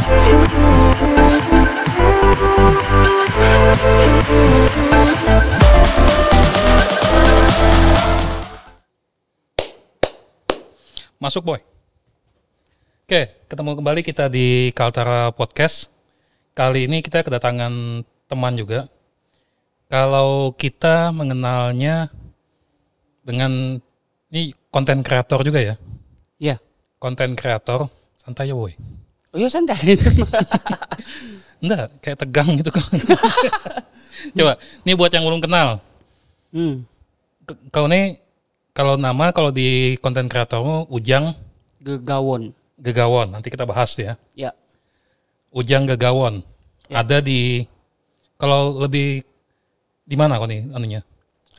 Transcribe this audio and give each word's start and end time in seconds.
Masuk 0.00 0.16
boy. 11.44 11.60
Oke, 13.04 13.28
ketemu 13.44 13.76
kembali 13.76 14.00
kita 14.00 14.32
di 14.32 14.72
Kaltara 14.72 15.36
Podcast. 15.36 15.92
Kali 16.56 16.88
ini 16.88 17.04
kita 17.04 17.20
kedatangan 17.20 18.00
teman 18.24 18.56
juga. 18.56 18.88
Kalau 19.92 20.56
kita 20.56 21.12
mengenalnya 21.12 22.08
dengan 23.20 23.76
ini 24.32 24.56
konten 24.72 25.04
kreator 25.04 25.44
juga 25.44 25.60
ya. 25.60 25.76
Iya. 26.40 26.56
Konten 26.96 27.36
kreator 27.36 27.92
santai 28.16 28.48
ya 28.48 28.56
boy. 28.56 28.72
Oh 29.30 29.38
iya 29.38 29.46
santai. 29.46 29.78
Enggak, 31.62 31.86
kayak 32.02 32.18
tegang 32.26 32.48
gitu 32.58 32.70
kok. 32.74 32.86
Coba, 34.36 34.58
ini 34.82 34.92
buat 34.98 35.12
yang 35.14 35.22
belum 35.22 35.42
kenal. 35.44 35.78
hmm. 36.50 36.82
Kau 37.70 37.86
nih 37.90 38.18
kalau 38.74 38.94
nama 38.94 39.34
kalau 39.34 39.50
di 39.50 39.98
konten 39.98 40.30
kreatormu 40.30 40.86
Ujang 40.90 41.34
Gegawon. 41.82 42.54
Gegawon. 42.78 43.34
Nanti 43.34 43.50
kita 43.50 43.66
bahas 43.66 43.94
ya. 43.98 44.14
Ya. 44.36 44.50
Ujang 45.50 45.86
Gegawon. 45.86 46.42
Ada 46.90 47.22
di 47.22 47.66
kalau 48.34 48.82
lebih 48.82 49.22
di 50.06 50.16
mana 50.18 50.42
kau 50.42 50.50
nih 50.50 50.66
anunya? 50.74 51.00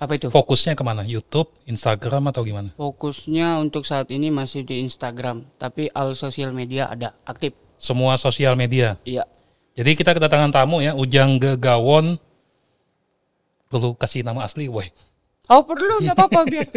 Apa 0.02 0.18
itu? 0.18 0.34
Fokusnya 0.34 0.74
ke 0.74 0.82
mana? 0.82 1.06
YouTube, 1.06 1.54
Instagram 1.70 2.34
atau 2.34 2.42
gimana? 2.42 2.74
Fokusnya 2.74 3.62
untuk 3.62 3.86
saat 3.86 4.10
ini 4.10 4.34
masih 4.34 4.66
di 4.66 4.82
Instagram, 4.82 5.46
tapi 5.62 5.94
all 5.94 6.18
sosial 6.18 6.50
media 6.50 6.90
ada 6.90 7.14
aktif. 7.22 7.54
Semua 7.82 8.14
sosial 8.22 8.54
media. 8.54 8.94
Iya. 9.02 9.26
Jadi 9.74 9.98
kita 9.98 10.14
kedatangan 10.14 10.54
tamu 10.54 10.86
ya, 10.86 10.94
Ujang 10.94 11.42
Gegawon. 11.42 12.22
Perlu 13.66 13.98
kasih 13.98 14.22
nama 14.22 14.46
asli, 14.46 14.70
boy. 14.70 14.86
Oh 15.50 15.66
perlu 15.66 16.06
nggak 16.06 16.14
apa-apa 16.14 16.46
biar. 16.52 16.70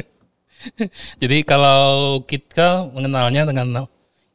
Jadi 1.21 1.45
kalau 1.45 2.19
kita 2.25 2.89
mengenalnya 2.89 3.45
dengan 3.45 3.85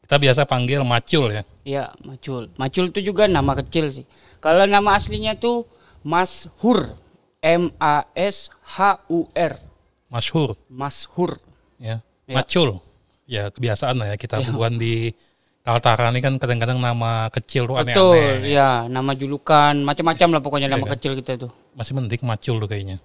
kita 0.06 0.16
biasa 0.22 0.42
panggil 0.45 0.86
Macul 0.86 1.34
ya. 1.34 1.44
Iya, 1.66 1.86
Macul. 2.06 2.53
Macul 2.53 2.94
itu 2.94 3.02
juga 3.02 3.26
nama 3.26 3.58
kecil 3.58 3.89
sih. 3.89 4.06
Kalau 4.38 4.70
nama 4.70 4.94
aslinya 4.94 5.33
tuh 5.33 5.66
Mas 6.06 6.45
Hur. 6.61 6.94
M 7.39 7.72
A 7.80 8.04
S 8.20 8.52
H 8.76 9.00
U 9.08 9.31
R. 9.31 9.56
Masyhur 10.11 10.59
Mas 10.67 11.08
Hur. 11.16 11.39
ya. 11.80 12.04
Ya. 12.28 12.36
Macul. 12.36 12.83
Ya 13.30 13.48
kebiasaan 13.48 13.95
lah 13.95 14.11
ya 14.11 14.16
kita 14.20 14.44
bukan 14.52 14.76
di 14.76 15.16
Kaltara 15.59 16.09
ini 16.09 16.19
kan 16.19 16.33
kadang-kadang 16.35 16.79
nama 16.79 17.27
kecil 17.29 17.67
tuh 17.67 17.75
Betul, 17.77 18.15
aneh-aneh. 18.15 18.49
ya 18.49 18.88
nama 18.88 19.11
julukan 19.13 19.75
macam-macam 19.77 20.27
lah 20.33 20.41
pokoknya 20.41 20.67
Iya 20.67 20.73
nama 20.73 20.85
kan? 20.88 20.93
kecil 20.97 21.11
kita 21.15 21.31
tuh. 21.38 21.52
Masih 21.75 21.93
mending 21.93 22.23
Macul 22.23 22.55
tuh 22.57 22.65
kayaknya. 22.65 22.97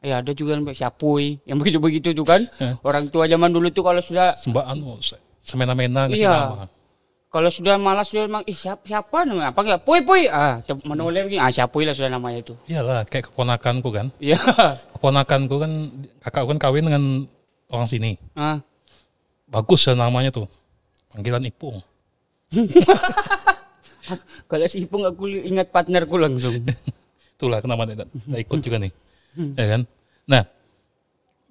Ya 0.00 0.18
ada 0.18 0.32
juga 0.32 0.56
yang 0.56 0.64
siapuy, 0.66 1.38
yang 1.44 1.60
begitu-begitu 1.60 2.10
tuh 2.12 2.24
kan. 2.24 2.48
Orang 2.80 3.12
tua 3.12 3.28
zaman 3.28 3.52
dulu 3.52 3.68
tuh 3.68 3.84
kalau 3.84 4.00
sudah 4.00 4.32
Sembah 4.32 4.64
anu 4.66 4.96
se- 4.98 5.20
semena-mena 5.40 6.08
ngasih 6.08 6.24
Iya. 6.24 6.32
nama. 6.48 6.66
Kalau 7.30 7.46
sudah 7.46 7.78
malas 7.78 8.10
dia 8.10 8.26
memang 8.26 8.42
ih 8.42 8.56
siapa, 8.56 8.82
siapa 8.82 9.22
namanya? 9.22 9.54
Apa 9.54 9.60
enggak? 9.62 9.80
Puy 9.86 10.02
puy. 10.02 10.26
Ah, 10.26 10.58
mana 10.82 11.04
boleh 11.04 11.30
begini. 11.30 11.38
Ah, 11.38 11.46
siapa 11.46 11.78
lah 11.78 11.94
sudah 11.94 12.10
namanya 12.10 12.42
itu. 12.42 12.58
Iyalah 12.66 13.06
kayak 13.06 13.30
keponakanku 13.30 13.86
kan. 13.92 14.10
Iya. 14.18 14.34
Keponakanku 14.98 15.54
kan 15.54 15.72
kakakku 16.18 16.48
kan 16.50 16.58
kawin 16.58 16.90
dengan 16.90 17.04
orang 17.70 17.86
sini. 17.86 18.18
ah, 18.34 18.58
Bagus 19.46 19.84
ya 19.84 19.94
namanya 19.94 20.34
tuh. 20.34 20.50
Panggilan 21.12 21.44
Ipung. 21.44 21.78
kalau 24.50 24.66
si 24.66 24.86
Ipung 24.86 25.06
aku 25.06 25.30
ingat 25.30 25.70
partnerku 25.70 26.18
langsung. 26.18 26.58
Itulah 27.36 27.62
kenapa 27.62 27.88
dia 27.88 28.04
ikut 28.36 28.60
juga 28.60 28.76
nih. 28.82 28.92
Ya 29.56 29.66
kan? 29.78 29.82
Nah, 30.26 30.42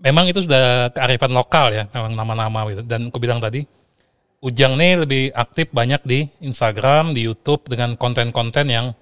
memang 0.04 0.28
itu 0.28 0.44
sudah 0.44 0.92
kearifan 0.92 1.32
lokal 1.32 1.74
ya, 1.74 1.84
memang 1.96 2.14
nama-nama 2.14 2.68
gitu. 2.70 2.84
Dan 2.84 3.10
aku 3.10 3.18
bilang 3.18 3.40
tadi, 3.40 3.64
Ujang 4.40 4.80
nih 4.80 5.04
lebih 5.04 5.24
aktif 5.36 5.68
banyak 5.76 6.00
di 6.08 6.24
Instagram, 6.40 7.12
di 7.12 7.28
YouTube 7.28 7.68
dengan 7.68 8.00
konten-konten 8.00 8.72
yang 8.72 8.96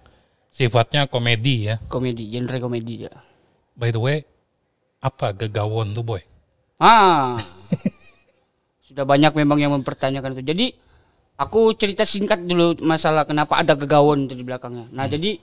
sifatnya 0.49 1.05
komedi 1.05 1.69
ya. 1.69 1.77
komedi, 1.85 2.25
genre 2.33 2.57
komedi 2.57 3.05
ya. 3.05 3.13
By 3.77 3.93
the 3.93 4.01
way, 4.01 4.25
apa 4.97 5.37
gegawon 5.37 5.93
tuh 5.93 6.01
boy? 6.01 6.25
Ah. 6.81 7.37
sudah 8.89 9.05
banyak 9.05 9.29
memang 9.37 9.61
yang 9.61 9.77
mempertanyakan 9.77 10.33
itu. 10.33 10.41
Jadi 10.41 10.65
aku 11.37 11.71
cerita 11.77 12.03
singkat 12.03 12.43
dulu 12.43 12.81
masalah 12.81 13.23
kenapa 13.23 13.61
ada 13.61 13.77
gegawon 13.77 14.25
di 14.25 14.41
belakangnya. 14.41 14.89
Nah, 14.89 15.05
jadi 15.05 15.37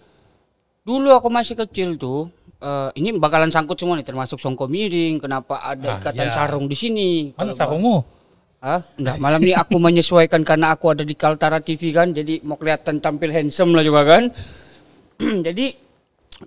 dulu 0.83 1.15
aku 1.15 1.31
masih 1.31 1.55
kecil 1.55 1.97
tuh 1.97 2.29
eh, 2.59 2.91
ini 2.99 3.15
bakalan 3.17 3.49
sangkut 3.49 3.79
semua 3.79 3.97
nih 3.97 4.05
termasuk 4.05 4.43
songko 4.43 4.67
miring, 4.67 5.23
kenapa 5.23 5.57
Ah, 5.63 5.79
ada 5.79 6.03
ikatan 6.03 6.29
iya. 6.29 6.35
sarung 6.35 6.67
di 6.67 6.77
sini. 6.77 7.31
Mana 7.39 7.55
sarungmu? 7.55 8.03
Ah, 8.65 8.81
enggak, 8.97 9.17
malam 9.21 9.41
ini 9.45 9.53
aku 9.53 9.77
menyesuaikan 9.77 10.41
karena 10.41 10.73
aku 10.73 10.97
ada 10.97 11.05
di 11.05 11.13
Kaltara 11.13 11.61
TV 11.61 11.93
kan, 11.93 12.17
jadi 12.17 12.41
mau 12.49 12.57
kelihatan 12.57 12.97
tampil 12.97 13.29
handsome 13.29 13.77
lah 13.77 13.85
juga 13.85 14.09
kan. 14.09 14.33
jadi 15.47 15.77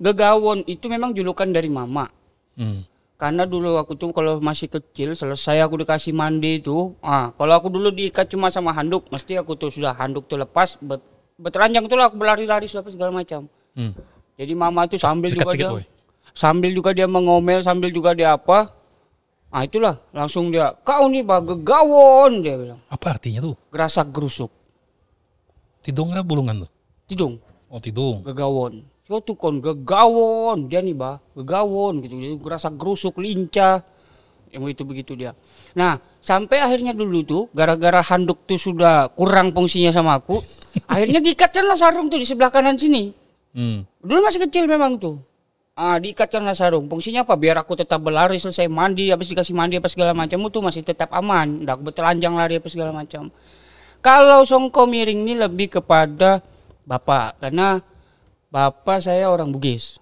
gegawon 0.01 0.65
itu 0.65 0.89
memang 0.89 1.13
julukan 1.13 1.45
dari 1.47 1.69
mama. 1.69 2.09
Hmm. 2.57 2.81
Karena 3.17 3.49
dulu 3.49 3.81
aku 3.81 3.97
tuh 3.97 4.13
kalau 4.13 4.37
masih 4.37 4.69
kecil 4.69 5.17
selesai 5.17 5.65
aku 5.65 5.81
dikasih 5.81 6.13
mandi 6.13 6.61
itu, 6.61 6.93
ah 7.01 7.33
kalau 7.33 7.57
aku 7.57 7.73
dulu 7.73 7.89
diikat 7.89 8.29
cuma 8.29 8.53
sama 8.53 8.69
handuk, 8.77 9.09
mesti 9.09 9.41
aku 9.41 9.57
tuh 9.57 9.73
sudah 9.73 9.97
handuk 9.97 10.29
tuh 10.29 10.37
lepas, 10.37 10.77
bet, 10.77 11.01
beteranjang 11.41 11.89
tuh 11.89 11.97
lah 11.97 12.13
aku 12.13 12.17
berlari-lari 12.21 12.69
apa 12.69 12.89
segala 12.93 13.09
macam. 13.09 13.49
Hmm. 13.73 13.97
Jadi 14.37 14.53
mama 14.53 14.85
tuh 14.85 15.01
sambil 15.01 15.33
Dekat 15.33 15.49
juga 15.49 15.53
dia, 15.57 15.69
boy. 15.73 15.85
sambil 16.37 16.69
juga 16.77 16.93
dia 16.93 17.09
mengomel, 17.09 17.65
sambil 17.65 17.89
juga 17.89 18.13
dia 18.13 18.37
apa, 18.37 18.69
ah 19.49 19.65
itulah 19.65 19.97
langsung 20.13 20.53
dia, 20.53 20.77
kau 20.85 21.09
nih 21.09 21.25
bah 21.25 21.41
gegawon 21.41 22.45
dia 22.45 22.53
bilang. 22.53 22.77
Apa 22.85 23.17
artinya 23.17 23.41
tuh? 23.41 23.57
gerasak 23.73 24.13
gerusuk 24.13 24.53
Tidung 25.81 26.13
bulungan 26.21 26.69
tuh? 26.69 26.71
tidung 27.09 27.41
Oh 27.65 27.81
tidung. 27.81 28.21
gegawon 28.21 28.85
so 29.07 29.23
tuh 29.23 29.39
kon 29.39 29.63
gegawon 29.63 30.67
dia 30.67 30.83
nih 30.83 30.91
bah. 30.91 31.23
Gegawon 31.31 32.03
gitu. 32.03 32.19
Jadi 32.19 32.35
gerasak 32.43 32.75
gerusuk 32.75 33.15
lincah. 33.23 33.79
Yang 34.51 34.61
begitu 34.63 34.83
begitu 34.83 35.11
dia. 35.15 35.31
Nah 35.79 36.03
sampai 36.19 36.59
akhirnya 36.59 36.91
dulu 36.91 37.23
tuh 37.23 37.43
gara-gara 37.55 38.03
handuk 38.03 38.43
tuh 38.43 38.59
sudah 38.59 39.07
kurang 39.15 39.55
fungsinya 39.55 39.95
sama 39.95 40.19
aku 40.19 40.43
akhirnya 40.91 41.23
diikatkanlah 41.23 41.79
sarung 41.79 42.11
tuh 42.11 42.19
di 42.19 42.27
sebelah 42.27 42.51
kanan 42.51 42.75
sini. 42.75 43.15
Hmm. 43.57 43.89
dulu 44.03 44.21
masih 44.21 44.43
kecil 44.45 44.69
memang 44.69 44.99
tuh. 44.99 45.17
Ah 45.71 45.97
diikatkanlah 45.97 46.53
sarung. 46.53 46.85
Fungsinya 46.91 47.23
apa? 47.23 47.39
Biar 47.39 47.55
aku 47.63 47.79
tetap 47.79 48.03
berlari 48.03 48.37
selesai 48.37 48.67
mandi 48.67 49.07
habis 49.07 49.31
dikasih 49.31 49.55
mandi 49.55 49.79
apa 49.79 49.87
segala 49.87 50.11
macam 50.11 50.41
itu 50.43 50.59
masih 50.59 50.83
tetap 50.83 51.09
aman. 51.15 51.63
Aku 51.63 51.81
bertelanjang 51.87 52.35
lari 52.35 52.59
apa 52.59 52.67
segala 52.67 52.91
macam. 52.91 53.31
Kalau 54.01 54.45
songko 54.45 54.85
miring 54.85 55.25
ini 55.25 55.33
lebih 55.37 55.79
kepada 55.79 56.41
bapak. 56.85 57.41
Karena 57.41 57.81
bapak 58.57 59.05
saya 59.05 59.29
orang 59.29 59.53
Bugis 59.53 60.01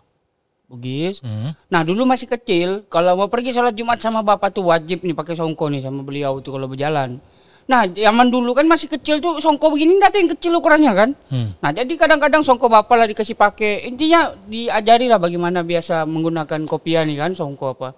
Bugis 0.66 1.20
Hmm. 1.20 1.52
nah 1.68 1.84
dulu 1.84 2.08
masih 2.08 2.26
kecil 2.26 2.88
kalau 2.88 3.20
mau 3.20 3.28
pergi 3.28 3.52
sholat 3.52 3.76
Jumat 3.76 4.00
sama 4.00 4.24
bapak 4.24 4.56
tuh 4.56 4.72
wajib 4.72 5.04
nih 5.04 5.12
pakai 5.12 5.36
songko 5.36 5.68
nih 5.68 5.84
sama 5.84 6.02
beliau 6.02 6.40
tuh 6.40 6.56
kalau 6.56 6.72
berjalan 6.72 7.20
nah 7.66 7.82
zaman 7.90 8.30
dulu 8.30 8.54
kan 8.54 8.64
masih 8.64 8.86
kecil 8.88 9.18
tuh 9.20 9.42
songko 9.42 9.74
begini 9.74 9.98
nggak 9.98 10.10
ada 10.14 10.18
yang 10.22 10.32
kecil 10.38 10.52
ukurannya 10.56 10.94
kan 10.96 11.10
Hmm. 11.28 11.52
Nah 11.60 11.74
jadi 11.74 11.90
kadang-kadang 11.98 12.46
songko 12.46 12.70
bapak 12.70 12.96
lah 12.96 13.08
dikasih 13.10 13.34
pakai. 13.34 13.90
Intinya 13.90 14.38
diajari 14.46 15.10
lah 15.10 15.18
bagaimana 15.18 15.66
biasa 15.66 16.06
menggunakan 16.06 16.62
kopiah 16.70 17.02
nih 17.02 17.18
kan 17.18 17.34
songko 17.34 17.74
apa. 17.74 17.98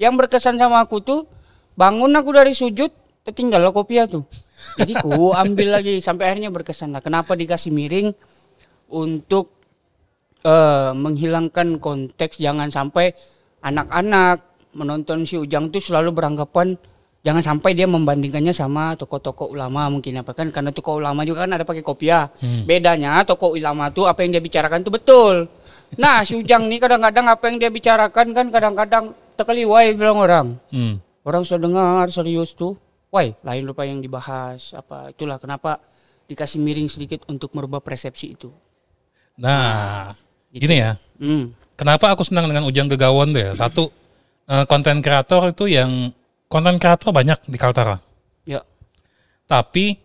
Yang 0.00 0.24
berkesan 0.24 0.56
sama 0.56 0.80
aku 0.80 1.04
tuh 1.04 1.20
bangun 1.76 2.08
aku 2.16 2.32
dari 2.32 2.56
sujud 2.56 2.88
tertinggal 3.22 3.60
lah 3.60 3.76
kopiah 3.76 4.08
tuh. 4.08 4.24
Jadi 4.80 4.96
ku 5.04 5.36
ambil 5.36 5.76
lagi 5.76 6.00
sampai 6.00 6.32
akhirnya 6.32 6.48
berkesan 6.48 6.96
lah. 6.96 7.04
Kenapa 7.04 7.36
dikasih 7.36 7.76
miring 7.76 8.16
untuk 8.88 9.52
eh, 10.44 10.90
menghilangkan 10.92 11.80
konteks 11.80 12.38
jangan 12.38 12.68
sampai 12.68 13.16
anak-anak 13.64 14.44
menonton 14.76 15.24
si 15.24 15.40
Ujang 15.40 15.72
tuh 15.72 15.80
selalu 15.80 16.12
beranggapan 16.12 16.76
jangan 17.24 17.40
sampai 17.40 17.72
dia 17.72 17.88
membandingkannya 17.88 18.52
sama 18.52 18.92
tokoh-tokoh 19.00 19.56
ulama 19.56 19.88
mungkin 19.88 20.20
apa 20.20 20.36
kan 20.36 20.52
karena 20.52 20.68
tokoh 20.68 21.00
ulama 21.00 21.24
juga 21.24 21.48
kan 21.48 21.56
ada 21.56 21.64
pakai 21.64 21.80
kopiah. 21.80 22.28
Bedanya 22.68 23.24
tokoh 23.24 23.56
ulama 23.56 23.88
tuh 23.88 24.04
apa 24.04 24.20
yang 24.22 24.36
dia 24.36 24.44
bicarakan 24.44 24.84
tuh 24.84 24.92
betul. 24.92 25.48
Nah, 25.96 26.20
si 26.26 26.36
Ujang 26.36 26.68
nih 26.68 26.78
kadang-kadang 26.84 27.26
apa 27.32 27.44
yang 27.48 27.56
dia 27.56 27.72
bicarakan 27.72 28.36
kan 28.36 28.46
kadang-kadang 28.52 29.04
tekeliwai 29.40 29.96
bilang 29.96 30.20
orang. 30.20 30.46
Hmm. 30.68 31.00
Orang 31.24 31.48
sudah 31.48 31.64
dengar 31.64 32.04
serius 32.12 32.52
tuh. 32.52 32.76
Wah, 33.08 33.24
lain 33.24 33.64
lupa 33.64 33.88
yang 33.88 34.04
dibahas 34.04 34.76
apa 34.76 35.14
itulah 35.14 35.40
kenapa 35.40 35.80
dikasih 36.28 36.60
miring 36.60 36.92
sedikit 36.92 37.24
untuk 37.32 37.56
merubah 37.56 37.80
persepsi 37.80 38.36
itu. 38.36 38.52
Nah, 39.40 40.12
gini 40.54 40.76
ya. 40.80 40.96
Hmm. 41.18 41.50
Kenapa 41.74 42.14
aku 42.14 42.22
senang 42.22 42.46
dengan 42.46 42.62
Ujang 42.64 42.86
Gegawon 42.86 43.34
tuh 43.34 43.42
ya? 43.42 43.52
Satu, 43.58 43.90
eh, 44.46 44.64
konten 44.70 45.02
kreator 45.02 45.50
itu 45.50 45.66
yang 45.66 46.14
konten 46.46 46.78
kreator 46.78 47.10
banyak 47.10 47.38
di 47.50 47.58
Kaltara. 47.58 47.98
Ya. 48.46 48.62
Tapi 49.50 49.98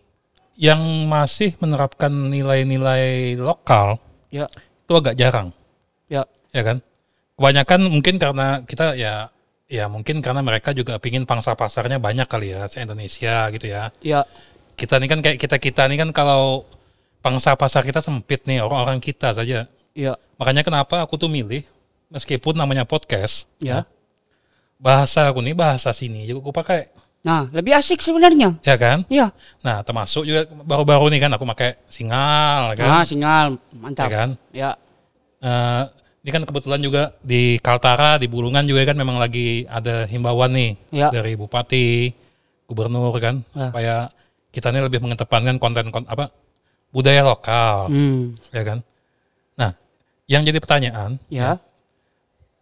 yang 0.60 0.82
masih 1.08 1.56
menerapkan 1.62 2.10
nilai-nilai 2.10 3.38
lokal 3.40 3.96
Ya, 4.30 4.46
itu 4.86 4.92
agak 4.94 5.18
jarang, 5.18 5.50
ya, 6.06 6.22
ya 6.54 6.62
kan? 6.62 6.78
Kebanyakan 7.34 7.90
mungkin 7.90 8.14
karena 8.22 8.62
kita 8.62 8.94
ya 8.94 9.26
ya 9.66 9.90
mungkin 9.90 10.22
karena 10.22 10.38
mereka 10.38 10.70
juga 10.70 11.02
pingin 11.02 11.26
pangsa 11.26 11.58
pasarnya 11.58 11.98
banyak 11.98 12.30
kali 12.30 12.54
ya 12.54 12.70
se 12.70 12.78
Indonesia 12.78 13.50
gitu 13.50 13.66
ya. 13.66 13.90
ya, 13.98 14.22
Kita 14.78 15.02
ini 15.02 15.10
kan 15.10 15.18
kayak 15.18 15.38
kita 15.42 15.56
kita 15.58 15.90
ini 15.90 15.98
kan 15.98 16.14
kalau 16.14 16.62
pangsa 17.26 17.58
pasar 17.58 17.82
kita 17.82 17.98
sempit 17.98 18.46
nih 18.46 18.62
orang-orang 18.62 19.02
kita 19.02 19.34
saja. 19.34 19.66
Ya, 19.92 20.14
Makanya 20.36 20.62
kenapa 20.62 21.02
aku 21.02 21.14
tuh 21.14 21.28
milih 21.28 21.62
meskipun 22.08 22.54
namanya 22.54 22.82
podcast, 22.82 23.46
ya. 23.58 23.84
bahasa 24.76 25.28
aku 25.28 25.38
nih 25.40 25.52
bahasa 25.52 25.92
sini 25.92 26.24
juga 26.24 26.40
aku 26.42 26.52
pakai, 26.54 26.80
Nah, 27.20 27.52
lebih 27.52 27.76
asik 27.76 28.00
sebenarnya. 28.00 28.56
ya 28.64 28.80
kan? 28.80 29.04
Ya. 29.12 29.28
Nah 29.60 29.84
termasuk 29.84 30.24
juga 30.24 30.48
baru-baru 30.64 31.12
nih 31.12 31.20
kan 31.20 31.30
aku 31.30 31.44
pakai 31.46 31.76
singal, 31.86 32.72
kan? 32.72 32.88
Nah, 32.88 33.04
sinyal 33.04 33.46
Ya 33.52 33.76
mantap. 33.76 34.08
kan? 34.08 34.30
Ya, 34.50 34.70
Eh, 35.40 35.82
ini 36.20 36.30
kan 36.30 36.44
kebetulan 36.44 36.80
juga 36.80 37.16
di 37.20 37.56
Kaltara, 37.58 38.16
di 38.16 38.28
Bulungan 38.28 38.60
juga 38.64 38.84
kan 38.84 38.92
memang 38.92 39.16
lagi 39.16 39.64
ada 39.64 40.04
himbauan 40.04 40.52
nih 40.52 40.76
Ya. 40.92 41.08
dari 41.08 41.32
bupati, 41.32 42.12
gubernur 42.64 43.12
kan, 43.16 43.40
Ya. 43.52 43.68
supaya 43.68 43.96
kita 44.48 44.68
ini 44.68 44.80
lebih 44.80 45.00
mengedepankan 45.00 45.56
konten, 45.56 45.88
kon 45.88 46.04
apa 46.04 46.28
budaya 46.88 47.24
lokal, 47.24 47.88
hmm, 47.88 48.36
ya 48.52 48.64
kan. 48.64 48.78
Yang 50.30 50.42
jadi 50.54 50.58
pertanyaan, 50.62 51.10
ya, 51.26 51.58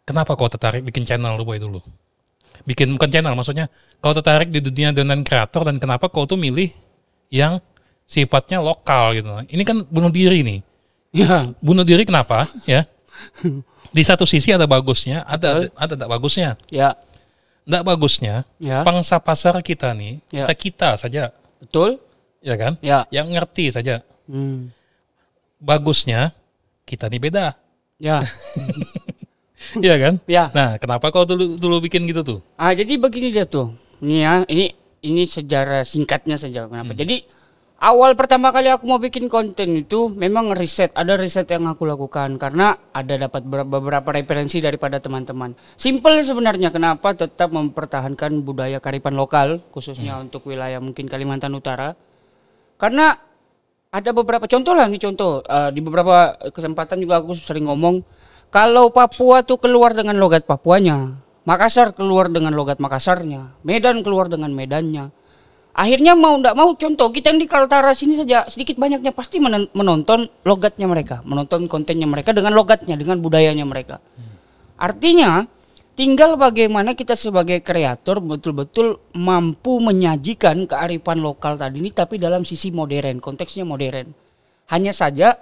kenapa 0.08 0.32
kau 0.40 0.48
tertarik 0.48 0.80
bikin 0.80 1.04
channel 1.04 1.36
lu 1.36 1.44
boy 1.44 1.60
dulu? 1.60 1.84
Bikin 2.64 2.96
bukan 2.96 3.12
channel, 3.12 3.36
maksudnya 3.36 3.68
kau 4.00 4.16
tertarik 4.16 4.48
di 4.48 4.64
dunia 4.64 4.96
content 4.96 5.20
kreator 5.20 5.68
dan 5.68 5.76
kenapa 5.76 6.08
kau 6.08 6.24
tuh 6.24 6.40
milih 6.40 6.72
yang 7.28 7.60
sifatnya 8.08 8.64
lokal 8.64 9.12
gitu? 9.12 9.28
Ini 9.52 9.62
kan 9.68 9.84
bunuh 9.84 10.08
diri 10.08 10.40
nih. 10.40 10.60
ya, 11.12 11.44
bunuh 11.60 11.84
diri 11.84 12.08
kenapa 12.08 12.48
ya? 12.64 12.88
Di 13.92 14.02
satu 14.04 14.24
sisi 14.28 14.52
ada 14.52 14.64
bagusnya 14.68 15.24
ada 15.28 15.68
ada 15.76 15.92
tidak 15.96 16.08
bagusnya. 16.08 16.56
Ya, 16.72 16.96
tidak 17.68 17.84
bagusnya 17.84 18.44
ya, 18.60 18.80
pangsa 18.84 19.16
pasar 19.20 19.60
kita 19.60 19.92
nih 19.92 20.20
Ya. 20.32 20.44
kita 20.48 20.54
kita 20.56 20.90
saja. 20.96 21.32
Betul. 21.60 22.00
ya 22.40 22.54
kan? 22.54 22.78
Ya, 22.80 23.04
yang 23.12 23.28
ngerti 23.34 23.72
saja. 23.74 24.00
Hmm, 24.30 24.70
bagusnya 25.58 26.30
kita 26.88 27.12
nih 27.12 27.20
beda 27.20 27.52
ya, 28.00 28.24
ya 29.84 29.94
kan 30.00 30.14
ya. 30.24 30.48
nah 30.54 30.80
kenapa 30.80 31.12
kau 31.12 31.28
dulu 31.28 31.60
dulu 31.60 31.76
bikin 31.84 32.08
gitu 32.08 32.22
tuh 32.24 32.38
Ah, 32.56 32.72
jadi 32.72 32.96
begini 32.96 33.28
dia 33.30 33.44
tuh. 33.44 33.74
Ini 33.98 34.16
ya, 34.22 34.32
ini 34.48 34.70
ini 35.02 35.22
sejarah 35.26 35.82
singkatnya 35.82 36.38
saja 36.38 36.66
kenapa. 36.70 36.94
Jadi 36.94 37.22
awal 37.78 38.14
pertama 38.14 38.50
kali 38.50 38.70
aku 38.70 38.86
mau 38.86 38.98
bikin 38.98 39.26
konten 39.26 39.78
itu 39.78 40.10
memang 40.10 40.54
riset, 40.54 40.90
ada 40.94 41.14
riset 41.14 41.46
yang 41.50 41.66
aku 41.66 41.86
lakukan 41.86 42.38
karena 42.38 42.78
ada 42.94 43.14
dapat 43.18 43.42
ber- 43.46 43.66
beberapa 43.66 44.10
referensi 44.10 44.58
daripada 44.58 44.98
teman-teman. 45.02 45.54
Simple 45.74 46.22
sebenarnya 46.22 46.70
kenapa 46.70 47.14
tetap 47.14 47.50
mempertahankan 47.50 48.42
budaya 48.42 48.78
karipan 48.78 49.14
lokal 49.14 49.62
khususnya 49.74 50.18
untuk 50.18 50.46
wilayah 50.46 50.78
mungkin 50.78 51.06
Kalimantan 51.10 51.54
Utara. 51.54 51.94
Karena 52.78 53.18
ada 53.88 54.10
beberapa 54.12 54.44
contoh 54.44 54.76
lah 54.76 54.86
nih 54.88 55.00
contoh 55.00 55.40
Eh, 55.48 55.70
di 55.72 55.80
beberapa 55.80 56.36
kesempatan 56.52 57.00
juga 57.00 57.24
aku 57.24 57.32
sering 57.36 57.68
ngomong 57.68 58.04
kalau 58.48 58.88
Papua 58.88 59.44
tuh 59.44 59.60
keluar 59.60 59.92
dengan 59.92 60.16
logat 60.16 60.48
Papuanya, 60.48 61.20
Makassar 61.44 61.92
keluar 61.92 62.32
dengan 62.32 62.56
logat 62.56 62.80
Makassarnya, 62.80 63.52
Medan 63.60 64.00
keluar 64.00 64.32
dengan 64.32 64.48
Medannya. 64.56 65.12
Akhirnya 65.76 66.16
mau 66.16 66.32
ndak 66.40 66.56
mau 66.56 66.72
contoh 66.72 67.12
kita 67.12 67.28
yang 67.28 67.44
di 67.44 67.46
Kaltara 67.46 67.92
sini 67.92 68.16
saja 68.16 68.48
sedikit 68.48 68.80
banyaknya 68.80 69.12
pasti 69.12 69.36
menon- 69.36 69.68
menonton 69.76 70.32
logatnya 70.48 70.88
mereka, 70.88 71.20
menonton 71.28 71.68
kontennya 71.68 72.08
mereka 72.08 72.32
dengan 72.32 72.56
logatnya, 72.56 72.96
dengan 72.96 73.20
budayanya 73.20 73.68
mereka. 73.68 74.00
Artinya 74.80 75.44
tinggal 75.98 76.38
bagaimana 76.38 76.94
kita 76.94 77.18
sebagai 77.18 77.58
kreator 77.58 78.22
betul-betul 78.22 79.02
mampu 79.18 79.82
menyajikan 79.82 80.62
kearifan 80.64 81.18
lokal 81.18 81.58
tadi 81.58 81.82
ini 81.82 81.90
tapi 81.90 82.22
dalam 82.22 82.46
sisi 82.46 82.70
modern, 82.70 83.18
konteksnya 83.18 83.66
modern. 83.66 84.06
Hanya 84.70 84.94
saja 84.94 85.34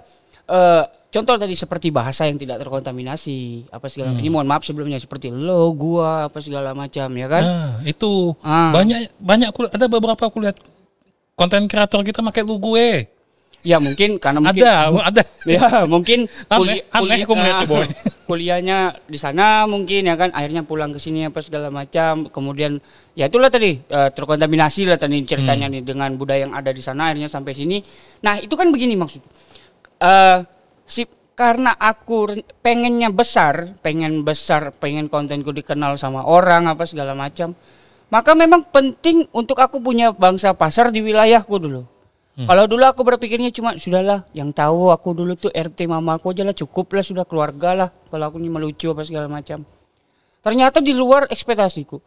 eh, 0.47 0.83
contoh 1.07 1.35
tadi 1.37 1.53
seperti 1.53 1.93
bahasa 1.93 2.25
yang 2.25 2.35
tidak 2.35 2.57
terkontaminasi 2.57 3.69
apa 3.69 3.85
segala 3.85 4.11
Hmm. 4.11 4.19
ini 4.19 4.29
mohon 4.31 4.47
maaf 4.47 4.65
sebelumnya 4.65 4.97
seperti 4.97 5.29
lo, 5.29 5.69
gua 5.71 6.25
apa 6.25 6.41
segala 6.41 6.73
macam 6.73 7.05
ya 7.13 7.27
kan. 7.29 7.43
nah 7.45 7.71
itu 7.85 8.33
Ah. 8.41 8.73
banyak 8.73 9.13
banyak 9.21 9.49
ada 9.69 9.85
beberapa 9.85 10.23
aku 10.25 10.41
lihat 10.41 10.57
konten 11.37 11.69
kreator 11.69 12.01
kita 12.01 12.25
pakai 12.25 12.41
lu 12.41 12.57
gue 12.57 13.05
Ya 13.65 13.81
mungkin 13.81 14.21
karena 14.21 14.39
mungkin 14.39 14.63
ada 14.63 14.93
ada. 15.09 15.23
Ya 15.43 15.83
mungkin 15.89 16.29
melihat 17.37 17.65
tuh, 17.65 17.69
Boy. 17.69 17.85
kuliahnya 18.27 18.99
di 19.07 19.17
sana 19.19 19.65
mungkin 19.65 20.07
ya 20.07 20.15
kan? 20.19 20.29
Akhirnya 20.31 20.61
pulang 20.63 20.93
ke 20.93 20.99
sini 21.01 21.25
apa 21.25 21.41
segala 21.41 21.73
macam. 21.73 22.29
Kemudian 22.29 22.77
ya 23.17 23.27
itulah 23.27 23.49
tadi 23.49 23.81
eh, 23.81 24.09
terkontaminasi 24.13 24.87
lah 24.87 24.99
tadi 25.01 25.23
ceritanya 25.25 25.67
nih 25.71 25.81
dengan 25.83 26.13
budaya 26.15 26.45
yang 26.45 26.53
ada 26.53 26.69
di 26.69 26.83
sana 26.83 27.11
akhirnya 27.11 27.27
sampai 27.27 27.53
sini. 27.57 27.81
Nah 28.23 28.39
itu 28.39 28.53
kan 28.53 28.69
begini 28.69 28.93
maksud. 28.95 29.21
Eh 29.99 30.37
si 30.87 31.03
karena 31.37 31.77
aku 31.77 32.33
pengennya 32.65 33.13
besar 33.13 33.77
pengen 33.85 34.25
besar 34.25 34.73
pengen 34.73 35.05
kontenku 35.05 35.53
dikenal 35.53 35.93
sama 36.01 36.25
orang 36.25 36.65
apa 36.65 36.89
segala 36.89 37.13
macam 37.13 37.53
maka 38.09 38.33
memang 38.33 38.65
penting 38.65 39.29
untuk 39.29 39.61
aku 39.61 39.77
punya 39.77 40.09
bangsa 40.09 40.57
pasar 40.57 40.89
di 40.89 41.05
wilayahku 41.05 41.61
dulu 41.61 41.85
kalau 42.45 42.69
dulu 42.69 42.85
aku 42.85 43.01
berpikirnya 43.01 43.49
cuma 43.49 43.73
sudahlah 43.81 44.21
yang 44.29 44.53
tahu 44.53 44.93
aku 44.93 45.09
dulu 45.17 45.33
tuh 45.33 45.49
RT 45.49 45.89
mama 45.89 46.21
aku 46.21 46.37
aja 46.37 46.45
lah 46.45 46.53
cukup 46.53 46.93
lah 46.93 47.01
sudah 47.01 47.25
keluarga 47.25 47.73
lah 47.73 47.89
kalau 48.13 48.29
aku 48.29 48.37
ini 48.37 48.45
melucu 48.45 48.93
apa 48.93 49.01
segala 49.01 49.25
macam. 49.25 49.65
Ternyata 50.45 50.77
di 50.77 50.93
luar 50.93 51.25
ekspektasiku. 51.33 51.97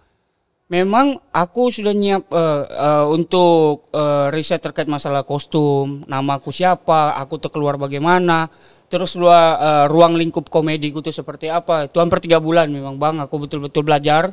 Memang 0.71 1.19
aku 1.35 1.75
sudah 1.75 1.91
nyiap 1.91 2.31
eh, 2.31 2.63
eh, 2.63 3.05
untuk 3.11 3.91
eh, 3.91 4.31
riset 4.31 4.63
terkait 4.63 4.87
masalah 4.87 5.27
kostum, 5.27 6.07
nama 6.07 6.39
aku 6.39 6.55
siapa, 6.55 7.19
aku 7.19 7.43
tuh 7.43 7.51
keluar 7.51 7.75
bagaimana, 7.75 8.47
terus 8.87 9.19
luar 9.19 9.59
eh, 9.59 9.85
ruang 9.91 10.15
lingkup 10.15 10.47
komediku 10.47 11.03
tuh 11.03 11.11
seperti 11.11 11.51
apa. 11.51 11.91
Itu 11.91 11.99
hampir 11.99 12.23
tiga 12.23 12.39
bulan 12.39 12.71
memang 12.71 13.03
bang, 13.03 13.19
aku 13.19 13.51
betul-betul 13.51 13.83
belajar. 13.83 14.31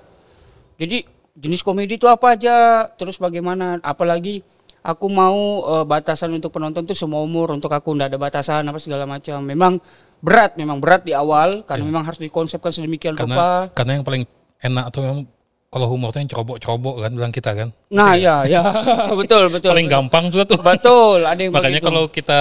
Jadi 0.77 1.09
jenis 1.33 1.65
komedi 1.65 1.97
itu 1.97 2.05
apa 2.05 2.37
aja, 2.37 2.85
terus 2.93 3.17
bagaimana, 3.17 3.81
apalagi 3.81 4.45
aku 4.81 5.05
mau 5.07 5.37
eh, 5.77 5.85
batasan 5.85 6.33
untuk 6.33 6.51
penonton 6.51 6.83
tuh 6.83 6.93
semua 6.93 7.21
umur, 7.21 7.53
untuk 7.53 7.69
aku 7.69 7.93
ndak 7.93 8.13
ada 8.13 8.19
batasan 8.19 8.65
apa 8.65 8.77
segala 8.77 9.05
macam. 9.05 9.41
Memang 9.41 9.79
berat, 10.17 10.57
memang 10.57 10.81
berat 10.81 11.05
di 11.05 11.13
awal 11.13 11.61
karena 11.63 11.85
memang 11.85 12.03
harus 12.03 12.17
dikonsepkan 12.17 12.73
sedemikian 12.73 13.13
rupa. 13.13 13.69
karena 13.69 13.73
karena 13.77 13.91
yang 14.01 14.05
paling 14.05 14.23
enak 14.57 14.85
tuh 14.89 15.01
memang 15.05 15.19
kalau 15.67 15.87
humornya 15.91 16.25
yang 16.25 16.31
cerobok-cerobok 16.31 17.05
kan 17.05 17.11
bilang 17.13 17.29
kita 17.29 17.51
kan 17.53 17.69
Nah, 17.93 18.17
ya, 18.17 18.41
ya, 18.47 18.65
betul, 19.19 19.45
betul. 19.53 19.69
paling 19.69 19.85
gampang 19.85 20.33
juga 20.33 20.49
tuh 20.49 20.57
Betul, 20.57 21.21
ada 21.21 21.37
yang 21.37 21.53
makanya 21.53 21.77
begitu. 21.77 21.85
kalau 21.85 22.03
kita 22.09 22.39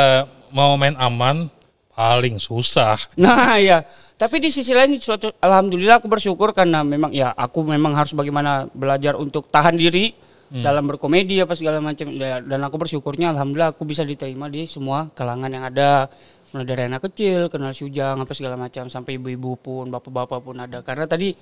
mau 0.54 0.72
main 0.80 0.96
aman 0.96 1.52
paling 1.92 2.40
susah 2.40 2.96
Nah, 3.20 3.60
ya. 3.60 3.84
Tapi 4.16 4.40
di 4.40 4.48
sisi 4.48 4.72
lain 4.72 4.96
suatu 4.96 5.28
alhamdulillah 5.36 6.00
aku 6.00 6.08
bersyukur 6.08 6.56
karena 6.56 6.80
memang 6.80 7.12
ya 7.12 7.36
aku 7.36 7.60
memang 7.60 7.92
harus 7.92 8.16
bagaimana 8.16 8.64
belajar 8.72 9.12
untuk 9.20 9.52
tahan 9.52 9.76
diri 9.76 10.16
dalam 10.50 10.86
berkomedi 10.86 11.42
apa 11.42 11.58
segala 11.58 11.82
macam 11.82 12.06
Ya, 12.14 12.38
dan 12.38 12.62
aku 12.62 12.78
bersyukurnya 12.78 13.34
alhamdulillah 13.34 13.74
aku 13.74 13.82
bisa 13.82 14.06
diterima 14.06 14.46
di 14.46 14.64
semua 14.66 15.10
kalangan 15.12 15.50
yang 15.50 15.66
ada. 15.66 16.06
Mulai 16.54 16.66
dari 16.66 16.82
anak 16.86 17.02
kecil 17.10 17.50
kenal 17.50 17.74
sujang 17.74 18.22
apa 18.22 18.32
segala 18.32 18.54
macam 18.54 18.86
sampai 18.86 19.18
ibu-ibu 19.18 19.58
pun 19.58 19.90
bapak-bapak 19.90 20.38
pun 20.40 20.56
ada. 20.62 20.78
Karena 20.86 21.04
tadi 21.10 21.34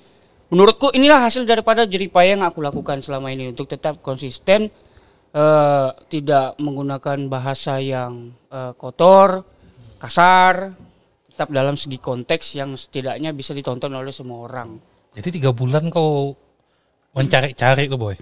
menurutku 0.49 0.91
inilah 0.97 1.29
hasil 1.29 1.45
daripada 1.45 1.85
jeripaya 1.85 2.33
yang 2.33 2.45
aku 2.49 2.65
lakukan 2.65 3.05
selama 3.05 3.29
ini 3.29 3.53
untuk 3.53 3.69
tetap 3.69 4.01
konsisten 4.01 4.73
eh, 5.37 5.89
tidak 6.09 6.57
menggunakan 6.57 7.29
bahasa 7.29 7.77
yang 7.85 8.33
eh, 8.49 8.73
kotor, 8.81 9.45
kasar, 10.01 10.73
tetap 11.35 11.51
dalam 11.51 11.75
segi 11.75 11.99
konteks 11.99 12.55
yang 12.55 12.79
setidaknya 12.79 13.35
bisa 13.35 13.51
ditonton 13.51 13.91
oleh 13.91 14.15
semua 14.15 14.47
orang. 14.47 14.79
jadi 15.19 15.35
tiga 15.35 15.51
bulan 15.51 15.91
kau 15.91 16.39
mencari-cari 17.11 17.91
tuh 17.91 17.99
boy 17.99 18.15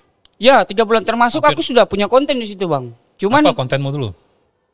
Ya, 0.43 0.67
tiga 0.67 0.83
bulan 0.83 1.07
termasuk 1.07 1.39
aku 1.39 1.63
sudah 1.63 1.87
punya 1.87 2.11
konten 2.11 2.43
di 2.43 2.51
situ 2.51 2.67
bang. 2.67 2.91
Cuman 3.15 3.47
apa 3.47 3.55
kontenmu 3.55 3.95
dulu 3.95 4.11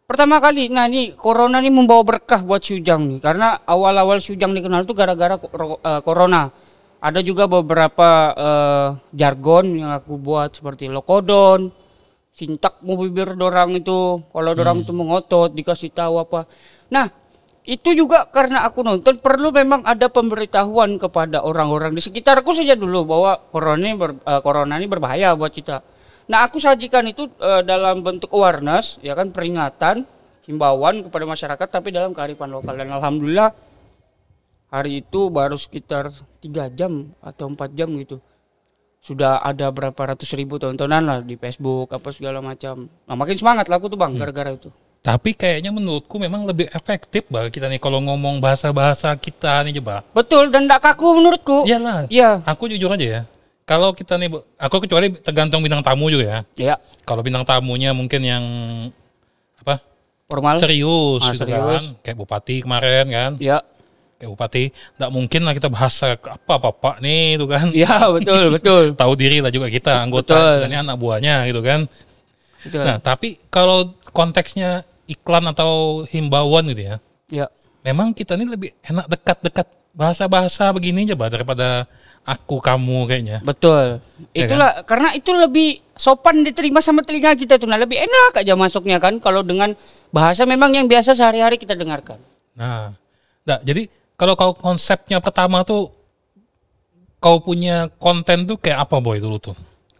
pertama 0.09 0.41
kali, 0.41 0.73
nah 0.73 0.89
ini 0.89 1.13
corona 1.13 1.61
ini 1.61 1.69
membawa 1.69 2.01
berkah 2.01 2.41
buat 2.41 2.65
Sujang 2.65 3.05
nih, 3.05 3.21
karena 3.21 3.61
awal-awal 3.69 4.25
Sujang 4.25 4.57
dikenal 4.57 4.89
itu 4.89 4.97
gara-gara 4.97 5.37
eh, 5.37 6.01
corona. 6.01 6.49
Ada 6.99 7.21
juga 7.21 7.45
beberapa 7.45 8.33
eh, 8.33 8.89
jargon 9.13 9.85
yang 9.85 9.93
aku 9.93 10.17
buat 10.17 10.57
seperti 10.57 10.89
lokodon, 10.89 11.69
sintak 12.33 12.81
mau 12.81 12.97
bibir 12.97 13.37
dorang 13.37 13.77
itu, 13.77 14.25
kalau 14.33 14.57
dorang 14.57 14.81
itu 14.81 14.97
mengotot 14.97 15.53
dikasih 15.53 15.93
tahu 15.93 16.17
apa. 16.25 16.49
Nah 16.89 17.13
itu 17.69 17.93
juga 17.93 18.25
karena 18.33 18.65
aku 18.65 18.81
nonton 18.81 19.21
perlu 19.21 19.53
memang 19.53 19.85
ada 19.85 20.09
pemberitahuan 20.09 20.97
kepada 20.97 21.45
orang-orang 21.45 21.93
di 21.93 22.01
sekitarku 22.01 22.57
saja 22.57 22.73
dulu 22.73 23.05
bahwa 23.05 23.37
corona 23.53 23.85
ini, 23.85 23.93
ber- 23.93 24.17
eh, 24.25 24.41
corona 24.41 24.81
ini 24.81 24.89
berbahaya 24.89 25.37
buat 25.37 25.53
kita. 25.53 25.85
Nah, 26.33 26.49
aku 26.49 26.57
sajikan 26.57 27.05
itu 27.05 27.29
eh, 27.37 27.61
dalam 27.69 28.01
bentuk 28.01 28.33
awareness, 28.33 28.97
ya 29.05 29.13
kan 29.13 29.29
peringatan, 29.29 30.09
himbauan 30.49 31.05
kepada 31.05 31.29
masyarakat, 31.29 31.69
tapi 31.69 31.93
dalam 31.93 32.17
kearifan 32.17 32.49
lokal. 32.49 32.73
Dan 32.73 32.89
alhamdulillah 32.89 33.53
hari 34.73 35.05
itu 35.05 35.29
baru 35.29 35.61
sekitar 35.61 36.09
tiga 36.41 36.73
jam 36.73 37.13
atau 37.21 37.53
empat 37.53 37.69
jam 37.77 37.93
gitu. 38.01 38.17
Sudah 39.05 39.45
ada 39.45 39.69
berapa 39.69 40.17
ratus 40.17 40.33
ribu 40.33 40.57
tontonan 40.57 41.05
lah 41.05 41.19
di 41.21 41.37
Facebook 41.37 41.93
apa 41.93 42.17
segala 42.17 42.41
macam. 42.41 42.89
Nah, 43.05 43.13
makin 43.13 43.37
semangat 43.37 43.69
lah 43.69 43.77
aku 43.77 43.93
tuh 43.93 44.01
bang, 44.01 44.17
gara-gara 44.17 44.57
itu. 44.57 44.73
Tapi 45.09 45.33
kayaknya 45.33 45.73
menurutku 45.73 46.21
memang 46.21 46.45
lebih 46.45 46.69
efektif 46.69 47.25
bang 47.27 47.49
kita 47.49 47.65
nih 47.65 47.81
kalau 47.81 47.97
ngomong 48.05 48.45
bahasa-bahasa 48.45 49.17
kita 49.17 49.65
nih 49.65 49.81
coba. 49.81 50.05
Betul 50.12 50.53
dan 50.53 50.69
tidak 50.69 50.85
kaku 50.85 51.17
menurutku. 51.17 51.65
Iyalah. 51.65 52.05
Iya. 52.12 52.45
Aku 52.45 52.69
jujur 52.69 52.93
aja 52.93 53.00
ya. 53.00 53.23
Kalau 53.65 53.93
kita 53.93 54.17
nih, 54.17 54.29
aku 54.57 54.85
kecuali 54.85 55.09
tergantung 55.17 55.61
bintang 55.61 55.81
tamu 55.81 56.12
juga 56.12 56.25
ya. 56.25 56.41
Iya. 56.61 56.75
Kalau 57.05 57.25
bintang 57.25 57.41
tamunya 57.41 57.97
mungkin 57.97 58.21
yang 58.21 58.45
apa 59.61 59.81
Formal. 60.29 60.61
serius 60.61 61.25
Ah, 61.25 61.33
gitu 61.33 61.49
serius. 61.49 61.57
kan, 61.57 61.85
kayak 62.05 62.17
bupati 62.17 62.57
kemarin 62.61 63.05
kan, 63.09 63.33
Iya. 63.41 63.59
kayak 64.17 64.31
bupati, 64.33 64.65
nggak 64.97 65.11
mungkin 65.12 65.41
lah 65.41 65.53
kita 65.53 65.69
bahas 65.69 65.95
eh, 66.05 66.17
apa 66.17 66.55
bapak 66.61 67.00
nih 67.00 67.41
itu 67.41 67.45
kan. 67.49 67.67
Iya, 67.73 68.12
betul, 68.12 68.43
betul. 68.61 68.83
Tahu 68.93 69.12
diri 69.17 69.41
lah 69.41 69.49
juga 69.49 69.73
kita 69.73 70.05
anggota 70.05 70.37
Betul. 70.37 70.53
kita 70.53 70.67
ini 70.69 70.77
anak 70.85 70.97
buahnya 71.00 71.49
gitu 71.49 71.61
kan. 71.65 71.88
betul. 72.61 72.85
Nah 72.85 72.97
tapi 73.00 73.41
kalau 73.49 73.93
konteksnya 74.12 74.85
iklan 75.09 75.49
atau 75.49 76.05
himbauan 76.05 76.69
gitu 76.71 76.83
ya, 76.95 76.97
Iya. 77.33 77.47
memang 77.83 78.12
kita 78.12 78.37
ini 78.37 78.45
lebih 78.47 78.71
enak 78.85 79.09
dekat-dekat 79.09 79.67
bahasa-bahasa 79.97 80.71
begini 80.71 81.09
coba 81.11 81.33
daripada 81.33 81.88
aku 82.29 82.61
kamu 82.61 83.09
kayaknya. 83.09 83.38
Betul. 83.41 84.05
Ya 84.37 84.47
Itulah 84.47 84.71
karena 84.85 85.17
itu 85.17 85.33
lebih 85.33 85.81
sopan 85.97 86.45
diterima 86.45 86.85
sama 86.85 87.00
telinga 87.00 87.35
kita 87.35 87.57
tuh. 87.57 87.67
Nah, 87.67 87.81
lebih 87.81 87.99
enak 87.99 88.45
aja 88.45 88.55
masuknya 88.55 89.00
kan 89.00 89.17
kalau 89.19 89.41
dengan 89.41 89.73
bahasa 90.12 90.45
memang 90.45 90.77
yang 90.77 90.87
biasa 90.87 91.17
sehari-hari 91.17 91.57
kita 91.57 91.73
dengarkan. 91.73 92.21
Nah, 92.55 92.93
nah 93.43 93.59
jadi 93.65 93.88
kalau 94.15 94.37
kau 94.37 94.53
konsepnya 94.55 95.19
pertama 95.25 95.65
tuh 95.65 95.91
kau 97.19 97.43
punya 97.43 97.91
konten 97.99 98.47
tuh 98.47 98.61
kayak 98.61 98.87
apa 98.87 99.03
boy 99.03 99.19
dulu 99.19 99.41
tuh? 99.41 99.57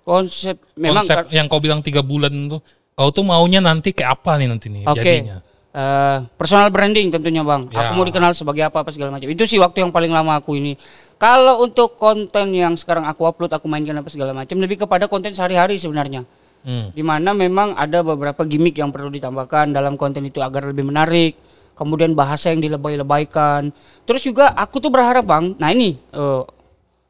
Konsep 0.07 0.57
memang 0.79 1.05
Konsep 1.05 1.29
yang 1.35 1.51
kau 1.51 1.61
bilang 1.61 1.85
tiga 1.85 2.01
bulan 2.01 2.33
tuh, 2.49 2.61
kau 2.99 3.15
tuh 3.15 3.23
maunya 3.23 3.63
nanti 3.63 3.95
kayak 3.95 4.19
apa 4.19 4.43
nih 4.43 4.49
nanti 4.51 4.67
nih 4.67 4.83
Oke. 4.91 4.99
jadinya? 4.99 5.39
Eh, 5.69 6.19
personal 6.35 6.75
branding 6.75 7.15
tentunya 7.15 7.47
bang. 7.47 7.71
Ya. 7.71 7.87
Aku 7.87 7.93
mau 7.95 8.03
dikenal 8.03 8.35
sebagai 8.35 8.67
apa 8.67 8.83
apa 8.83 8.91
segala 8.91 9.15
macam. 9.15 9.31
Itu 9.31 9.47
sih 9.47 9.63
waktu 9.63 9.87
yang 9.87 9.95
paling 9.95 10.11
lama 10.11 10.43
aku 10.43 10.59
ini. 10.59 10.75
Kalau 11.23 11.63
untuk 11.63 11.95
konten 11.95 12.51
yang 12.51 12.75
sekarang 12.75 13.07
aku 13.07 13.23
upload, 13.23 13.55
aku 13.55 13.71
mainkan 13.71 13.95
apa 13.95 14.11
segala 14.11 14.35
macam, 14.35 14.59
lebih 14.59 14.83
kepada 14.83 15.07
konten 15.07 15.31
sehari-hari 15.31 15.79
sebenarnya. 15.79 16.27
Hmm. 16.59 16.91
di 16.91 17.07
mana 17.07 17.31
memang 17.31 17.79
ada 17.79 18.03
beberapa 18.03 18.43
gimmick 18.43 18.75
yang 18.83 18.91
perlu 18.91 19.15
ditambahkan 19.15 19.71
dalam 19.71 19.95
konten 19.95 20.27
itu 20.27 20.43
agar 20.43 20.67
lebih 20.67 20.91
menarik 20.91 21.39
kemudian 21.79 22.19
bahasa 22.19 22.51
yang 22.51 22.59
dilebay-lebaykan 22.59 23.71
terus 24.03 24.27
juga 24.27 24.51
aku 24.59 24.83
tuh 24.83 24.91
berharap 24.91 25.23
bang 25.23 25.55
nah 25.55 25.71
ini 25.71 25.95
eh, 25.95 26.43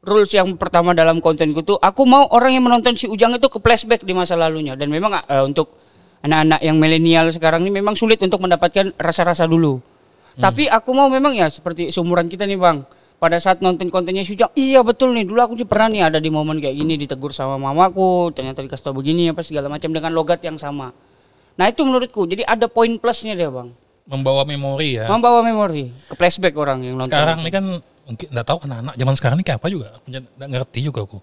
rules 0.03 0.31
yang 0.31 0.55
pertama 0.55 0.95
dalam 0.95 1.19
kontenku 1.19 1.63
tuh 1.63 1.75
aku 1.79 2.07
mau 2.07 2.27
orang 2.31 2.55
yang 2.55 2.63
menonton 2.63 2.95
si 2.95 3.05
Ujang 3.05 3.35
itu 3.35 3.47
ke 3.51 3.59
flashback 3.59 4.03
di 4.07 4.15
masa 4.15 4.39
lalunya. 4.39 4.75
Dan 4.79 4.91
memang 4.91 5.19
eh, 5.19 5.43
untuk 5.43 5.75
anak-anak 6.23 6.59
yang 6.63 6.75
milenial 6.79 7.31
sekarang 7.31 7.63
ini 7.67 7.79
memang 7.79 7.95
sulit 7.95 8.19
untuk 8.23 8.39
mendapatkan 8.43 8.95
rasa-rasa 8.99 9.47
dulu. 9.47 9.79
Tapi 10.39 10.71
aku 10.71 10.95
mau 10.95 11.11
memang 11.11 11.35
ya 11.35 11.51
seperti 11.51 11.91
seumuran 11.91 12.31
kita 12.31 12.47
nih 12.47 12.55
bang. 12.55 12.79
Pada 13.19 13.35
saat 13.35 13.59
nonton 13.59 13.91
kontennya 13.91 14.23
si 14.23 14.39
Ujang 14.39 14.55
iya 14.55 14.79
betul 14.79 15.11
nih 15.11 15.27
dulu 15.27 15.39
aku 15.43 15.53
juga 15.59 15.75
pernah 15.75 15.91
nih 15.91 16.01
ada 16.07 16.23
di 16.23 16.31
momen 16.31 16.63
kayak 16.63 16.71
gini 16.71 16.95
ditegur 16.95 17.35
sama 17.35 17.59
mamaku 17.59 18.31
ternyata 18.31 18.63
dikasih 18.63 18.85
tau 18.87 18.95
begini 18.95 19.35
apa 19.35 19.43
segala 19.43 19.67
macam 19.67 19.91
dengan 19.91 20.15
logat 20.15 20.39
yang 20.39 20.55
sama. 20.55 20.95
Nah 21.59 21.65
itu 21.67 21.83
menurutku. 21.83 22.23
Jadi 22.23 22.47
ada 22.47 22.71
poin 22.71 22.95
plusnya 22.95 23.35
dia 23.35 23.51
bang. 23.51 23.75
Membawa 24.09 24.41
memori 24.47 24.97
ya. 24.97 25.05
membawa 25.05 25.43
memori 25.45 25.91
ke 26.09 26.17
flashback 26.17 26.55
orang 26.57 26.81
yang 26.81 26.97
nonton 26.97 27.13
Sekarang 27.13 27.45
ini 27.45 27.51
kan 27.53 27.65
mungkin 28.09 28.27
nggak 28.33 28.47
tahu 28.49 28.57
anak-anak 28.65 28.93
zaman 28.97 29.15
sekarang 29.15 29.37
ini 29.37 29.45
kayak 29.45 29.59
apa 29.61 29.67
juga, 29.69 29.87
nggak 30.09 30.49
ngerti 30.49 30.79
juga 30.81 31.05
aku. 31.05 31.21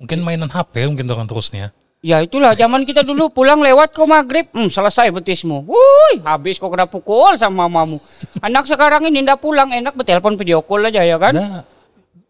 Mungkin 0.00 0.18
mainan 0.24 0.48
HP 0.48 0.88
mungkin 0.88 1.04
orang 1.12 1.28
terusnya. 1.28 1.70
Ya 2.02 2.18
itulah 2.18 2.50
zaman 2.58 2.82
kita 2.82 3.06
dulu 3.06 3.30
pulang 3.30 3.62
lewat 3.62 3.94
kok 3.94 4.10
maghrib, 4.10 4.50
hmm, 4.50 4.66
selesai 4.66 5.14
betismu. 5.14 5.62
Wuih, 5.62 6.18
habis 6.26 6.58
kok 6.58 6.66
kena 6.66 6.90
pukul 6.90 7.38
sama 7.38 7.70
mamamu. 7.70 8.02
Anak 8.42 8.66
sekarang 8.66 9.06
ini 9.06 9.22
ndak 9.22 9.38
pulang 9.38 9.70
enak 9.70 9.94
bertelepon 9.94 10.34
video 10.34 10.66
call 10.66 10.90
aja 10.90 11.06
ya 11.06 11.14
kan? 11.22 11.30
Ada, 11.30 11.62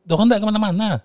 dorong 0.04 0.28
nggak 0.28 0.40
ke 0.44 0.46
mana-mana. 0.52 1.00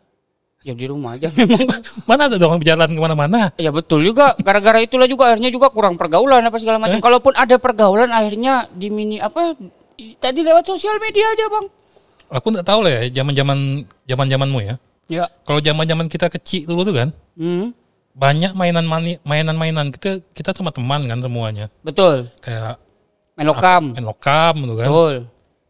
Ya 0.68 0.76
di 0.76 0.84
rumah 0.84 1.16
aja 1.16 1.32
memang. 1.32 1.80
Mana 2.10 2.28
ada 2.28 2.36
dorong 2.36 2.60
berjalan 2.60 2.92
ke 2.92 3.00
mana-mana? 3.00 3.56
ya 3.56 3.72
betul 3.72 4.04
juga. 4.04 4.36
Gara-gara 4.36 4.84
itulah 4.84 5.08
juga 5.08 5.32
akhirnya 5.32 5.48
juga 5.48 5.72
kurang 5.72 5.96
pergaulan 5.96 6.44
apa 6.44 6.60
segala 6.60 6.76
macam. 6.76 7.00
Kalaupun 7.00 7.40
ada 7.40 7.56
pergaulan 7.56 8.12
akhirnya 8.12 8.68
di 8.76 8.92
mini 8.92 9.16
apa 9.24 9.56
tadi 10.20 10.44
lewat 10.44 10.68
sosial 10.68 11.00
media 11.00 11.24
aja 11.32 11.48
bang. 11.48 11.66
Aku 12.30 12.52
nggak 12.52 12.64
tahu 12.64 12.80
lah 12.84 12.92
ya, 12.92 13.02
zaman-zaman 13.14 13.58
zaman-zamanmu 14.04 14.60
ya. 14.62 14.76
Ya. 15.08 15.26
Kalau 15.44 15.60
zaman-zaman 15.60 16.08
kita 16.08 16.28
kecil 16.28 16.68
dulu 16.68 16.84
tuh 16.84 16.96
kan, 16.98 17.10
Hmm, 17.34 17.72
banyak 18.12 18.52
mainan 18.52 18.84
mani, 18.84 19.16
mainan-mainan 19.22 19.88
kita 19.90 20.20
kita 20.34 20.52
sama 20.52 20.70
teman 20.70 21.06
kan 21.06 21.18
semuanya. 21.18 21.72
betul. 21.80 22.28
Kayak 22.42 22.76
Main 23.34 23.48
lokam. 23.48 23.84
main 23.94 24.04
lokam 24.04 24.54
gitu 24.60 24.76
kan. 24.76 24.88
Betul. 24.90 25.16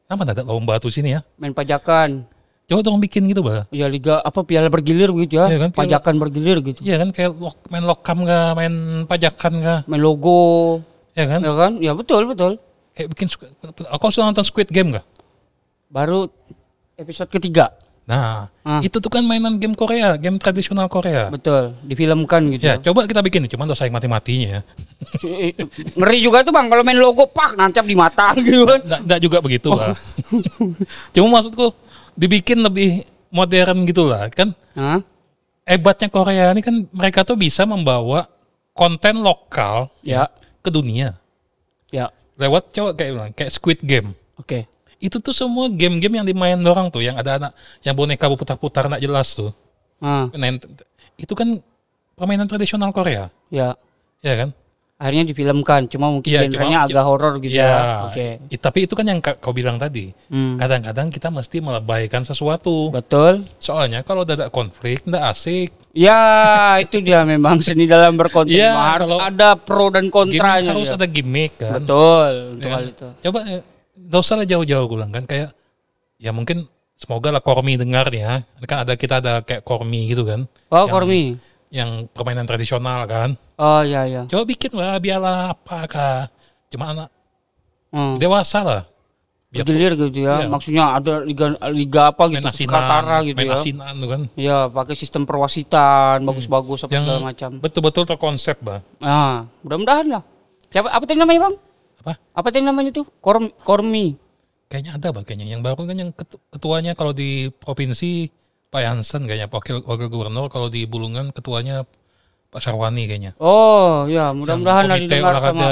Kenapa 0.07 0.21
ada 0.25 0.41
lomba 0.41 0.73
tuh 0.79 0.87
sini 0.87 1.13
ya? 1.13 1.21
Main 1.35 1.51
pajakan. 1.51 2.23
Coba 2.67 2.79
dong 2.81 2.99
bikin 2.99 3.27
gitu, 3.27 3.39
Bah. 3.39 3.63
Ya 3.69 3.87
liga 3.87 4.19
apa 4.19 4.43
piala 4.43 4.67
bergilir 4.67 5.11
begitu 5.11 5.37
ya. 5.37 5.47
Iya 5.47 5.59
kan, 5.61 5.69
piala- 5.69 5.79
pajakan 6.01 6.15
bergilir 6.17 6.57
gitu. 6.63 6.79
Iya 6.81 6.95
kan 6.97 7.09
kayak 7.11 7.31
lok- 7.33 7.63
main 7.67 7.83
lokam 7.83 8.17
kah, 8.23 8.51
main 8.53 8.73
pajakan 9.05 9.53
kah, 9.61 9.79
Main 9.85 10.01
logo. 10.01 10.81
ya 11.13 11.27
kan? 11.27 11.39
Ya 11.39 11.53
kan? 11.53 11.71
Ya 11.79 11.91
betul 11.93 12.25
betul. 12.25 12.59
Kayak 12.91 13.07
bikin 13.13 13.27
aku 13.87 14.03
sudah 14.09 14.27
nonton 14.27 14.43
Squid 14.43 14.67
Game 14.67 14.89
kah? 14.91 15.03
Baru 15.87 16.27
episode 16.95 17.29
ketiga. 17.29 17.71
Nah, 18.07 18.47
Ah. 18.63 18.79
itu 18.79 19.03
tuh 19.03 19.11
kan 19.11 19.19
mainan 19.19 19.59
game 19.59 19.75
Korea, 19.75 20.15
game 20.15 20.39
tradisional 20.39 20.87
Korea. 20.87 21.27
Betul, 21.27 21.75
difilmkan 21.83 22.39
gitu. 22.55 22.63
Ya, 22.63 22.79
coba 22.79 23.03
kita 23.03 23.19
bikin, 23.19 23.43
cuman 23.51 23.67
dosa 23.67 23.83
yang 23.83 23.99
mati-matinya 23.99 24.47
ya. 24.47 24.61
Ngeri 25.91 26.17
juga 26.19 26.39
tuh 26.39 26.55
Bang 26.55 26.71
kalau 26.71 26.87
main 26.87 26.95
logo 26.95 27.27
pak 27.27 27.59
nancap 27.59 27.83
di 27.83 27.95
mata 27.99 28.31
gitu 28.39 28.63
kan. 28.63 28.79
Nggak, 28.79 29.01
nggak 29.03 29.19
juga 29.19 29.37
begitu 29.43 29.69
lah. 29.75 29.91
Cuma 31.11 31.27
maksudku 31.35 31.75
dibikin 32.15 32.63
lebih 32.63 33.03
modern 33.27 33.83
gitu 33.83 34.07
lah. 34.07 34.31
Kan 34.31 34.55
Hah? 34.71 35.03
hebatnya 35.67 36.07
Korea 36.07 36.55
ini 36.55 36.63
kan 36.63 36.87
mereka 36.95 37.27
tuh 37.27 37.35
bisa 37.35 37.67
membawa 37.67 38.23
konten 38.71 39.19
lokal 39.19 39.91
Ya. 39.99 40.31
ke 40.63 40.71
dunia. 40.71 41.19
Ya. 41.91 42.07
Lewat 42.39 42.71
coba 42.71 42.95
kayak 42.95 43.35
kayak 43.35 43.51
Squid 43.51 43.79
Game. 43.83 44.15
Oke. 44.39 44.63
Itu 44.97 45.17
tuh 45.17 45.29
semua 45.29 45.67
game-game 45.67 46.17
yang 46.17 46.25
dimain 46.25 46.57
orang 46.59 46.89
tuh, 46.89 46.99
yang 46.99 47.15
ada 47.15 47.37
anak 47.37 47.51
yang 47.81 47.93
boneka 47.93 48.25
putar-putar 48.27 48.87
nggak 48.87 48.99
jelas 48.99 49.31
tuh. 49.31 49.53
Ah, 49.97 50.25
Nah, 50.31 50.57
itu 51.15 51.33
kan 51.33 51.61
permainan 52.13 52.45
tradisional 52.45 52.89
Korea, 52.89 53.29
ya. 53.47 53.77
ya 54.19 54.35
kan? 54.35 54.49
Akhirnya 54.97 55.29
difilmkan, 55.29 55.85
cuma 55.85 56.09
mungkin 56.09 56.25
Iya, 56.25 56.49
genrenya 56.49 56.81
cuma- 56.81 56.89
agak 56.89 57.03
horor 57.05 57.33
gitu 57.37 57.53
ya. 57.53 57.69
Ya, 57.69 57.81
Oke. 58.09 58.27
i- 58.49 58.57
tapi 58.57 58.79
itu 58.83 58.97
kan 58.97 59.05
yang 59.05 59.21
ka- 59.21 59.37
kau 59.37 59.53
bilang 59.53 59.77
tadi. 59.77 60.09
Hmm. 60.25 60.57
Kadang-kadang 60.57 61.13
kita 61.13 61.29
mesti 61.29 61.61
melebaikan 61.61 62.25
sesuatu. 62.25 62.89
Betul. 62.89 63.45
Soalnya 63.59 64.01
kalau 64.01 64.25
ada 64.25 64.49
konflik, 64.49 65.05
nggak 65.05 65.23
asik. 65.29 65.69
Ya, 65.93 66.17
itu 66.81 66.97
dia 66.99 67.21
memang 67.21 67.61
seni 67.61 67.85
dalam 67.85 68.17
berkonten. 68.17 68.57
Iya, 68.57 68.73
Mah 68.73 68.85
harus 68.97 69.09
ada 69.13 69.53
pro 69.53 69.93
dan 69.93 70.09
kontranya. 70.09 70.73
harus 70.73 70.89
ada 70.89 71.05
gimmick 71.05 71.61
kan. 71.61 71.77
Betul, 71.77 72.57
untuk 72.57 72.65
Ya 72.65 72.73
hal 72.73 72.81
kan? 72.81 72.89
itu. 72.89 73.07
Coba, 73.21 73.39
eh, 73.45 73.61
nggak 73.99 74.21
usah 74.21 74.35
lah 74.37 74.45
jauh-jauh 74.45 74.85
gue 74.85 74.97
bilang 74.97 75.09
kan. 75.09 75.23
Kayak, 75.23 75.49
ya 76.17 76.29
mungkin 76.29 76.65
semoga 76.93 77.29
lah 77.29 77.41
Kormi 77.41 77.75
dengar 77.75 78.07
nih 78.07 78.21
ya. 78.21 78.35
Kan 78.63 78.77
ada 78.85 78.93
kita 78.93 79.19
ada 79.19 79.41
kayak 79.41 79.61
Kormi 79.61 80.07
gitu 80.07 80.23
kan. 80.23 80.45
Oh, 80.69 80.85
Yang- 80.85 80.91
Kormi. 80.91 81.23
Yang 81.67 81.89
permainan 82.15 82.47
tradisional 82.47 83.03
kan. 83.03 83.35
Oh, 83.57 83.83
iya 83.83 84.07
iya. 84.07 84.21
Coba 84.23 84.47
bikin 84.47 84.71
lah, 84.71 84.95
biarlah 84.97 85.51
apakah. 85.51 86.31
Cuma 86.67 86.95
anak 86.95 87.09
Hmm. 87.87 88.15
dewasa 88.15 88.59
lah. 88.61 88.83
Biar 89.47 89.63
Bergilir 89.63 89.95
gitu 89.95 90.27
ya. 90.27 90.43
Iya. 90.43 90.47
Maksudnya 90.47 90.83
ada 90.93 91.23
liga 91.23 91.55
liga 91.71 92.11
apa 92.11 92.27
gitu, 92.27 92.43
main 92.43 93.23
gitu 93.23 93.37
main 93.39 93.47
ya. 93.47 93.55
asinan 93.55 93.93
tuh 93.95 94.09
kan. 94.11 94.21
Ya, 94.35 94.57
pakai 94.67 94.91
sistem 94.91 95.23
perwasitan, 95.23 96.19
bagus-bagus 96.21 96.83
apa 96.83 96.91
Yang 96.91 97.03
segala 97.03 97.19
macam. 97.23 97.49
betul-betul 97.59 98.03
terkonsep, 98.05 98.59
bah. 98.59 98.83
Ah, 98.99 99.47
mudah-mudahan 99.63 100.19
lah. 100.19 100.23
Siapa 100.67 100.91
apa 100.91 101.03
tadi 101.03 101.15
namanya, 101.15 101.47
Bang? 101.47 101.55
Apa? 102.07 102.15
Apa 102.39 102.47
tadi 102.55 102.63
namanya 102.63 102.95
tuh? 102.95 103.03
Korm, 103.19 103.51
Kormi. 103.67 104.15
Kayaknya 104.71 104.95
ada 104.95 105.07
bah 105.11 105.27
kayaknya. 105.27 105.51
Yang 105.51 105.61
baru 105.67 105.81
kan 105.83 105.97
yang 105.99 106.11
ketu- 106.15 106.39
ketuanya 106.47 106.95
kalau 106.95 107.11
di 107.11 107.51
provinsi 107.51 108.31
Pak 108.71 108.79
Hansen 108.79 109.27
kayaknya 109.27 109.51
wakil 109.51 109.83
wakil 109.83 110.07
gubernur 110.07 110.47
kalau 110.47 110.71
di 110.71 110.87
Bulungan 110.87 111.35
ketuanya 111.35 111.83
Pak 112.47 112.63
Sarwani 112.63 113.11
kayaknya. 113.11 113.35
Oh, 113.43 114.07
ya, 114.07 114.31
mudah-mudahan 114.31 114.87
didengar 115.03 115.35
olahraga 115.35 115.51
sama 115.51 115.67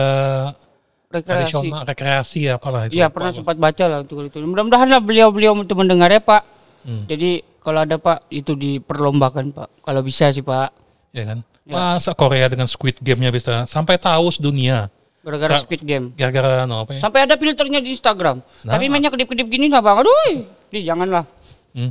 rekreasi. 1.08 1.68
rekreasi 1.72 2.40
apalah 2.52 2.92
itu. 2.92 3.00
Iya, 3.00 3.08
pernah 3.08 3.32
apa. 3.32 3.40
sempat 3.40 3.56
baca 3.56 3.84
lah 3.88 4.00
untuk 4.04 4.28
itu. 4.28 4.44
Mudah-mudahan 4.44 4.88
lah 4.92 5.00
beliau-beliau 5.00 5.56
itu 5.64 5.76
mendengar 5.76 6.12
ya, 6.12 6.20
Pak. 6.20 6.44
Hmm. 6.84 7.08
Jadi 7.08 7.48
kalau 7.64 7.80
ada 7.88 7.96
Pak 7.96 8.28
itu 8.28 8.60
diperlombakan, 8.60 9.56
Pak. 9.56 9.68
Kalau 9.88 10.02
bisa 10.04 10.36
sih, 10.36 10.44
Pak. 10.44 10.76
Ya 11.16 11.24
kan. 11.24 11.40
Masa 11.66 12.12
Korea 12.14 12.46
dengan 12.52 12.68
Squid 12.70 13.00
Game-nya 13.02 13.32
bisa 13.32 13.64
sampai 13.66 13.96
tahu 13.98 14.30
sedunia. 14.30 14.92
Gara-gara 15.26 15.58
Squid 15.58 15.82
Game. 15.82 16.14
Gara-gara 16.14 16.70
no, 16.70 16.86
apa 16.86 16.94
ya? 16.94 17.02
Sampai 17.02 17.26
ada 17.26 17.34
filternya 17.34 17.82
di 17.82 17.98
Instagram. 17.98 18.46
Nah. 18.62 18.78
Tapi 18.78 18.86
mainnya 18.94 19.10
kedip-kedip 19.10 19.50
gini 19.50 19.74
lah 19.74 19.82
bang. 19.82 20.06
Aduh, 20.06 20.46
di 20.70 20.86
janganlah. 20.86 21.26
Hmm. 21.74 21.90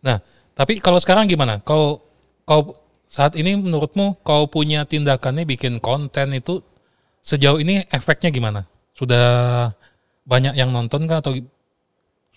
Nah, 0.00 0.24
tapi 0.56 0.80
kalau 0.80 0.96
sekarang 0.96 1.28
gimana? 1.28 1.60
Kau 1.60 2.00
kau 2.48 2.80
saat 3.12 3.36
ini 3.36 3.60
menurutmu 3.60 4.24
kau 4.24 4.48
punya 4.48 4.88
tindakannya 4.88 5.44
bikin 5.44 5.84
konten 5.84 6.32
itu 6.32 6.64
sejauh 7.20 7.60
ini 7.60 7.84
efeknya 7.92 8.32
gimana? 8.32 8.64
Sudah 8.96 9.68
banyak 10.24 10.56
yang 10.56 10.72
nonton 10.72 11.04
kah 11.04 11.20
atau 11.20 11.36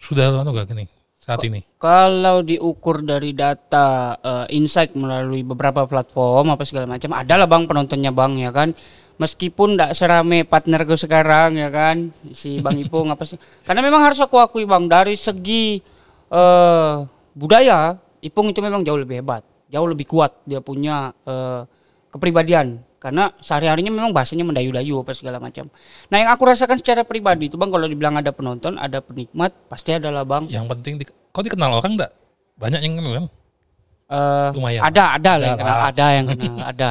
sudah 0.03 0.35
anu 0.35 0.51
gak 0.51 0.67
gini 0.67 0.91
saat 1.15 1.39
ini? 1.47 1.63
Kalau 1.79 2.43
diukur 2.43 3.07
dari 3.07 3.31
data 3.31 4.19
eh, 4.19 4.51
insight 4.51 4.99
melalui 4.99 5.47
beberapa 5.47 5.87
platform 5.87 6.59
apa 6.59 6.67
segala 6.67 6.91
macam, 6.91 7.15
adalah 7.15 7.47
bang 7.47 7.63
penontonnya 7.65 8.11
bang 8.11 8.35
ya 8.35 8.51
kan. 8.51 8.75
Meskipun 9.15 9.79
tidak 9.79 9.95
serame 9.95 10.43
partnerku 10.43 10.99
sekarang 10.99 11.55
ya 11.55 11.71
kan, 11.71 12.11
si 12.35 12.59
Bang 12.59 12.75
Ipung 12.75 13.07
apa 13.07 13.23
sih? 13.23 13.39
Karena 13.63 13.79
memang 13.79 14.03
harus 14.03 14.19
aku 14.19 14.35
akui 14.43 14.67
bang 14.67 14.91
dari 14.91 15.15
segi 15.15 15.79
eh 16.27 16.95
budaya, 17.31 17.95
Ipung 18.19 18.51
itu 18.51 18.59
memang 18.59 18.83
jauh 18.83 18.99
lebih 18.99 19.23
hebat, 19.23 19.43
jauh 19.71 19.87
lebih 19.87 20.03
kuat 20.03 20.35
dia 20.43 20.59
punya 20.59 21.15
eh, 21.23 21.63
kepribadian. 22.11 22.83
Karena 22.99 23.29
sehari-harinya 23.37 23.93
memang 23.93 24.11
bahasanya 24.11 24.43
mendayu-dayu 24.43 25.05
apa 25.05 25.13
segala 25.13 25.37
macam. 25.37 25.69
Nah 26.09 26.17
yang 26.19 26.29
aku 26.33 26.43
rasakan 26.49 26.81
secara 26.81 27.05
pribadi 27.05 27.47
itu 27.47 27.55
bang 27.55 27.71
kalau 27.71 27.87
dibilang 27.87 28.19
ada 28.19 28.35
penonton, 28.35 28.75
ada 28.81 28.99
penikmat, 28.99 29.53
pasti 29.69 29.93
adalah 29.93 30.25
bang 30.25 30.49
Yang 30.49 30.65
penting 30.75 30.93
di, 30.99 31.05
kau 31.29 31.45
dikenal 31.45 31.79
orang 31.79 31.95
enggak? 31.95 32.11
Banyak 32.57 32.81
yang 32.83 32.99
kenal 32.99 33.13
kan? 33.13 33.25
Eh, 34.05 34.49
Lumayan. 34.57 34.81
Ada, 34.85 35.03
ada, 35.17 35.31
lah 35.37 35.45
yang 35.45 35.55
Ada 35.55 35.61
kenal, 35.63 35.79
ada 35.85 36.05
yang 36.09 36.25
kenal, 36.27 36.55
ada, 36.61 36.89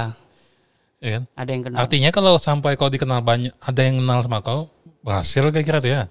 Ya 1.04 1.20
kan? 1.20 1.24
ada 1.36 1.50
yang 1.52 1.62
kenal. 1.68 1.78
Artinya 1.84 2.08
kalau 2.08 2.34
sampai 2.40 2.80
kau 2.80 2.88
dikenal 2.88 3.20
banyak, 3.20 3.52
ada 3.60 3.80
yang 3.84 4.00
kenal 4.00 4.24
sama 4.24 4.40
kau, 4.40 4.72
berhasil 5.04 5.44
kira-kira 5.52 5.78
tuh 5.84 5.92
ya? 5.92 6.02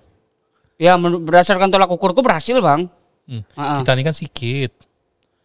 Ya, 0.77 0.93
berdasarkan 1.01 1.73
tolak 1.73 1.89
ukurku 1.89 2.21
berhasil 2.21 2.53
bang. 2.61 2.85
Hmm. 3.25 3.41
Ah. 3.57 3.81
Kita 3.81 3.97
ini 3.97 4.05
kan 4.05 4.13
sedikit. 4.13 4.69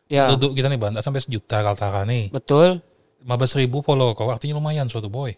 Ya, 0.09 0.29
Duduk 0.29 0.53
kita 0.53 0.69
nih 0.69 0.77
bang, 0.77 0.93
nggak 0.93 1.05
sampai 1.05 1.25
sejuta 1.25 1.65
Kaltara 1.65 2.05
nih. 2.05 2.29
betul. 2.29 2.85
15 3.25 3.61
ribu 3.65 3.81
follow 3.81 4.13
kau, 4.13 4.29
artinya 4.29 4.61
lumayan 4.61 4.85
suatu 4.87 5.09
boy. 5.09 5.33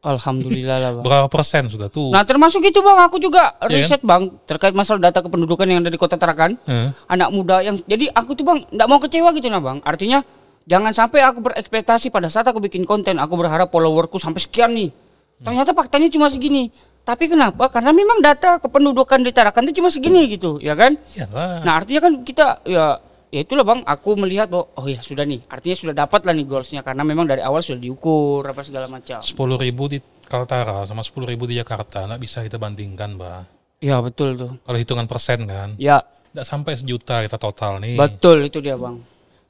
Alhamdulillah 0.00 0.78
lah 0.80 0.90
bang. 0.96 1.04
Berapa 1.04 1.28
persen 1.28 1.68
sudah 1.68 1.92
tuh? 1.92 2.08
Nah 2.08 2.24
termasuk 2.24 2.64
itu 2.64 2.80
bang, 2.80 2.98
aku 3.04 3.20
juga 3.20 3.52
Iya 3.60 3.66
kan? 3.66 3.68
riset 3.68 4.00
bang 4.00 4.22
terkait 4.48 4.72
masalah 4.72 5.10
data 5.10 5.20
kependudukan 5.20 5.66
yang 5.68 5.84
ada 5.84 5.92
di 5.92 6.00
kota 6.00 6.16
Tarakan. 6.16 6.56
Heeh. 6.64 6.88
Anak 7.04 7.28
muda 7.34 7.60
yang, 7.60 7.76
jadi 7.84 8.08
aku 8.14 8.32
tuh 8.32 8.46
bang, 8.46 8.64
nggak 8.72 8.88
mau 8.88 8.96
kecewa 9.02 9.28
gitu 9.36 9.50
nah 9.52 9.60
bang. 9.60 9.78
Artinya 9.84 10.24
jangan 10.70 10.94
sampai 10.94 11.26
aku 11.26 11.42
berekspektasi 11.42 12.14
pada 12.14 12.30
saat 12.30 12.46
aku 12.46 12.62
bikin 12.62 12.86
konten, 12.86 13.18
aku 13.18 13.34
berharap 13.34 13.66
followerku 13.74 14.22
sampai 14.22 14.38
sekian 14.38 14.70
nih. 14.70 14.94
Ternyata 15.42 15.74
faktanya 15.74 16.06
cuma 16.06 16.30
segini. 16.30 16.70
Tapi 17.02 17.26
kenapa? 17.26 17.66
Karena 17.72 17.90
memang 17.90 18.22
data 18.22 18.60
kependudukan 18.62 19.24
di 19.24 19.32
Tarakan 19.34 19.66
itu 19.66 19.82
cuma 19.82 19.90
segini 19.90 20.30
gitu, 20.30 20.60
ya 20.62 20.78
kan? 20.78 20.94
Iyalah. 21.16 21.64
Nah 21.66 21.72
artinya 21.80 22.00
kan 22.06 22.12
kita 22.22 22.60
ya 22.68 23.00
ya 23.32 23.40
itulah 23.40 23.64
bang, 23.64 23.80
aku 23.88 24.14
melihat 24.20 24.52
bahwa 24.52 24.68
oh 24.76 24.86
ya 24.86 25.00
sudah 25.00 25.24
nih, 25.24 25.40
artinya 25.48 25.76
sudah 25.80 25.94
dapat 25.96 26.26
lah 26.28 26.34
nih 26.36 26.44
goalsnya 26.44 26.82
karena 26.84 27.02
memang 27.06 27.24
dari 27.24 27.40
awal 27.40 27.64
sudah 27.64 27.80
diukur 27.80 28.44
apa 28.44 28.60
segala 28.62 28.86
macam. 28.90 29.22
10 29.24 29.32
ribu 29.64 29.88
di 29.88 29.98
Kaltara 30.28 30.84
sama 30.86 31.00
10 31.02 31.24
ribu 31.24 31.48
di 31.48 31.56
Jakarta, 31.58 32.04
nggak 32.04 32.20
bisa 32.20 32.44
kita 32.44 32.60
bandingkan, 32.60 33.16
Mbak. 33.16 33.40
Ya 33.80 33.96
betul 34.04 34.36
tuh. 34.36 34.52
Kalau 34.60 34.78
hitungan 34.78 35.08
persen 35.08 35.48
kan, 35.48 35.72
Ya 35.80 36.04
nggak 36.36 36.46
sampai 36.46 36.78
sejuta 36.78 37.24
kita 37.26 37.40
total 37.40 37.80
nih. 37.80 37.96
betul 37.96 38.44
itu 38.44 38.60
dia 38.60 38.76
bang. 38.76 39.00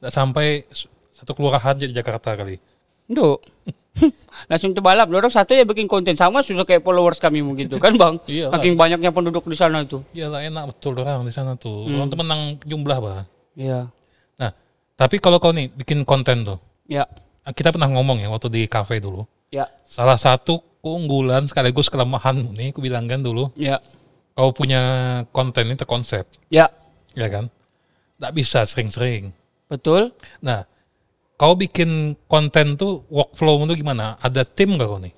Nggak 0.00 0.12
sampai 0.14 0.64
satu 1.20 1.36
kelurahan 1.36 1.76
di 1.76 1.92
Jakarta 1.92 2.32
kali. 2.32 2.56
Duh. 3.04 3.36
Langsung 4.50 4.72
terbalap, 4.72 5.10
orang 5.12 5.28
satu 5.28 5.52
ya 5.52 5.66
bikin 5.68 5.84
konten 5.84 6.16
sama 6.16 6.40
sudah 6.40 6.64
kayak 6.64 6.80
followers 6.80 7.20
kami 7.20 7.44
begitu 7.44 7.76
kan 7.76 7.92
bang. 7.92 8.16
Iya. 8.24 8.48
Makin 8.48 8.72
banyaknya 8.78 9.10
penduduk 9.12 9.44
di 9.44 9.58
sana 9.58 9.84
itu. 9.84 10.00
Iyalah 10.16 10.40
enak 10.46 10.64
betul 10.72 10.96
orang 10.96 11.26
di 11.26 11.34
sana 11.34 11.58
tuh. 11.60 11.84
Hmm. 11.84 12.00
Orang 12.00 12.08
tuh 12.08 12.18
menang 12.24 12.40
jumlah, 12.64 12.96
Mbak. 13.02 13.24
Iya. 13.60 13.80
Nah, 14.40 14.50
tapi 14.96 15.20
kalau 15.20 15.36
kau 15.42 15.52
nih 15.52 15.68
bikin 15.74 16.06
konten 16.08 16.46
tuh, 16.46 16.56
Ya. 16.88 17.04
kita 17.52 17.74
pernah 17.74 17.90
ngomong 17.92 18.22
ya 18.24 18.32
waktu 18.32 18.48
di 18.48 18.62
cafe 18.70 19.02
dulu. 19.02 19.26
Ya. 19.52 19.68
Salah 19.90 20.16
satu 20.16 20.62
keunggulan 20.80 21.44
sekaligus 21.50 21.92
kelemahan 21.92 22.56
nih, 22.56 22.72
aku 22.72 22.80
bilang 22.80 23.04
kan 23.10 23.20
dulu, 23.20 23.52
Ya. 23.58 23.82
kau 24.32 24.54
punya 24.54 24.80
konten 25.34 25.68
ini 25.68 25.76
terkonsep, 25.76 26.24
Ya. 26.48 26.72
ya 27.12 27.28
kan? 27.28 27.52
Nggak 28.22 28.32
bisa 28.32 28.64
sering-sering. 28.64 29.34
Betul. 29.68 30.14
Nah, 30.40 30.64
kau 31.40 31.56
bikin 31.56 32.20
konten 32.28 32.76
tuh 32.76 33.08
workflow 33.08 33.64
itu 33.64 33.80
gimana? 33.80 34.20
Ada 34.20 34.44
tim 34.44 34.76
gak 34.76 34.84
kau 34.84 35.00
nih? 35.00 35.16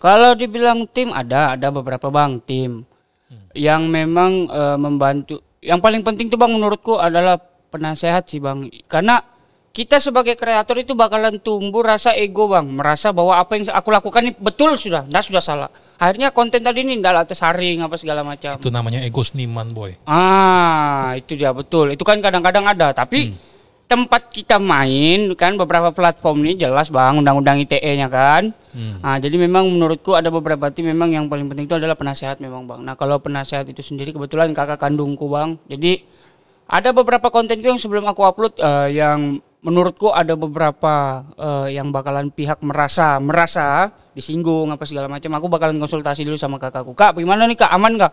Kalau 0.00 0.32
dibilang 0.32 0.88
tim 0.88 1.12
ada, 1.12 1.52
ada 1.52 1.68
beberapa 1.68 2.08
bang 2.08 2.40
tim 2.40 2.88
yang 3.52 3.84
memang 3.84 4.48
eh, 4.48 4.78
membantu. 4.80 5.44
Yang 5.60 5.80
paling 5.84 6.00
penting 6.00 6.32
tuh 6.32 6.40
bang 6.40 6.56
menurutku 6.56 6.96
adalah 6.96 7.36
penasehat 7.68 8.24
sih 8.32 8.40
bang, 8.40 8.64
karena 8.88 9.20
kita 9.68 10.00
sebagai 10.00 10.32
kreator 10.34 10.80
itu 10.80 10.96
bakalan 10.96 11.36
tumbuh 11.42 11.84
rasa 11.84 12.16
ego 12.16 12.48
bang, 12.48 12.64
merasa 12.64 13.12
bahwa 13.12 13.36
apa 13.36 13.58
yang 13.58 13.68
aku 13.68 13.92
lakukan 13.92 14.22
ini 14.24 14.32
betul 14.38 14.78
sudah, 14.78 15.04
nggak 15.04 15.24
sudah 15.28 15.42
salah. 15.44 15.70
Akhirnya 16.00 16.32
konten 16.32 16.64
tadi 16.64 16.86
ini 16.86 16.96
nggak 16.96 17.34
tersaring 17.34 17.84
apa 17.84 17.98
segala 18.00 18.24
macam. 18.24 18.56
Itu 18.56 18.72
namanya 18.72 19.04
ego 19.04 19.20
seniman, 19.20 19.76
boy. 19.76 19.98
Ah, 20.08 21.12
itu 21.18 21.36
dia 21.36 21.52
betul. 21.52 21.92
Itu 21.92 22.06
kan 22.06 22.22
kadang-kadang 22.24 22.64
ada, 22.64 22.94
tapi 22.96 23.34
tempat 23.88 24.28
kita 24.28 24.60
main 24.60 25.32
kan 25.32 25.56
beberapa 25.56 25.88
platform 25.88 26.44
ini 26.44 26.60
jelas 26.60 26.92
bang 26.92 27.16
undang-undang 27.16 27.56
ITE-nya 27.64 28.12
kan. 28.12 28.52
Hmm. 28.76 29.00
Ah, 29.00 29.16
jadi 29.16 29.40
memang 29.40 29.64
menurutku 29.64 30.12
ada 30.12 30.28
beberapa 30.28 30.68
tim 30.68 30.92
memang 30.92 31.08
yang 31.08 31.24
paling 31.26 31.48
penting 31.48 31.64
itu 31.64 31.74
adalah 31.80 31.96
penasehat 31.96 32.36
memang 32.38 32.68
bang. 32.68 32.84
Nah 32.84 32.94
kalau 33.00 33.16
penasehat 33.16 33.64
itu 33.64 33.80
sendiri 33.80 34.12
kebetulan 34.12 34.52
kakak 34.52 34.76
kandungku 34.76 35.24
bang. 35.32 35.56
Jadi 35.72 36.04
ada 36.68 36.92
beberapa 36.92 37.32
kontenku 37.32 37.64
yang 37.64 37.80
sebelum 37.80 38.04
aku 38.04 38.28
upload 38.28 38.60
eh, 38.60 39.00
yang 39.00 39.40
menurutku 39.64 40.12
ada 40.12 40.36
beberapa 40.36 41.24
eh, 41.40 41.80
yang 41.80 41.88
bakalan 41.88 42.28
pihak 42.28 42.60
merasa 42.60 43.16
merasa 43.16 43.88
disinggung 44.12 44.68
apa 44.68 44.84
segala 44.84 45.08
macam. 45.08 45.32
Aku 45.40 45.48
bakalan 45.48 45.80
konsultasi 45.80 46.28
dulu 46.28 46.36
sama 46.36 46.60
kakakku. 46.60 46.92
Kak, 46.92 47.16
bagaimana 47.16 47.48
nih 47.48 47.56
kak? 47.56 47.72
Aman 47.72 47.96
nggak? 47.96 48.12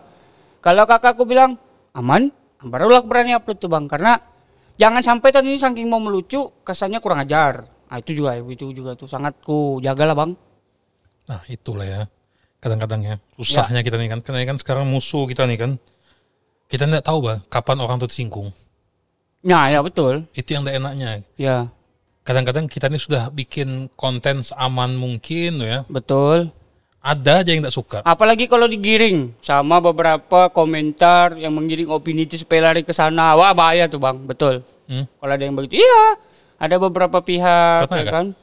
Kalau 0.64 0.88
kakakku 0.88 1.28
bilang 1.28 1.60
aman, 1.92 2.32
barulah 2.64 3.04
aku 3.04 3.12
berani 3.12 3.36
upload 3.36 3.60
tuh 3.60 3.68
bang. 3.68 3.92
Karena 3.92 4.35
jangan 4.76 5.02
sampai 5.02 5.30
tadi 5.32 5.52
ini 5.52 5.60
saking 5.60 5.88
mau 5.88 6.00
melucu 6.00 6.52
kesannya 6.64 7.00
kurang 7.04 7.24
ajar. 7.24 7.68
Nah 7.92 7.98
itu 8.02 8.12
juga 8.18 8.38
itu 8.40 8.72
juga 8.72 8.96
tuh 8.96 9.08
sangat 9.10 9.40
ku 9.44 9.80
jagalah 9.80 10.16
bang. 10.16 10.32
Nah, 11.26 11.42
itulah 11.50 11.86
ya. 11.86 12.02
Kadang-kadang 12.62 13.02
ya, 13.02 13.16
susahnya 13.38 13.82
kita 13.82 13.98
nih 13.98 14.10
kan. 14.10 14.20
Karena 14.22 14.46
kan 14.46 14.58
sekarang 14.58 14.86
musuh 14.90 15.26
kita 15.26 15.46
nih 15.46 15.58
kan. 15.58 15.72
Kita 16.66 16.90
nggak 16.90 17.06
tahu, 17.06 17.30
bah, 17.30 17.38
kapan 17.50 17.78
orang 17.78 18.02
tersinggung. 18.02 18.50
Nah 19.46 19.70
ya 19.70 19.86
betul. 19.86 20.26
Itu 20.34 20.58
yang 20.58 20.66
tidak 20.66 20.82
enaknya. 20.82 21.10
Ya 21.38 21.70
Kadang-kadang 22.26 22.66
kita 22.66 22.90
ini 22.90 22.98
sudah 22.98 23.30
bikin 23.30 23.86
konten 23.94 24.42
seaman 24.42 24.98
mungkin 24.98 25.62
ya. 25.62 25.86
betul. 25.86 26.50
Ada 27.06 27.46
aja 27.46 27.50
yang 27.54 27.62
tidak 27.62 27.78
suka. 27.78 27.98
Apalagi 28.02 28.50
kalau 28.50 28.66
digiring 28.66 29.30
sama 29.46 29.78
beberapa 29.78 30.50
komentar 30.50 31.38
yang 31.38 31.54
menggiring 31.54 31.86
opini 31.94 32.26
itu 32.26 32.42
supaya 32.42 32.74
lari 32.74 32.82
ke 32.82 32.98
sana. 32.98 33.38
Wah 33.38 33.54
bahaya 33.54 33.86
tuh 33.86 34.02
bang, 34.02 34.18
betul. 34.26 34.66
Hmm? 34.90 35.06
Kalau 35.06 35.34
ada 35.38 35.44
yang 35.46 35.54
begitu, 35.54 35.86
iya. 35.86 36.18
Ada 36.58 36.82
beberapa 36.82 37.22
pihak, 37.22 37.86
ya 37.94 38.06
kan? 38.10 38.34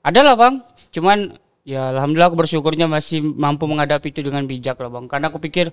Ada 0.00 0.24
lah 0.24 0.34
bang. 0.40 0.54
Cuman 0.88 1.36
ya 1.68 1.92
alhamdulillah 1.92 2.32
aku 2.32 2.40
bersyukurnya 2.40 2.88
masih 2.88 3.20
mampu 3.20 3.68
menghadapi 3.68 4.08
itu 4.08 4.24
dengan 4.24 4.48
bijak 4.48 4.80
lah 4.80 4.88
bang. 4.88 5.04
Karena 5.04 5.28
aku 5.28 5.36
pikir 5.36 5.68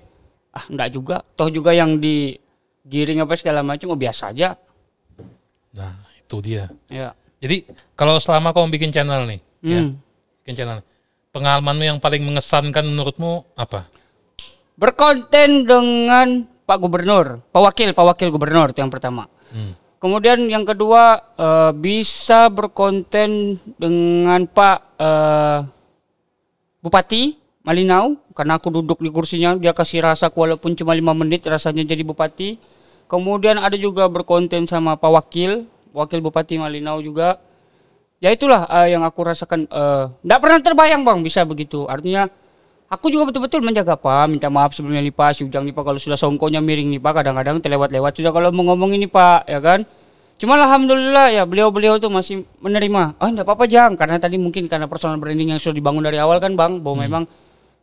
ah 0.51 0.67
enggak 0.67 0.91
juga. 0.91 1.23
Toh 1.39 1.47
juga 1.47 1.71
yang 1.71 2.03
digiring 2.03 3.23
apa 3.23 3.39
segala 3.39 3.63
macam, 3.63 3.95
oh 3.95 3.99
biasa 3.99 4.35
aja. 4.35 4.59
Nah, 5.71 5.95
itu 6.19 6.35
dia. 6.43 6.67
Ya. 6.91 7.15
Jadi, 7.39 7.63
kalau 7.95 8.19
selama 8.19 8.51
kamu 8.51 8.75
bikin 8.75 8.91
channel 8.91 9.23
nih, 9.23 9.39
ya, 9.63 9.79
Hmm. 9.83 9.99
bikin 10.43 10.55
channel. 10.55 10.79
Pengalamanmu 11.35 11.83
yang 11.83 11.99
paling 11.99 12.23
mengesankan 12.23 12.87
menurutmu 12.87 13.43
apa? 13.59 13.91
Berkonten 14.79 15.67
dengan 15.67 16.47
Pak 16.63 16.79
Gubernur, 16.79 17.43
Pak 17.51 17.59
Wakil, 17.59 17.91
Pak 17.91 18.05
Wakil 18.07 18.31
Gubernur 18.31 18.71
itu 18.71 18.79
yang 18.79 18.87
pertama. 18.87 19.27
Hmm. 19.51 19.75
Kemudian 19.99 20.47
yang 20.47 20.63
kedua 20.63 21.19
eh, 21.35 21.71
bisa 21.75 22.47
berkonten 22.47 23.59
dengan 23.75 24.47
Pak 24.47 24.77
eh, 24.95 25.59
Bupati 26.79 27.35
Malinau 27.67 28.15
karena 28.31 28.55
aku 28.55 28.69
duduk 28.71 29.03
di 29.03 29.11
kursinya 29.11 29.57
dia 29.59 29.75
kasih 29.75 30.05
rasa 30.05 30.31
walaupun 30.31 30.71
cuma 30.77 30.95
lima 30.95 31.11
menit 31.11 31.43
rasanya 31.43 31.83
jadi 31.83 32.05
bupati. 32.07 32.61
Kemudian 33.11 33.59
ada 33.59 33.75
juga 33.75 34.07
berkonten 34.07 34.63
sama 34.69 34.95
Pak 34.95 35.11
Wakil, 35.11 35.67
Wakil 35.91 36.23
Bupati 36.23 36.55
Malinau 36.63 37.03
juga. 37.03 37.43
Ya 38.23 38.31
itulah 38.31 38.65
eh, 38.69 38.95
yang 38.95 39.03
aku 39.03 39.21
rasakan. 39.21 39.67
Tidak 39.67 40.39
pernah 40.39 40.59
terbayang 40.63 41.03
bang 41.03 41.19
bisa 41.21 41.43
begitu. 41.43 41.85
Artinya 41.85 42.25
aku 42.87 43.11
juga 43.11 43.27
betul-betul 43.29 43.59
menjaga 43.61 43.99
Pak. 43.99 44.31
Minta 44.31 44.47
maaf 44.47 44.71
sebelumnya 44.71 45.03
nih 45.03 45.13
Pak, 45.13 45.35
si 45.35 45.41
Ujang 45.43 45.67
nih 45.67 45.75
Pak 45.75 45.83
kalau 45.83 45.99
sudah 45.99 46.15
songkonya 46.15 46.63
miring 46.63 46.95
nih 46.95 47.01
Pak. 47.03 47.21
Kadang-kadang 47.21 47.59
terlewat-lewat 47.59 48.11
sudah 48.15 48.31
kalau 48.31 48.49
mau 48.55 48.71
ngomong 48.71 48.95
ini 48.95 49.05
Pak, 49.05 49.49
ya 49.51 49.59
kan. 49.59 49.83
Cuma 50.35 50.59
alhamdulillah 50.59 51.31
ya 51.31 51.47
beliau-beliau 51.47 51.95
tuh 51.95 52.11
masih 52.11 52.43
menerima. 52.59 53.15
Oh 53.23 53.27
enggak 53.31 53.47
apa-apa 53.47 53.71
Jang, 53.71 53.95
karena 53.95 54.19
tadi 54.19 54.35
mungkin 54.35 54.67
karena 54.67 54.83
personal 54.83 55.15
branding 55.15 55.55
yang 55.55 55.59
sudah 55.63 55.79
dibangun 55.79 56.03
dari 56.03 56.19
awal 56.19 56.43
kan 56.43 56.59
Bang, 56.59 56.83
bahwa 56.83 57.07
memang 57.07 57.23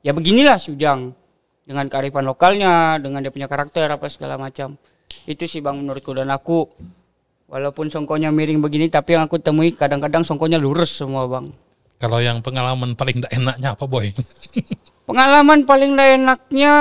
ya 0.05 0.13
beginilah 0.13 0.61
Sujang 0.61 1.17
dengan 1.65 1.89
kearifan 1.89 2.29
lokalnya, 2.29 3.01
dengan 3.01 3.25
dia 3.25 3.33
punya 3.33 3.49
karakter 3.49 3.89
apa 3.89 4.05
segala 4.13 4.37
macam. 4.37 4.77
Itu 5.25 5.49
sih 5.49 5.65
Bang 5.65 5.81
menurutku 5.81 6.13
dan 6.13 6.29
aku 6.29 6.69
walaupun 7.53 7.93
songkonya 7.93 8.33
miring 8.33 8.65
begini 8.65 8.89
tapi 8.89 9.13
yang 9.13 9.29
aku 9.29 9.37
temui 9.37 9.77
kadang-kadang 9.77 10.25
songkonya 10.25 10.57
lurus 10.57 10.97
semua 10.97 11.29
Bang. 11.29 11.53
Kalau 12.01 12.19
yang 12.19 12.41
pengalaman 12.41 12.97
paling 12.97 13.21
tidak 13.21 13.33
enaknya 13.37 13.69
apa 13.77 13.85
boy? 13.85 14.09
Pengalaman 15.07 15.69
paling 15.69 15.95
enggak 15.95 16.11
enaknya 16.17 16.75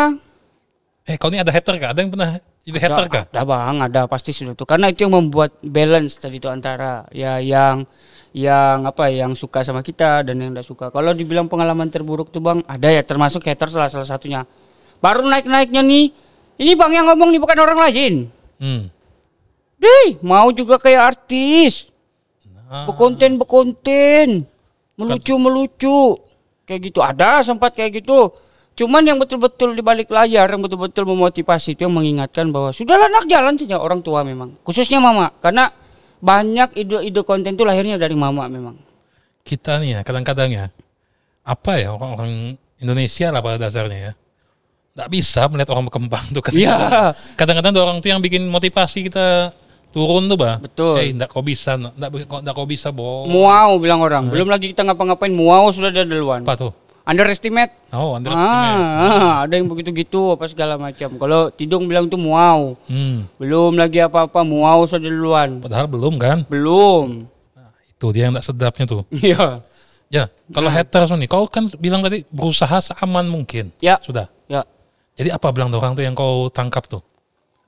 eh 1.05 1.19
kau 1.19 1.27
ini 1.27 1.43
ada 1.43 1.51
hater 1.51 1.75
kah? 1.75 1.91
Ada 1.91 1.99
yang 2.05 2.11
pernah 2.13 2.39
jadi 2.61 2.77
hater 2.77 3.05
kah? 3.09 3.25
Ada 3.25 3.41
bang, 3.41 3.75
ada 3.89 4.01
pasti 4.05 4.31
sudah 4.31 4.53
itu. 4.53 4.65
Karena 4.69 4.93
itu 4.93 5.03
yang 5.05 5.13
membuat 5.17 5.57
balance 5.65 6.21
tadi 6.21 6.37
itu 6.37 6.45
antara 6.45 7.09
ya 7.09 7.41
yang 7.41 7.89
yang 8.31 8.85
apa 8.87 9.11
yang 9.11 9.33
suka 9.33 9.65
sama 9.65 9.81
kita 9.81 10.21
dan 10.23 10.37
yang 10.37 10.53
tidak 10.53 10.65
suka. 10.69 10.93
Kalau 10.93 11.11
dibilang 11.11 11.49
pengalaman 11.49 11.89
terburuk 11.89 12.29
tuh 12.29 12.39
bang, 12.39 12.61
ada 12.69 12.87
ya 12.93 13.01
termasuk 13.01 13.41
hater 13.43 13.67
salah 13.67 13.89
salah 13.89 14.05
satunya. 14.05 14.45
Baru 15.01 15.25
naik 15.25 15.49
naiknya 15.49 15.81
nih, 15.81 16.13
ini 16.61 16.71
bang 16.77 17.01
yang 17.01 17.05
ngomong 17.09 17.33
nih 17.33 17.41
bukan 17.41 17.57
orang 17.57 17.79
lain. 17.89 18.13
Hmm. 18.61 18.93
Deh, 19.81 20.21
mau 20.21 20.53
juga 20.53 20.77
kayak 20.77 21.01
artis, 21.17 21.89
Nah, 22.71 22.87
berkonten 22.87 23.35
berkonten, 23.35 24.47
melucu 24.95 25.35
melucu, 25.35 25.99
kayak 26.63 26.79
gitu. 26.87 26.99
Ada 27.01 27.43
sempat 27.43 27.73
kayak 27.73 27.99
gitu. 27.99 28.31
Cuman 28.71 29.03
yang 29.03 29.19
betul-betul 29.19 29.75
di 29.75 29.83
balik 29.83 30.07
layar 30.07 30.47
yang 30.47 30.63
betul-betul 30.63 31.03
memotivasi 31.03 31.75
itu 31.75 31.83
yang 31.83 31.91
mengingatkan 31.91 32.47
bahwa 32.47 32.71
sudahlah 32.71 33.11
nak 33.11 33.27
jalan 33.27 33.59
saja 33.59 33.75
orang 33.75 33.99
tua 33.99 34.23
memang. 34.23 34.55
Khususnya 34.63 35.03
mama 35.03 35.35
karena 35.43 35.67
banyak 36.17 36.77
ide-ide 36.77 37.21
konten 37.21 37.51
itu 37.51 37.65
lahirnya 37.65 37.97
dari 37.97 38.13
mama 38.13 38.45
memang. 38.45 38.77
kita 39.41 39.81
nih 39.81 39.97
ya 39.97 40.01
kadang-kadang 40.05 40.47
ya 40.47 40.65
apa 41.41 41.73
ya 41.75 41.91
orang-orang 41.91 42.53
Indonesia 42.77 43.33
lah 43.33 43.41
pada 43.41 43.57
dasarnya 43.57 43.99
ya 43.99 44.13
nggak 44.93 45.09
bisa 45.09 45.49
melihat 45.49 45.73
orang 45.73 45.89
berkembang 45.89 46.25
tuh 46.29 46.45
Iya. 46.53 47.11
kadang-kadang 47.33 47.73
tuh 47.73 47.81
orang 47.81 47.97
tuh 47.99 48.13
yang 48.13 48.21
bikin 48.21 48.45
motivasi 48.45 49.09
kita 49.09 49.49
turun 49.91 50.23
tuh 50.25 50.35
bah 50.35 50.55
Betul. 50.57 50.95
eh 50.97 51.11
nggak 51.11 51.27
kau 51.27 51.39
bisa 51.39 51.75
nggak 51.75 52.09
nggak 52.41 52.53
kau 52.53 52.65
bisa 52.65 52.89
boh 52.89 53.27
Muau 53.27 53.75
bilang 53.77 53.99
orang. 53.99 54.27
Belum 54.27 54.47
lagi 54.47 54.71
kita 54.71 54.81
ngapa-ngapain 54.81 55.29
muau 55.29 55.67
sudah 55.69 55.87
ada 55.87 56.01
duluan. 56.01 56.41
apa 56.41 56.55
tuh 56.57 56.71
Underestimate. 57.01 57.73
oh 57.89 58.13
Andre 58.13 58.31
Ah, 58.31 58.39
ah, 58.39 59.33
ada 59.43 59.53
yang 59.53 59.65
begitu-gitu 59.65 60.31
apa 60.31 60.45
segala 60.45 60.77
macam. 60.77 61.17
Kalau 61.17 61.49
Tidung 61.49 61.85
bilang 61.85 62.05
tuh 62.05 62.15
muau. 62.15 62.77
hmm, 62.85 63.25
Belum 63.35 63.73
lagi 63.73 63.99
apa-apa 63.99 64.41
muau 64.41 64.85
sudah 64.85 65.01
duluan. 65.03 65.59
padahal 65.59 65.85
belum 65.85 66.15
kan 66.15 66.45
Belum. 66.45 67.25
itu 67.89 68.05
dia 68.09 68.25
yang 68.25 68.33
nggak 68.33 68.45
sedapnya 68.45 68.85
tuh 68.85 69.01
Iya. 69.11 69.59
ya 70.09 70.23
kalau 70.49 70.67
Nah. 70.67 70.75
haters 70.75 71.09
nih 71.11 71.25
kau 71.25 71.45
kan 71.45 71.69
bilang 71.75 71.99
tadi 71.99 72.23
berusaha 72.27 72.77
seaman 72.79 73.25
mungkin 73.25 73.69
Ya, 73.77 73.97
sudah 73.99 74.29
ya. 74.45 74.61
jadi 75.13 75.33
apa 75.33 75.49
bilang 75.49 75.69
orang 75.69 75.93
tuh 75.93 76.01
yang 76.01 76.13
kau 76.13 76.47
tangkap 76.47 76.85
tuh 76.85 77.01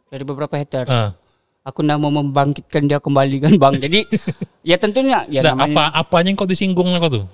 Dari 0.07 0.21
beberapa 0.21 0.53
haters. 0.53 0.87
Ah. 0.87 1.17
Aku 1.63 1.79
nggak 1.79 1.99
mau 1.99 2.11
membangkitkan 2.11 2.85
dia 2.85 2.99
kembali 2.99 3.35
kan 3.39 3.53
bang. 3.55 3.73
Jadi 3.79 3.99
ya 4.69 4.75
tentunya 4.75 5.23
ya 5.27 5.41
Nggak, 5.41 5.55
namanya- 5.55 5.73
apa 5.73 5.83
apanya 5.97 6.27
yang 6.29 6.37
kau 6.37 6.47
disinggung 6.47 6.91
kau 6.93 7.09
tuh? 7.09 7.25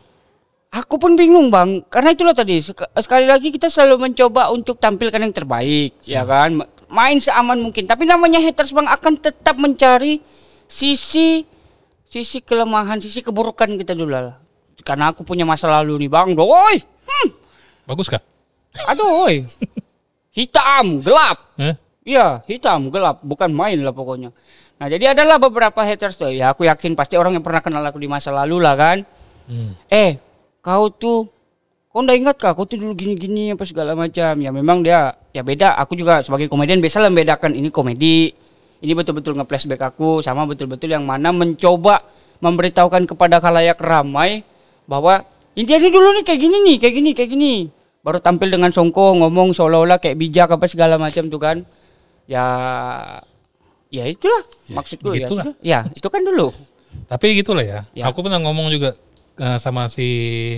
Aku 0.70 1.02
pun 1.02 1.18
bingung 1.18 1.50
bang. 1.50 1.82
Karena 1.90 2.14
itulah 2.14 2.38
tadi 2.38 2.62
sek- 2.62 2.94
sekali 2.96 3.26
lagi 3.26 3.50
kita 3.50 3.66
selalu 3.68 4.08
mencoba 4.08 4.54
untuk 4.54 4.78
tampilkan 4.78 5.18
yang 5.18 5.34
terbaik 5.34 5.98
ya 6.06 6.22
kan? 6.24 6.62
Ma- 6.62 6.70
main 6.88 7.18
seaman 7.18 7.58
mungkin. 7.58 7.90
Tapi 7.90 8.06
namanya 8.06 8.38
haters 8.38 8.70
bang 8.70 8.86
akan 8.86 9.14
tetap 9.18 9.58
mencari 9.58 10.22
sisi 10.70 11.42
sisi 12.06 12.38
kelemahan 12.40 13.02
sisi 13.02 13.26
keburukan 13.26 13.74
kita 13.76 13.98
dulu 13.98 14.14
lah. 14.14 14.38
Karena 14.86 15.10
aku 15.10 15.26
punya 15.26 15.42
masa 15.42 15.66
lalu 15.68 16.06
nih 16.06 16.10
bang. 16.10 16.38
Woi 16.38 16.78
hmm, 16.78 17.28
bagus 17.90 18.06
kah? 18.06 18.22
Aduh 18.86 19.26
hitam 20.38 21.02
gelap. 21.02 21.50
Eh? 21.58 21.74
Iya, 22.10 22.42
hitam, 22.50 22.90
gelap, 22.90 23.22
bukan 23.22 23.54
main 23.54 23.78
lah 23.86 23.94
pokoknya. 23.94 24.34
Nah, 24.82 24.88
jadi 24.90 25.14
adalah 25.14 25.38
beberapa 25.38 25.86
haters 25.86 26.18
tuh. 26.18 26.34
Ya, 26.34 26.50
aku 26.50 26.66
yakin 26.66 26.98
pasti 26.98 27.22
orang 27.22 27.38
yang 27.38 27.46
pernah 27.46 27.62
kenal 27.62 27.86
aku 27.86 28.02
di 28.02 28.10
masa 28.10 28.34
lalu 28.34 28.58
lah 28.58 28.74
kan. 28.74 29.06
Hmm. 29.46 29.78
Eh, 29.86 30.18
kau 30.66 30.90
tuh, 30.90 31.30
kau 31.94 32.02
ndak 32.02 32.18
ingat 32.18 32.36
kah? 32.42 32.58
Kau 32.58 32.66
tuh 32.66 32.82
dulu 32.82 32.98
gini-gini 32.98 33.54
apa 33.54 33.62
segala 33.62 33.94
macam. 33.94 34.34
Ya 34.42 34.50
memang 34.50 34.82
dia, 34.82 35.14
ya 35.38 35.46
beda. 35.46 35.78
Aku 35.86 35.94
juga 35.94 36.26
sebagai 36.26 36.50
komedian 36.50 36.82
biasa 36.82 37.06
membedakan 37.06 37.54
ini 37.54 37.70
komedi. 37.70 38.34
Ini 38.80 38.96
betul-betul 38.98 39.38
nge-flashback 39.38 39.94
aku 39.94 40.26
sama 40.26 40.50
betul-betul 40.50 40.90
yang 40.90 41.06
mana 41.06 41.30
mencoba 41.30 42.02
memberitahukan 42.42 43.06
kepada 43.06 43.38
khalayak 43.38 43.78
ramai 43.78 44.42
bahwa 44.90 45.28
ini 45.54 45.68
nih 45.68 45.92
dulu 45.92 46.16
nih 46.18 46.24
kayak 46.26 46.40
gini 46.42 46.58
nih, 46.64 46.76
kayak 46.82 46.94
gini, 46.96 47.10
kayak 47.14 47.30
gini. 47.30 47.54
Baru 48.02 48.18
tampil 48.24 48.48
dengan 48.48 48.72
songko 48.72 49.20
ngomong 49.20 49.52
seolah-olah 49.52 50.00
kayak 50.00 50.18
bijak 50.18 50.50
apa 50.50 50.66
segala 50.66 50.96
macam 50.96 51.28
tuh 51.28 51.38
kan. 51.38 51.58
Ya 52.30 52.46
ya 53.90 54.06
itulah 54.06 54.46
ya. 54.70 55.26
gitulah. 55.26 55.44
sudah. 55.50 55.56
Ya, 55.66 55.80
itu 55.98 56.06
kan 56.06 56.22
dulu. 56.22 56.54
Tapi 57.10 57.42
gitulah 57.42 57.66
ya. 57.66 57.82
Ya. 57.98 58.06
Aku 58.06 58.22
pernah 58.22 58.38
ngomong 58.38 58.70
juga 58.70 58.94
eh, 59.40 59.58
sama 59.58 59.90
si 59.90 60.06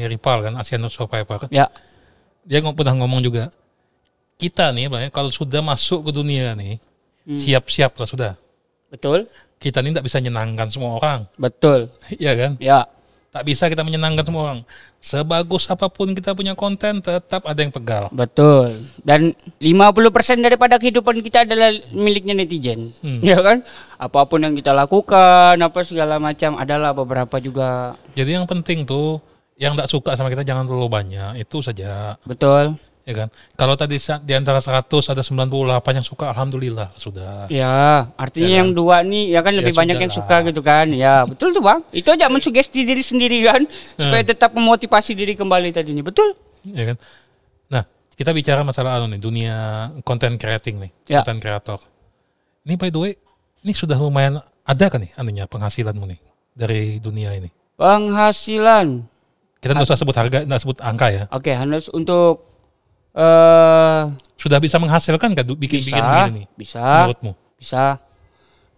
Ripal 0.03 0.43
kan, 0.43 0.53
Asian 0.59 0.83
Survivor. 0.91 1.47
Ya. 1.47 1.71
Dia 2.43 2.59
ngom- 2.59 2.75
pernah 2.75 2.97
ngomong 2.97 3.21
juga, 3.21 3.53
kita 4.35 4.73
nih, 4.73 4.89
ya, 4.89 5.09
kalau 5.13 5.29
sudah 5.29 5.61
masuk 5.61 6.09
ke 6.09 6.11
dunia 6.11 6.57
nih, 6.57 6.81
Hmm. 7.21 7.37
siap-siap 7.37 7.93
lah 7.93 8.07
sudah. 8.09 8.33
Betul? 8.89 9.29
Kita 9.61 9.85
ini 9.85 9.93
tidak 9.93 10.09
bisa 10.09 10.17
menyenangkan 10.17 10.67
semua 10.73 10.97
orang, 10.97 11.29
Betul. 11.37 11.93
Iya 12.17 12.33
kan? 12.33 12.51
Ya. 12.57 12.89
Tak 13.31 13.47
bisa 13.47 13.71
kita 13.71 13.79
menyenangkan 13.79 14.27
semua 14.27 14.41
orang. 14.43 14.59
Sebagus 14.99 15.63
apa 15.71 15.87
pun 15.87 16.11
kita 16.11 16.35
punya 16.35 16.51
konten, 16.51 16.99
tetap 16.99 17.47
ada 17.47 17.55
yang 17.63 17.71
pegal. 17.71 18.11
Betul. 18.11 18.91
Dan 19.07 19.31
50% 19.55 20.43
daripada 20.43 20.75
kehidupan 20.75 21.23
kita 21.23 21.47
adalah 21.47 21.71
miliknya 21.95 22.35
netizen. 22.35 22.91
Hmm. 22.99 23.23
Ya 23.31 23.39
kan? 23.39 23.63
Apa 23.95 24.27
pun 24.27 24.43
yang 24.43 24.51
kita 24.51 24.75
lakukan, 24.75 25.55
apa 25.55 25.79
segala 25.87 26.19
macam 26.19 26.59
adalah 26.59 26.91
beberapa 26.91 27.39
juga. 27.39 27.95
Jadi 28.11 28.35
yang 28.35 28.43
penting 28.43 28.83
tuh, 28.83 29.23
yang 29.55 29.79
tak 29.79 29.87
suka 29.87 30.19
sama 30.19 30.27
kita 30.27 30.43
jangan 30.43 30.67
terlalu 30.67 30.91
banyak, 30.91 31.39
itu 31.39 31.63
saja. 31.63 32.19
Betul. 32.27 32.75
Ya 33.01 33.13
kan? 33.17 33.27
Kalau 33.57 33.73
tadi 33.73 33.97
di 33.97 34.33
antara 34.37 34.61
100 34.61 34.85
ada 35.09 35.25
98 35.25 35.49
yang 35.97 36.05
suka, 36.05 36.29
alhamdulillah 36.29 36.93
sudah. 36.93 37.49
Ya, 37.49 38.05
artinya 38.13 38.45
Ya 38.45 38.53
kan? 38.53 38.59
yang 38.61 38.69
dua 38.71 39.01
nih 39.01 39.23
ya 39.33 39.39
kan 39.41 39.53
lebih 39.57 39.73
banyak 39.73 39.97
yang 39.97 40.13
suka 40.13 40.45
gitu 40.45 40.61
kan. 40.61 40.85
Ya, 40.93 41.25
betul 41.25 41.49
tuh, 41.49 41.65
Bang. 41.65 41.81
Itu 41.89 42.13
aja 42.13 42.29
mensugesti 42.29 42.85
diri 42.85 43.01
sendiri 43.01 43.41
kan 43.41 43.65
supaya 43.97 44.21
tetap 44.21 44.53
memotivasi 44.53 45.17
diri 45.17 45.33
kembali 45.33 45.73
tadi 45.73 45.91
nih. 45.91 46.05
Betul? 46.05 46.37
ya 46.61 46.93
kan? 46.93 46.97
Nah, 47.73 47.83
kita 48.13 48.29
bicara 48.31 48.61
masalah 48.61 49.01
anu 49.01 49.09
nih, 49.09 49.17
dunia 49.17 49.55
content 50.05 50.37
creating 50.37 50.77
nih, 50.77 50.91
Ya. 51.09 51.25
content 51.25 51.41
creator. 51.41 51.79
Ini 52.61 52.77
by 52.77 52.93
the 52.93 52.99
way, 53.01 53.11
ini 53.65 53.73
sudah 53.73 53.97
lumayan 53.97 54.37
ada 54.61 54.85
kan 54.93 55.01
nih 55.01 55.09
anunya 55.17 55.49
penghasilanmu 55.49 56.05
nih 56.05 56.19
dari 56.53 57.01
dunia 57.01 57.33
ini. 57.33 57.49
Penghasilan. 57.81 59.09
Kita 59.57 59.73
nggak 59.73 59.89
usah 59.89 59.97
sebut 59.97 60.13
harga, 60.13 60.45
nggak 60.45 60.61
sebut 60.61 60.77
angka 60.85 61.07
ya. 61.09 61.23
Oke, 61.33 61.49
harus 61.49 61.89
untuk 61.89 62.50
eh 63.11 64.01
Sudah 64.39 64.57
bisa 64.57 64.81
menghasilkan 64.81 65.37
kan 65.37 65.45
bikin-bikin 65.45 66.01
begini 66.01 66.31
nih 66.33 66.45
bisa, 66.57 66.81
menurutmu? 66.81 67.31
bisa. 67.59 68.01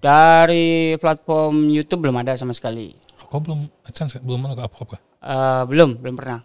Dari 0.03 0.99
platform 0.99 1.71
YouTube 1.71 2.03
belum 2.03 2.19
ada 2.19 2.35
sama 2.35 2.51
sekali. 2.51 2.91
Kok 3.15 3.39
belum 3.39 3.59
AdSense 3.87 4.19
belum 4.19 4.39
mana 4.43 4.59
apa-apa? 4.59 4.99
Eh, 5.23 5.63
belum, 5.71 6.03
belum 6.03 6.15
pernah. 6.19 6.43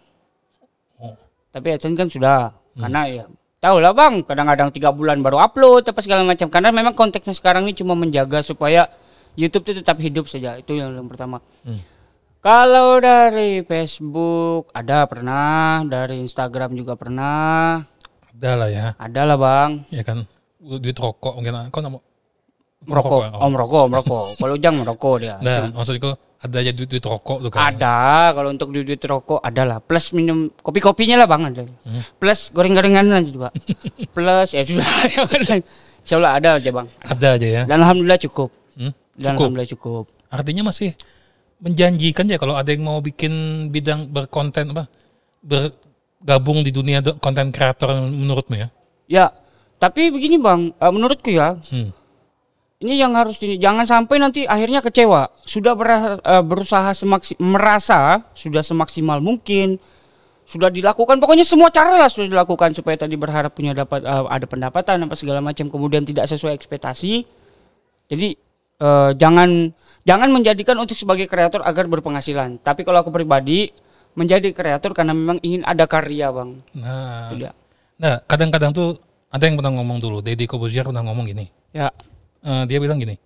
Oh. 1.03 1.19
Tapi 1.51 1.75
AdSense 1.75 1.99
kan 1.99 2.07
sudah. 2.07 2.55
Karena 2.79 3.01
ya 3.11 3.23
tahu 3.59 3.83
lah 3.83 3.91
bang, 3.91 4.23
kadang-kadang 4.23 4.71
tiga 4.71 4.95
bulan 4.95 5.19
baru 5.19 5.43
upload 5.43 5.91
apa 5.91 5.99
segala 5.99 6.23
macam. 6.23 6.47
Karena 6.47 6.71
memang 6.71 6.95
konteksnya 6.95 7.35
sekarang 7.35 7.67
ini 7.67 7.75
cuma 7.75 7.91
menjaga 7.99 8.39
supaya 8.39 8.87
YouTube 9.35 9.67
itu 9.67 9.83
tetap 9.83 9.99
hidup 9.99 10.31
saja. 10.31 10.55
Itu 10.55 10.79
yang, 10.79 10.95
yang 10.95 11.11
pertama. 11.11 11.43
Hmm. 11.67 11.83
Kalau 12.39 13.03
dari 13.03 13.59
Facebook 13.61 14.71
ada 14.71 15.03
pernah, 15.03 15.83
dari 15.83 16.23
Instagram 16.23 16.71
juga 16.71 16.95
pernah, 16.95 17.83
Ada 18.31 18.51
lah 18.55 18.69
ya, 18.71 18.87
ada 18.95 19.21
lah 19.27 19.35
bang. 19.35 19.71
ya 19.91 20.03
kan. 20.07 20.23
Duit 20.59 20.95
rokok 20.95 21.35
mungkin. 21.35 21.67
Kau 21.67 21.83
nggak 21.83 21.91
mau 21.91 22.03
Merokok, 22.79 23.19
ya? 23.27 23.29
oh 23.35 23.49
merokok, 23.51 23.85
merokok. 23.91 24.23
Kalau 24.39 24.53
ujang 24.55 24.75
merokok 24.79 25.15
dia. 25.19 25.35
Nah, 25.43 25.67
maksudku 25.75 26.15
ada 26.39 26.55
aja 26.63 26.71
duit 26.71 26.87
duit 26.87 27.03
rokok 27.03 27.43
tuh 27.43 27.51
kan. 27.51 27.75
Ada, 27.75 28.31
kalau 28.31 28.49
untuk 28.55 28.71
duit 28.71 28.87
duit 28.87 29.03
rokok 29.03 29.43
ada 29.43 29.61
lah. 29.67 29.77
Plus 29.83 30.15
minum 30.15 30.47
kopi-kopinya 30.63 31.19
lah 31.19 31.27
bang 31.27 31.43
ada. 31.43 31.63
Hmm. 31.83 31.99
Plus 32.15 32.47
goreng-gorengan 32.55 33.03
aja 33.11 33.27
juga. 33.27 33.49
Plus 34.15 34.49
ya 34.55 34.63
sudah. 34.63 34.87
Insya 35.99 36.15
Allah 36.15 36.39
ada 36.39 36.49
aja 36.55 36.71
bang. 36.71 36.87
Ada 37.03 37.27
aja 37.35 37.47
ya. 37.51 37.61
Dan 37.67 37.83
alhamdulillah 37.83 38.21
cukup. 38.23 38.47
Hmm? 38.79 38.95
Dan 39.11 39.35
Cukup. 39.35 39.43
alhamdulillah 39.43 39.71
cukup. 39.75 40.03
Artinya 40.31 40.63
masih 40.63 40.95
menjanjikan 41.59 42.25
ya 42.27 42.39
kalau 42.39 42.55
ada 42.55 42.71
yang 42.71 42.87
mau 42.87 43.03
bikin 43.03 43.67
bidang 43.67 44.07
berkonten 44.07 44.71
apa 44.71 44.87
bergabung 45.43 46.63
di 46.63 46.71
dunia 46.71 47.03
konten 47.19 47.51
kreator 47.51 47.95
menurutmu 48.07 48.55
ya? 48.55 48.67
Ya, 49.09 49.25
tapi 49.79 50.11
begini 50.11 50.39
bang, 50.39 50.75
eh, 50.75 50.91
menurutku 50.91 51.31
ya, 51.31 51.59
Hmm. 51.71 51.91
ini 52.79 52.99
yang 52.99 53.15
harus 53.15 53.39
ini 53.43 53.59
jangan 53.59 53.83
sampai 53.87 54.19
nanti 54.19 54.43
akhirnya 54.47 54.79
kecewa. 54.83 55.31
Sudah 55.43 55.73
eh, 56.19 56.43
berusaha 56.43 56.91
semaksi, 56.95 57.35
merasa 57.39 58.23
sudah 58.35 58.63
semaksimal 58.63 59.19
mungkin 59.19 59.79
sudah 60.49 60.73
dilakukan 60.73 61.21
pokoknya 61.21 61.45
semua 61.45 61.69
cara 61.69 61.93
lah 61.93 62.09
sudah 62.09 62.25
dilakukan 62.25 62.73
supaya 62.73 62.97
tadi 62.97 63.13
berharap 63.13 63.53
punya 63.53 63.77
dapat 63.77 64.01
eh, 64.01 64.25
ada 64.27 64.45
pendapatan 64.49 65.05
apa 65.05 65.15
segala 65.15 65.39
macam 65.39 65.67
kemudian 65.71 66.03
tidak 66.03 66.27
sesuai 66.27 66.55
ekspektasi. 66.55 67.23
Jadi 68.09 68.48
eh, 68.79 69.11
jangan 69.19 69.71
jangan 70.07 70.29
menjadikan 70.31 70.75
untuk 70.79 70.95
sebagai 70.97 71.27
kreator 71.29 71.61
agar 71.61 71.85
berpenghasilan. 71.85 72.57
Tapi 72.63 72.81
kalau 72.87 73.03
aku 73.03 73.11
pribadi 73.13 73.69
menjadi 74.17 74.49
kreator 74.51 74.91
karena 74.97 75.13
memang 75.13 75.37
ingin 75.45 75.61
ada 75.63 75.85
karya, 75.85 76.33
Bang. 76.33 76.65
Nah, 76.73 77.29
dia. 77.35 77.51
nah 77.99 78.17
kadang-kadang 78.25 78.73
tuh 78.73 78.97
ada 79.29 79.43
yang 79.45 79.55
pernah 79.59 79.77
ngomong 79.77 80.01
dulu, 80.01 80.17
Deddy 80.25 80.49
Kobuzier 80.49 80.87
pernah 80.87 81.05
ngomong 81.05 81.29
gini. 81.29 81.45
Ya. 81.69 81.93
Eh, 82.41 82.63
dia 82.65 82.81
bilang 82.81 82.97
gini, 82.97 83.19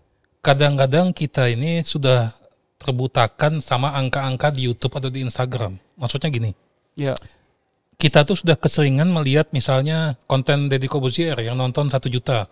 kadang-kadang 0.43 1.15
kita 1.15 1.47
ini 1.47 1.85
sudah 1.85 2.35
terbutakan 2.81 3.63
sama 3.63 3.95
angka-angka 3.95 4.51
di 4.51 4.67
YouTube 4.67 4.91
atau 4.99 5.07
di 5.07 5.23
Instagram. 5.23 5.79
Maksudnya 5.95 6.27
gini, 6.27 6.51
Ya. 6.99 7.15
kita 7.95 8.27
tuh 8.27 8.35
sudah 8.35 8.59
keseringan 8.59 9.07
melihat 9.07 9.47
misalnya 9.55 10.19
konten 10.27 10.67
Deddy 10.67 10.91
Kobuzier 10.91 11.39
yang 11.39 11.55
nonton 11.55 11.87
satu 11.87 12.11
juta. 12.11 12.43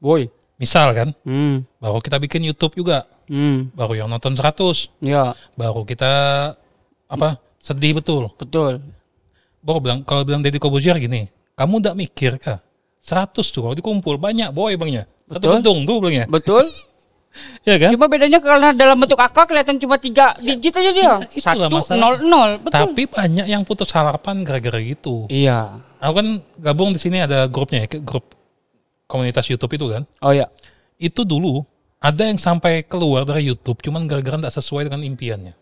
Boy. 0.00 0.32
Misal 0.56 0.92
kan, 0.92 1.08
Hmm. 1.22 1.68
baru 1.76 2.00
kita 2.00 2.16
bikin 2.16 2.40
YouTube 2.40 2.72
juga, 2.74 3.04
Hmm. 3.28 3.68
baru 3.72 3.92
yang 3.94 4.08
nonton 4.08 4.32
100, 4.32 4.88
Ya, 4.98 5.36
baru 5.52 5.84
kita 5.84 6.12
apa 7.06 7.36
sedih 7.60 7.94
betul. 7.94 8.32
betul. 8.34 8.80
Baru 9.60 9.78
bilang 9.78 10.00
kalau 10.00 10.22
bilang 10.22 10.40
Deddy 10.40 10.56
Kobuzier 10.56 10.96
gini, 10.96 11.28
kamu 11.54 11.82
tidak 11.82 11.96
mikir 11.96 12.32
kah? 12.38 12.58
100 13.02 13.52
tuh 13.52 13.62
kalau 13.62 13.74
dikumpul 13.74 14.16
banyak 14.16 14.50
boy 14.50 14.74
bangnya. 14.74 15.04
Satu 15.26 15.42
Betul. 15.42 15.52
gedung 15.58 15.78
tuh 15.84 15.96
bilangnya. 16.00 16.26
Betul. 16.26 16.64
Ya 17.68 17.76
kan? 17.76 17.92
Cuma 17.92 18.08
bedanya 18.08 18.40
karena 18.40 18.72
dalam 18.72 18.96
bentuk 18.96 19.20
angka 19.20 19.44
kelihatan 19.44 19.76
cuma 19.76 20.00
tiga 20.00 20.32
digit 20.40 20.72
aja 20.72 20.88
dia. 20.88 21.14
itulah 21.28 21.68
Satu, 21.68 21.68
masalah. 21.68 22.00
nol, 22.00 22.14
nol. 22.24 22.50
Betul. 22.64 22.80
Tapi 22.88 23.02
banyak 23.04 23.44
yang 23.44 23.60
putus 23.60 23.92
harapan 23.92 24.40
gara-gara 24.40 24.80
gitu. 24.80 25.28
Iya. 25.28 25.84
Aku 26.00 26.16
kan 26.16 26.28
gabung 26.56 26.96
di 26.96 27.00
sini 27.02 27.20
ada 27.20 27.44
grupnya 27.44 27.84
ya, 27.84 28.00
grup 28.00 28.32
komunitas 29.06 29.46
YouTube 29.46 29.74
itu 29.74 29.86
kan. 29.90 30.02
Oh 30.20 30.34
ya. 30.34 30.50
Itu 30.98 31.22
dulu 31.22 31.62
ada 32.02 32.22
yang 32.28 32.36
sampai 32.36 32.84
keluar 32.84 33.24
dari 33.24 33.48
YouTube 33.48 33.80
cuman 33.80 34.04
gara-gara 34.06 34.36
tidak 34.36 34.54
sesuai 34.54 34.90
dengan 34.90 35.02
impiannya. 35.02 35.54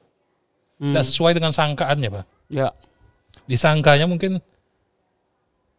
Hmm. 0.81 0.93
Tidak 0.93 1.05
sesuai 1.07 1.33
dengan 1.39 1.55
sangkaannya, 1.55 2.09
Pak. 2.11 2.25
Ya. 2.51 2.69
Disangkanya 3.47 4.11
mungkin 4.11 4.43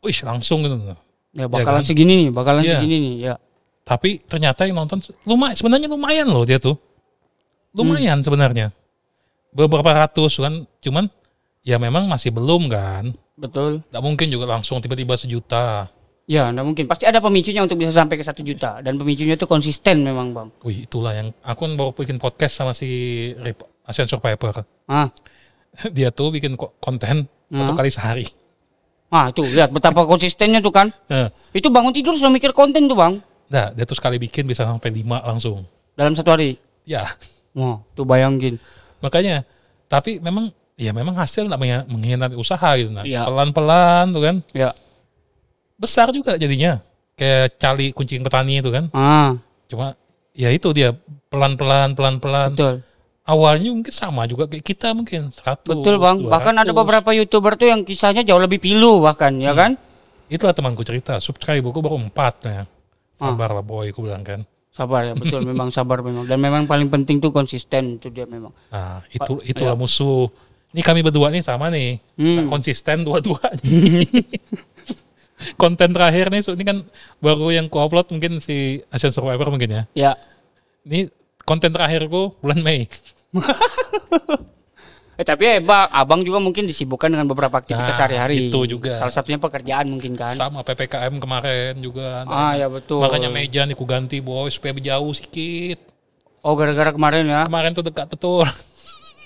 wih 0.05 0.19
langsung 0.23 0.63
gitu. 0.63 0.95
Ya 1.35 1.51
bakalan 1.51 1.83
kan? 1.83 1.87
segini 1.87 2.13
nih, 2.25 2.29
bakalan 2.31 2.63
Iya. 2.63 2.79
segini 2.79 2.95
nih, 3.01 3.15
ya. 3.27 3.35
Tapi 3.85 4.23
ternyata 4.23 4.65
yang 4.65 4.81
nonton 4.81 5.03
lumayan 5.27 5.53
sebenarnya 5.53 5.87
lumayan 5.91 6.27
loh 6.31 6.47
dia 6.47 6.57
tuh. 6.57 6.79
Lumayan 7.75 8.23
sebenarnya. 8.23 8.71
Beberapa 9.51 9.91
ratus 9.91 10.39
kan, 10.39 10.63
cuman 10.79 11.11
ya 11.61 11.75
memang 11.75 12.07
masih 12.07 12.31
belum 12.31 12.71
kan. 12.71 13.11
Betul. 13.35 13.83
Tidak 13.83 14.01
mungkin 14.03 14.27
juga 14.31 14.47
langsung 14.47 14.79
tiba-tiba 14.79 15.19
sejuta. 15.19 15.91
Ya, 16.25 16.49
enggak 16.49 16.65
mungkin. 16.65 16.85
Pasti 16.85 17.05
ada 17.05 17.21
pemicunya 17.21 17.61
untuk 17.61 17.77
bisa 17.77 17.93
sampai 17.93 18.17
ke 18.17 18.25
satu 18.25 18.41
juta 18.41 18.81
dan 18.81 18.97
pemicunya 18.97 19.37
itu 19.37 19.45
konsisten 19.45 20.01
memang, 20.01 20.33
Bang. 20.33 20.49
Wih 20.61 20.83
itulah 20.83 21.13
yang 21.13 21.29
aku 21.39 21.59
kan 21.63 21.71
baru 21.75 21.93
bikin 21.93 22.17
podcast 22.17 22.57
sama 22.57 22.73
si 22.73 22.89
Rip, 23.37 23.61
Asian 23.83 24.09
Survivor. 24.09 24.65
Ah. 24.85 25.13
Dia 25.95 26.09
tuh 26.09 26.31
bikin 26.31 26.57
ko- 26.57 26.73
konten 26.79 27.29
satu 27.45 27.71
Hmm. 27.71 27.77
kali 27.77 27.89
sehari. 27.89 28.25
Ah, 29.07 29.29
tuh 29.29 29.45
lihat 29.45 29.69
betapa 29.69 30.01
konsistennya 30.09 30.57
tuh 30.59 30.73
kan. 30.73 30.89
Nah, 31.05 31.29
Itu 31.51 31.69
bangun 31.69 31.93
tidur 31.93 32.17
sudah 32.17 32.33
mikir 32.33 32.51
konten 32.51 32.89
tuh, 32.89 32.97
Bang. 32.97 33.21
nah, 33.45 33.69
dia 33.69 33.85
tuh 33.85 33.93
sekali 33.93 34.17
bikin 34.17 34.43
bisa 34.43 34.65
sampai 34.65 34.89
lima 34.89 35.21
langsung. 35.21 35.61
Dalam 35.93 36.11
satu 36.11 36.33
hari. 36.33 36.57
Ya, 36.83 37.05
Wah, 37.53 37.77
tuh 37.93 38.01
bayangin. 38.03 38.57
makanya. 38.97 39.45
Tapi 39.85 40.17
memang, 40.17 40.49
ya 40.73 40.89
memang 40.89 41.13
hasil 41.13 41.45
nggak 41.45 41.61
mengkhianati 41.85 42.33
usaha 42.33 42.73
gitu. 42.73 42.89
Nah, 42.89 43.05
Iya. 43.05 43.29
pelan-pelan 43.29 44.09
tuh 44.09 44.21
kan. 44.21 44.35
Ya. 44.51 44.73
Besar 45.75 46.09
juga 46.09 46.35
jadinya. 46.35 46.79
Kayak 47.15 47.55
cali 47.55 47.91
kucing 47.91 48.21
petani 48.21 48.59
itu 48.59 48.69
kan. 48.71 48.91
Ah, 48.91 49.39
Cuma, 49.65 49.95
ya 50.35 50.51
itu 50.51 50.69
dia 50.71 50.91
pelan-pelan, 51.27 51.95
pelan-pelan. 51.95 52.51
betul. 52.53 52.75
Awalnya 53.25 53.73
mungkin 53.73 53.89
sama 53.89 54.29
juga 54.29 54.45
kayak 54.45 54.61
kita 54.61 54.93
mungkin. 54.93 55.33
100, 55.33 55.65
Betul, 55.65 55.97
Bang. 55.97 56.21
Bahkan 56.21 56.61
ada 56.61 56.69
200. 56.69 56.77
beberapa 56.77 57.09
YouTuber 57.09 57.57
tuh 57.57 57.67
yang 57.73 57.81
kisahnya 57.81 58.21
jauh 58.21 58.37
lebih 58.37 58.61
pilu 58.61 59.01
bahkan, 59.01 59.33
ya 59.35 59.49
Hmm. 59.49 59.57
kan? 59.57 59.71
Itulah 60.29 60.53
temanku 60.53 60.85
cerita, 60.85 61.17
subscribe 61.17 61.65
aku 61.65 61.81
baru 61.81 61.97
empat 61.97 62.33
ya. 62.45 62.61
Ah. 63.17 63.31
Sabar 63.31 63.49
lah 63.49 63.65
boy, 63.65 63.89
aku 63.89 64.05
bilang 64.05 64.21
kan. 64.21 64.45
Sabar 64.69 65.07
ya, 65.07 65.13
betul. 65.15 65.41
memang 65.49 65.71
sabar 65.71 66.03
memang. 66.03 66.27
Dan 66.27 66.37
memang 66.37 66.67
paling 66.67 66.85
penting 66.85 67.17
tuh 67.17 67.31
konsisten 67.31 67.97
itu 67.97 68.11
dia 68.11 68.27
memang. 68.27 68.51
Nah, 68.69 69.01
itu 69.07 69.41
itulah 69.41 69.73
musuh. 69.73 70.27
Ini 70.75 70.83
kami 70.83 70.99
berdua 71.01 71.31
nih 71.31 71.41
sama 71.41 71.71
nih. 71.71 71.97
Hmm. 72.19 72.45
Konsisten 72.45 73.01
dua-duanya. 73.01 73.57
Konten 75.53 75.93
terakhir 75.93 76.33
nih, 76.33 76.41
so 76.41 76.51
ini 76.51 76.65
kan 76.65 76.81
baru 77.21 77.53
yang 77.53 77.69
ku 77.69 77.77
upload 77.77 78.09
mungkin 78.09 78.41
si 78.41 78.81
Asian 78.89 79.13
Survivor 79.13 79.53
mungkin 79.53 79.69
ya. 79.69 79.83
Ya, 79.93 80.11
Ini 80.81 81.13
konten 81.41 81.69
terakhirku 81.69 82.33
bulan 82.41 82.59
Mei. 82.59 82.89
Eh, 85.15 85.23
tapi 85.23 85.47
ya, 85.47 85.63
Bang, 85.63 85.87
abang 85.95 86.27
juga 86.27 86.43
mungkin 86.43 86.67
disibukkan 86.67 87.07
dengan 87.07 87.23
beberapa 87.23 87.55
aktivitas 87.55 87.87
Nah, 87.87 87.95
sehari-hari. 87.95 88.51
itu 88.51 88.67
juga. 88.67 88.99
Salah 88.99 89.15
satunya 89.15 89.39
pekerjaan 89.39 89.87
mungkin 89.87 90.11
kan. 90.11 90.35
Sama 90.35 90.59
PPKM 90.59 91.23
kemarin 91.23 91.79
juga. 91.79 92.27
Ah, 92.27 92.51
ya 92.51 92.67
betul. 92.67 92.99
Makanya 92.99 93.31
meja 93.31 93.63
nih 93.63 93.79
ku 93.79 93.87
ganti 93.87 94.19
boy 94.19 94.51
supaya 94.51 94.75
jauh 94.75 95.15
sedikit. 95.15 95.79
Oh, 96.43 96.59
gara-gara 96.59 96.91
kemarin 96.91 97.31
ya. 97.31 97.47
Kemarin 97.47 97.71
tuh 97.71 97.87
dekat 97.87 98.11
betul. 98.11 98.43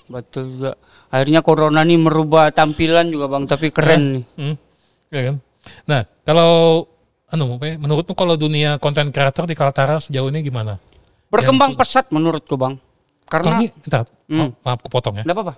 Betul 0.10 0.58
juga. 0.58 0.74
Akhirnya 1.10 1.42
corona 1.42 1.86
nih 1.86 1.98
merubah 1.98 2.50
tampilan 2.50 3.10
juga, 3.10 3.30
Bang, 3.30 3.46
tapi 3.46 3.70
keren 3.70 4.04
nih. 4.18 4.24
Hmm, 4.38 4.56
ya 5.10 5.22
kan? 5.22 5.36
Nah, 5.86 6.08
kalau 6.24 6.86
anu, 7.28 7.58
menurutmu 7.58 8.14
kalau 8.14 8.34
dunia 8.34 8.78
konten 8.78 9.10
kreator 9.10 9.44
di 9.44 9.54
Kaltara 9.54 10.00
sejauh 10.00 10.28
ini 10.28 10.42
gimana? 10.42 10.80
Berkembang 11.30 11.76
pesat 11.76 12.10
menurutku, 12.10 12.58
Bang. 12.58 12.82
Karena 13.26 13.62
ini, 13.62 13.70
bentar, 13.70 14.10
Hmm. 14.26 14.50
ma- 14.50 14.74
maaf 14.74 14.82
kepotong 14.82 15.22
ya. 15.22 15.24
enggak 15.24 15.38
apa-apa. 15.38 15.56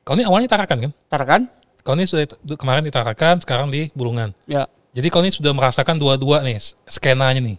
Kalau 0.00 0.16
ini 0.16 0.24
awalnya 0.24 0.48
Tarakan 0.48 0.78
kan? 0.80 0.92
Tarakan? 1.08 1.40
Kalau 1.80 1.96
ini 1.96 2.06
sudah 2.06 2.24
kemarin 2.54 2.82
di 2.82 2.92
Tarakan, 2.92 3.42
sekarang 3.42 3.66
di 3.68 3.90
Bulungan. 3.90 4.30
Ya. 4.46 4.70
Jadi 4.90 5.06
kalau 5.06 5.22
ini 5.22 5.32
sudah 5.32 5.50
merasakan 5.50 5.96
dua-dua 5.96 6.42
nih 6.42 6.58
skenanya 6.84 7.38
nih, 7.38 7.58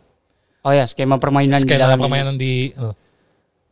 Oh 0.61 0.69
ya, 0.69 0.85
skema 0.85 1.17
permainan 1.17 1.57
di 1.57 1.65
skena 1.65 1.89
dalam 1.89 1.97
ini. 1.97 2.03
permainan 2.05 2.35
di. 2.37 2.53
eh, 2.69 2.93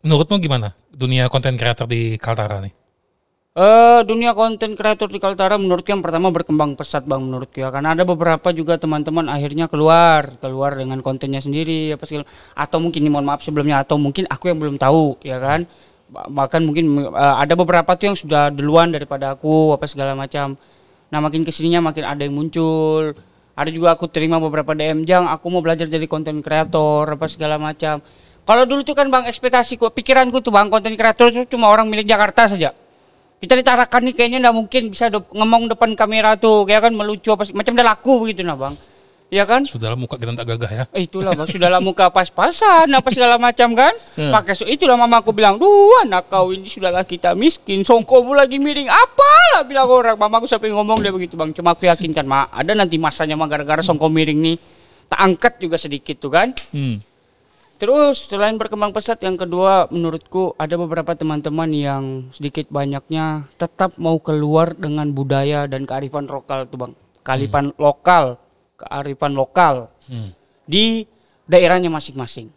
menurutmu 0.01 0.39
gimana 0.39 0.73
dunia 0.89 1.27
konten 1.27 1.53
kreator 1.53 1.85
di 1.85 2.17
Kaltara 2.17 2.59
nih? 2.59 2.73
Eh 3.57 4.01
dunia 4.05 4.37
konten 4.37 4.77
kreator 4.77 5.09
di 5.09 5.17
Kaltara 5.17 5.57
menurutku 5.57 5.89
yang 5.89 6.05
pertama 6.05 6.29
berkembang 6.29 6.77
pesat 6.77 7.01
bang 7.09 7.17
menurutku 7.17 7.57
ya 7.65 7.73
karena 7.73 7.97
ada 7.97 8.05
beberapa 8.05 8.53
juga 8.53 8.77
teman-teman 8.77 9.25
akhirnya 9.25 9.65
keluar 9.65 10.37
keluar 10.37 10.77
dengan 10.77 11.01
kontennya 11.01 11.41
sendiri 11.41 11.97
apa 11.97 12.05
segala 12.05 12.29
atau 12.53 12.77
mungkin 12.77 13.01
ini 13.01 13.09
mohon 13.09 13.25
maaf 13.25 13.41
sebelumnya 13.41 13.81
atau 13.81 13.97
mungkin 13.97 14.29
aku 14.29 14.53
yang 14.53 14.61
belum 14.61 14.77
tahu 14.77 15.17
ya 15.25 15.41
kan? 15.41 15.65
Ba- 16.13 16.29
bahkan 16.29 16.61
mungkin 16.61 17.09
eh, 17.09 17.35
ada 17.41 17.57
beberapa 17.57 17.89
tuh 17.97 18.13
yang 18.13 18.17
sudah 18.21 18.53
duluan 18.53 18.93
daripada 18.93 19.33
aku 19.33 19.73
apa 19.73 19.89
segala 19.89 20.13
macam. 20.13 20.53
Nah 21.09 21.17
makin 21.17 21.41
ke 21.41 21.49
sininya 21.49 21.89
makin 21.89 22.05
ada 22.05 22.21
yang 22.21 22.37
muncul. 22.37 23.17
Ada 23.57 23.73
juga 23.73 23.97
aku 23.97 24.05
terima 24.13 24.37
beberapa 24.37 24.77
DM 24.77 25.09
jang 25.09 25.25
aku 25.25 25.49
mau 25.49 25.65
belajar 25.65 25.89
jadi 25.89 26.05
konten 26.05 26.45
kreator 26.45 27.17
apa 27.17 27.25
segala 27.25 27.57
macam. 27.57 27.97
Kalau 28.45 28.63
dulu 28.69 28.85
tuh 28.85 28.93
kan 28.93 29.09
bang 29.09 29.25
ekspektasiku 29.25 29.89
pikiranku 29.89 30.37
tuh 30.45 30.53
bang 30.53 30.69
konten 30.69 30.93
kreator 30.93 31.33
itu 31.33 31.49
cuma 31.57 31.67
orang 31.73 31.89
milik 31.89 32.05
Jakarta 32.05 32.45
saja 32.45 32.71
kita 33.39 33.55
ditarakan 33.55 34.11
nih 34.11 34.13
kayaknya 34.15 34.37
nggak 34.43 34.55
mungkin 34.55 34.81
bisa 34.91 35.07
de- 35.07 35.31
ngomong 35.31 35.71
depan 35.71 35.95
kamera 35.95 36.35
tuh 36.35 36.67
kayak 36.67 36.91
kan 36.91 36.93
melucu 36.93 37.31
apa 37.31 37.47
sih 37.47 37.55
macam 37.55 37.71
udah 37.71 37.87
laku 37.87 38.13
begitu 38.27 38.43
nah 38.43 38.59
bang. 38.59 38.75
Ya 39.29 39.45
kan? 39.45 39.61
Sudah 39.61 39.93
muka 39.93 40.17
kita 40.17 40.33
tak 40.33 40.57
gagah 40.57 40.71
ya. 40.73 40.83
Eh, 40.89 41.05
itulah 41.05 41.37
bang 41.37 41.45
sudah 41.45 41.69
lah 41.69 41.77
muka 41.77 42.09
pas-pasan 42.09 42.89
apa 42.89 43.09
segala 43.13 43.37
macam 43.37 43.77
kan? 43.77 43.93
Hmm. 44.17 44.33
pakai 44.33 44.57
so 44.57 44.65
itulah 44.65 44.97
mama 44.97 45.21
aku 45.21 45.29
bilang 45.31 45.61
duh 45.61 46.01
anak 46.01 46.33
kau 46.33 46.49
ini 46.49 46.65
sudahlah 46.65 47.05
kita 47.05 47.37
miskin 47.37 47.85
songkomu 47.85 48.33
lagi 48.33 48.57
miring. 48.57 48.89
Apalah 48.89 49.63
bilang 49.63 49.85
orang 49.85 50.17
mama 50.17 50.41
aku 50.41 50.49
sampai 50.49 50.73
ngomong 50.73 50.99
dia 50.99 51.13
begitu 51.13 51.37
bang. 51.37 51.53
Cuma 51.53 51.77
aku 51.77 51.85
yakinkan 51.85 52.25
mak 52.25 52.49
ada 52.51 52.73
nanti 52.73 52.97
masanya 52.97 53.37
mah 53.37 53.45
gara-gara 53.45 53.85
songko 53.85 54.09
miring 54.09 54.41
nih. 54.41 54.57
Tak 55.09 55.19
angkat 55.21 55.53
juga 55.61 55.77
sedikit 55.77 56.17
tuh 56.17 56.33
kan? 56.33 56.51
Hmm. 56.73 56.97
Terus 57.79 58.27
selain 58.27 58.59
berkembang 58.59 58.91
pesat 58.91 59.23
yang 59.23 59.39
kedua 59.39 59.87
menurutku 59.87 60.51
ada 60.59 60.75
beberapa 60.75 61.15
teman-teman 61.15 61.71
yang 61.71 62.03
sedikit 62.29 62.67
banyaknya 62.67 63.47
tetap 63.55 63.95
mau 63.95 64.19
keluar 64.19 64.75
dengan 64.75 65.07
budaya 65.07 65.63
dan 65.63 65.87
kearifan 65.87 66.27
lokal 66.27 66.67
tuh 66.67 66.75
bang. 66.75 66.91
Kearifan 67.23 67.71
lokal, 67.79 68.35
kearifan 68.75 69.31
lokal 69.31 69.87
Hmm. 70.11 70.35
di 70.67 71.07
daerahnya 71.47 71.87
masing-masing. 71.87 72.51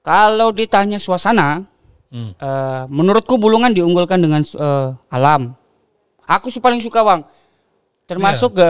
Kalau 0.00 0.54
ditanya 0.54 1.02
suasana, 1.02 1.66
Hmm. 2.14 2.30
eh, 2.30 2.82
menurutku 2.86 3.34
Bulungan 3.34 3.74
diunggulkan 3.74 4.22
dengan 4.22 4.46
eh, 4.46 4.88
alam. 5.10 5.58
Aku 6.22 6.54
sih 6.54 6.62
paling 6.62 6.78
suka 6.78 7.02
bang. 7.02 7.26
Termasuk 8.06 8.54
ke 8.54 8.68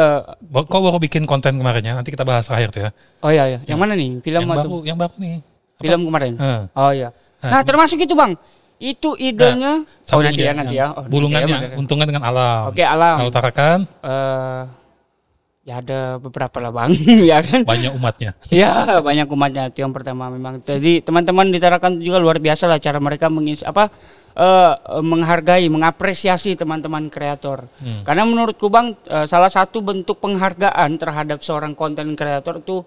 Ba- 0.53 0.65
Kau 0.65 0.81
baru 0.81 0.97
bikin 0.97 1.25
konten 1.25 1.57
kemarin 1.57 1.81
ya, 1.81 1.93
nanti 1.97 2.13
kita 2.13 2.25
bahas 2.25 2.45
terakhir 2.45 2.69
tuh 2.71 2.81
ya. 2.85 2.91
oh 3.21 3.33
ya 3.33 3.45
ya, 3.49 3.59
yang 3.65 3.81
mana 3.81 3.93
nih 3.93 4.21
film 4.21 4.41
yang 4.41 4.53
atau 4.53 4.69
baru, 4.69 4.77
yang 4.85 4.97
baru 4.97 5.17
nih. 5.17 5.41
Film 5.81 6.01
kemarin. 6.05 6.33
Eh, 6.37 6.61
Oh 6.77 6.93
iya. 6.93 7.09
Nah, 7.41 7.51
Nah, 7.51 7.61
termasuk 7.65 7.97
itu 7.97 8.13
bang. 8.13 8.37
Itu 8.77 9.13
idenya. 9.15 9.85
oh 9.85 10.05
sambung 10.05 10.25
nanti 10.25 10.41
ya 10.41 10.53
nanti 10.53 10.75
ya. 10.77 10.87
Oh, 10.91 11.05
nanti 11.05 11.13
Bulungannya 11.13 11.57
ya, 11.57 11.77
untungnya 11.77 12.07
dengan 12.07 12.25
alam. 12.25 12.69
Oke 12.69 12.81
alam. 12.81 13.17
Kalau 13.19 13.33
Tarakan 13.33 13.79
Eh, 14.01 14.63
ya 15.61 15.75
ada 15.79 16.17
beberapa 16.17 16.57
lah 16.59 16.73
bang, 16.73 16.91
ya 17.31 17.39
kan. 17.41 17.61
banyak 17.65 17.93
umatnya. 17.93 18.31
Ya 18.49 19.01
banyak 19.01 19.29
umatnya 19.29 19.69
itu 19.69 19.81
yang 19.81 19.93
pertama 19.93 20.29
memang. 20.29 20.61
Jadi 20.61 21.01
teman-teman 21.01 21.49
di 21.49 21.61
Tarakan 21.61 22.01
juga 22.01 22.17
luar 22.17 22.41
biasa 22.41 22.65
lah 22.65 22.81
cara 22.81 22.97
mereka 22.97 23.29
mengis 23.29 23.61
apa 23.61 23.93
eh, 24.33 24.73
eh, 24.73 25.05
menghargai, 25.05 25.69
mengapresiasi 25.69 26.57
teman-teman 26.57 27.13
kreator. 27.13 27.69
Hmm. 27.81 28.01
Karena 28.01 28.25
menurutku 28.25 28.73
bang 28.73 28.97
eh, 29.07 29.29
salah 29.29 29.53
satu 29.53 29.85
bentuk 29.85 30.17
penghargaan 30.19 30.97
terhadap 30.97 31.45
seorang 31.45 31.77
konten 31.77 32.17
kreator 32.17 32.61
itu 32.61 32.81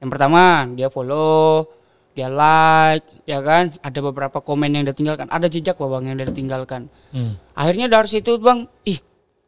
yang 0.00 0.12
pertama 0.12 0.68
dia 0.72 0.92
follow, 0.92 1.64
dia 2.10 2.26
like, 2.26 3.06
ya 3.24 3.38
kan. 3.40 3.74
Ada 3.80 3.98
beberapa 4.02 4.38
komen 4.38 4.70
yang 4.70 4.82
dia 4.82 4.92
tinggalkan, 4.92 5.26
ada 5.28 5.46
jejak 5.46 5.76
bang 5.76 6.04
yang 6.04 6.16
dia 6.18 6.28
tinggalkan. 6.28 6.90
Hmm. 7.10 7.38
Akhirnya 7.54 7.86
dari 7.86 8.06
situ 8.06 8.36
bang, 8.36 8.66
ih 8.84 8.98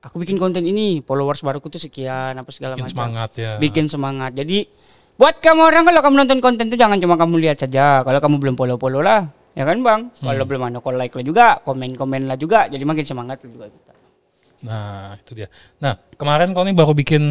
aku 0.01 0.18
bikin 0.18 0.37
konten 0.37 0.62
ini, 0.62 0.98
followers 1.01 1.40
baruku 1.40 1.66
tuh 1.66 1.79
sekian 1.79 2.35
apa 2.35 2.51
segala 2.51 2.75
Bikin 2.75 2.87
macam 2.87 2.96
semangat 2.96 3.31
ya. 3.38 3.53
bikin 3.59 3.87
semangat. 3.87 4.33
Jadi 4.35 4.66
buat 5.14 5.38
kamu 5.38 5.61
orang 5.62 5.83
kalau 5.87 6.01
kamu 6.03 6.14
nonton 6.25 6.38
konten 6.40 6.64
itu 6.66 6.77
jangan 6.77 6.98
cuma 6.98 7.14
kamu 7.14 7.35
lihat 7.38 7.59
saja. 7.59 8.03
Kalau 8.03 8.18
kamu 8.18 8.37
belum 8.38 8.55
follow 8.55 8.77
follow 8.77 8.98
lah, 8.98 9.27
ya 9.53 9.62
kan 9.62 9.79
bang. 9.79 10.01
Kalau 10.16 10.44
belum 10.44 10.62
ada 10.66 10.79
call 10.79 10.96
like 10.96 11.12
lah 11.12 11.22
juga, 11.22 11.46
komen 11.61 11.94
komen 11.94 12.27
lah 12.27 12.35
juga. 12.35 12.66
Jadi 12.66 12.83
makin 12.83 13.05
semangat 13.05 13.42
lah 13.42 13.51
juga 13.51 13.66
kita. 13.68 13.92
Nah, 14.62 15.18
itu 15.18 15.35
dia. 15.35 15.51
Nah, 15.79 15.98
kemarin 16.14 16.55
kau 16.55 16.62
nih 16.62 16.70
baru 16.70 16.94
bikin 16.94 17.22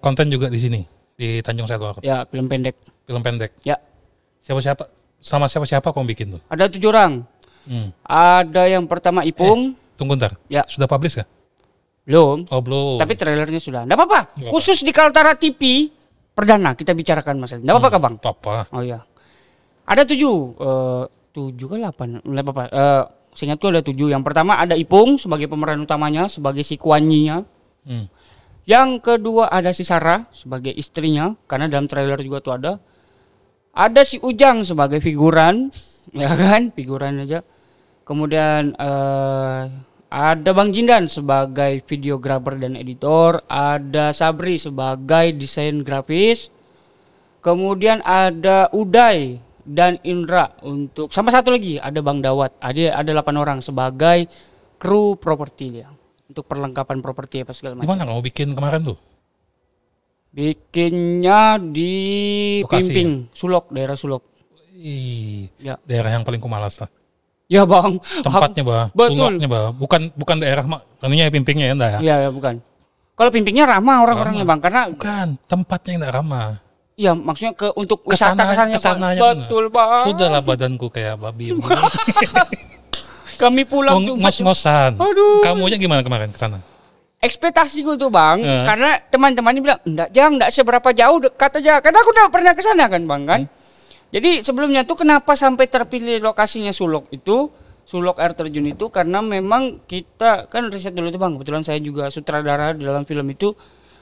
konten 0.00 0.32
juga 0.32 0.48
di 0.48 0.56
sini 0.56 0.80
di 1.12 1.44
Tanjung 1.44 1.66
Selor, 1.66 2.00
Ya 2.00 2.24
film 2.24 2.48
pendek. 2.48 2.78
film 3.04 3.20
pendek. 3.20 3.52
Ya 3.60 3.76
Siapa-siapa 4.42 4.88
sama 5.18 5.50
siapa-siapa 5.50 5.90
kau 5.90 6.06
bikin 6.06 6.38
tuh? 6.38 6.40
ada 6.46 6.70
tujuh 6.70 6.88
orang. 6.88 7.26
Hmm. 7.68 7.92
Ada 8.06 8.70
yang 8.70 8.88
pertama 8.88 9.26
Ipung, 9.26 9.76
Tunggu 9.98 10.14
ntar. 10.14 10.38
Ya. 10.46 10.62
Sudah 10.70 10.86
publish 10.86 11.18
kah? 11.18 11.26
belum. 12.08 12.48
Oh, 12.48 12.64
belum. 12.64 12.96
Tapi 12.96 13.12
trailernya 13.20 13.60
sudah. 13.60 13.84
Nggak 13.84 13.98
apa-apa. 14.00 14.20
Khusus 14.48 14.80
di 14.80 14.96
Kaltara 14.96 15.36
TV 15.36 15.92
perdana 16.32 16.72
kita 16.72 16.96
bicarakan 16.96 17.36
masalah. 17.36 17.60
Nggak 17.60 17.74
apa-apa 17.76 17.90
kah 17.90 18.00
bang? 18.00 18.14
apa? 18.16 18.54
Oh 18.72 18.80
iya. 18.80 19.04
Ada 19.84 20.08
tujuh, 20.08 20.36
eh 20.56 21.04
tujuh 21.36 21.66
ke 21.68 21.76
delapan, 21.76 22.22
nggak 22.24 22.44
apa-apa. 22.48 22.64
Eh, 22.72 23.02
seingatku 23.36 23.68
ada 23.68 23.84
tujuh. 23.84 24.08
Yang 24.08 24.22
pertama 24.24 24.56
ada 24.56 24.72
Ipung 24.72 25.20
sebagai 25.20 25.52
pemeran 25.52 25.84
utamanya, 25.84 26.32
sebagai 26.32 26.64
si 26.64 26.80
Kuanyinya. 26.80 27.44
Hmm. 27.84 28.08
Yang 28.64 29.00
kedua 29.04 29.52
ada 29.52 29.72
si 29.76 29.84
Sarah 29.84 30.28
sebagai 30.32 30.72
istrinya, 30.72 31.36
karena 31.44 31.68
dalam 31.68 31.88
trailer 31.88 32.20
juga 32.24 32.40
tuh 32.40 32.52
ada. 32.56 32.72
Ada 33.78 34.02
si 34.02 34.18
Ujang 34.18 34.66
sebagai 34.66 34.98
figuran, 34.98 35.70
ya 36.10 36.34
kan, 36.34 36.74
figuran 36.74 37.22
aja. 37.22 37.46
Kemudian 38.02 38.74
eh 38.74 39.62
ada 40.08 40.50
Bang 40.56 40.72
Jindan 40.72 41.04
sebagai 41.04 41.84
videografer 41.84 42.56
dan 42.56 42.80
editor, 42.80 43.44
ada 43.44 44.08
Sabri 44.16 44.56
sebagai 44.56 45.36
desain 45.36 45.84
grafis, 45.84 46.48
kemudian 47.44 48.00
ada 48.00 48.72
Uday 48.72 49.36
dan 49.68 50.00
Indra 50.00 50.56
untuk 50.64 51.12
sama 51.12 51.28
satu 51.28 51.52
lagi 51.52 51.76
ada 51.76 52.00
Bang 52.00 52.24
Dawat, 52.24 52.56
ada 52.56 52.96
ada 52.96 53.10
8 53.20 53.36
orang 53.36 53.60
sebagai 53.60 54.32
kru 54.80 55.20
properti 55.20 55.76
dia 55.76 55.92
untuk 56.24 56.48
perlengkapan 56.48 57.04
properti 57.04 57.44
apa 57.44 57.52
segala 57.52 57.76
macam. 57.76 57.92
mana 57.92 58.08
kamu 58.08 58.22
bikin 58.32 58.48
kemarin 58.56 58.80
tuh? 58.80 58.98
Bikinnya 60.38 61.58
di 61.58 61.94
Lokasi 62.62 62.78
Pimping, 62.86 63.10
Sulok, 63.34 63.74
daerah 63.74 63.98
Sulok. 63.98 64.22
Ih, 64.72 65.50
Ya. 65.58 65.74
daerah 65.82 66.14
yang 66.14 66.22
paling 66.22 66.38
kumalas 66.38 66.78
lah. 66.78 66.86
Ya, 67.50 67.66
Bang. 67.66 67.98
Tempatnya, 68.22 68.62
bah. 68.62 68.86
Betul. 68.94 69.18
Suloknya, 69.18 69.48
bah. 69.50 69.74
Bukan 69.74 70.14
bukan 70.14 70.36
daerah 70.38 70.62
mak. 70.62 70.86
Kanunya 71.02 71.26
pimpingnya 71.26 71.66
ya, 71.66 71.74
enggak 71.74 71.90
ya? 71.90 71.98
Iya, 71.98 72.14
ya, 72.22 72.30
bukan. 72.30 72.62
Kalau 73.18 73.34
Pimpingnya 73.34 73.66
ramah 73.66 74.06
orang-orangnya, 74.06 74.46
Bang, 74.46 74.62
karena 74.62 74.86
Bukan, 74.86 75.28
tempatnya 75.50 75.90
yang 75.90 76.00
enggak 76.06 76.14
ramah. 76.14 76.48
ya 76.94 77.14
maksudnya 77.14 77.54
ke 77.54 77.66
untuk 77.74 78.02
Kesana- 78.06 78.38
wisata 78.38 78.42
Bang. 78.44 78.70
ke 78.70 78.78
sananya 78.78 79.20
Betul, 79.34 79.64
Bang. 79.70 80.06
Sudahlah 80.06 80.38
badanku 80.38 80.86
kayak 80.86 81.18
babi. 81.18 81.50
Kami 83.42 83.62
pulang 83.66 84.02
Ngos-ngosan. 84.18 84.94
Aduh. 84.94 85.42
Kamunya 85.42 85.74
gimana 85.74 86.02
kemarin 86.02 86.30
ke 86.30 86.38
sana? 86.38 86.62
Ekspektasi 87.18 87.82
gue 87.82 87.98
tuh 87.98 88.10
bang. 88.10 88.38
Eh. 88.42 88.64
karena 88.66 89.02
teman-teman 89.10 89.50
ini 89.54 89.60
bilang 89.62 89.80
enggak 89.82 90.08
jangan 90.14 90.32
enggak 90.38 90.50
seberapa 90.54 90.88
jauh 90.94 91.18
dekat 91.18 91.50
aja 91.58 91.82
karena 91.82 91.98
aku 91.98 92.10
udah 92.14 92.26
pernah 92.30 92.52
ke 92.54 92.62
sana 92.62 92.84
kan 92.86 93.02
bang 93.04 93.22
kan? 93.26 93.40
Jadi 94.08 94.40
sebelumnya 94.40 94.88
tuh 94.88 95.04
kenapa 95.04 95.36
sampai 95.36 95.68
terpilih 95.68 96.24
lokasinya 96.24 96.72
Sulok 96.72 97.12
itu 97.12 97.52
Sulok 97.88 98.20
air 98.20 98.36
terjun 98.36 98.68
itu? 98.68 98.88
Karena 98.92 99.24
memang 99.24 99.80
kita 99.84 100.48
kan 100.52 100.68
riset 100.68 100.92
dulu 100.92 101.08
tuh 101.08 101.20
bang 101.20 101.32
kebetulan 101.36 101.64
saya 101.64 101.80
juga 101.80 102.12
sutradara 102.12 102.76
di 102.76 102.84
dalam 102.84 103.04
film 103.08 103.24
itu. 103.32 103.56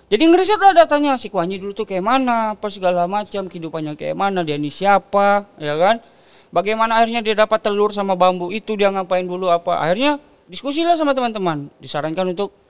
Jadi 0.06 0.22
ngeriset 0.22 0.62
lah 0.62 0.74
datanya 0.74 1.18
si 1.18 1.30
Kuanyi 1.30 1.58
dulu 1.58 1.74
tuh 1.74 1.86
kayak 1.86 2.02
mana 2.02 2.54
apa 2.54 2.66
segala 2.70 3.10
macam 3.10 3.50
kehidupannya 3.50 3.98
kayak 3.98 4.14
mana 4.14 4.46
dia 4.46 4.54
ini 4.54 4.70
siapa 4.70 5.46
ya 5.58 5.74
kan? 5.74 5.98
Bagaimana 6.54 7.02
akhirnya 7.02 7.26
dia 7.26 7.34
dapat 7.34 7.58
telur 7.58 7.90
sama 7.90 8.14
bambu 8.14 8.54
itu 8.54 8.78
dia 8.78 8.90
ngapain 8.90 9.26
dulu 9.26 9.50
apa? 9.50 9.82
Akhirnya 9.82 10.22
diskusi 10.46 10.86
lah 10.86 10.94
sama 10.94 11.10
teman-teman. 11.10 11.70
Disarankan 11.82 12.34
untuk 12.34 12.65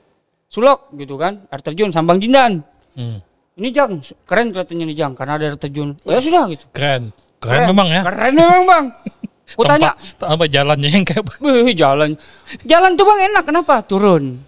Sulok 0.46 0.94
gitu 0.94 1.18
kan, 1.18 1.44
air 1.50 1.60
terjun 1.62 1.90
Sambang 1.90 2.22
Jindan. 2.22 2.62
Hmm. 2.94 3.18
Ini 3.56 3.68
Jang, 3.72 4.04
keren 4.28 4.52
kelihatannya 4.52 4.84
nih 4.92 4.96
Jang 4.96 5.12
karena 5.16 5.40
ada 5.40 5.44
air 5.48 5.56
terjun. 5.56 5.96
Oh, 6.04 6.12
ya 6.12 6.20
sudah 6.20 6.44
gitu. 6.52 6.64
Keren. 6.70 7.10
Keren, 7.40 7.72
memang 7.72 7.88
ya. 7.88 8.02
Keren 8.04 8.32
memang 8.36 8.62
Bang. 8.64 8.86
Ku 9.56 9.62
tanya, 9.62 9.94
apa 10.18 10.44
jalannya 10.50 10.90
yang 10.90 11.06
kayak 11.06 11.22
"Wih, 11.38 11.70
jalan. 11.78 12.18
Jalan 12.66 12.98
tuh 12.98 13.06
Bang 13.06 13.20
enak 13.30 13.44
kenapa? 13.46 13.74
Turun. 13.86 14.42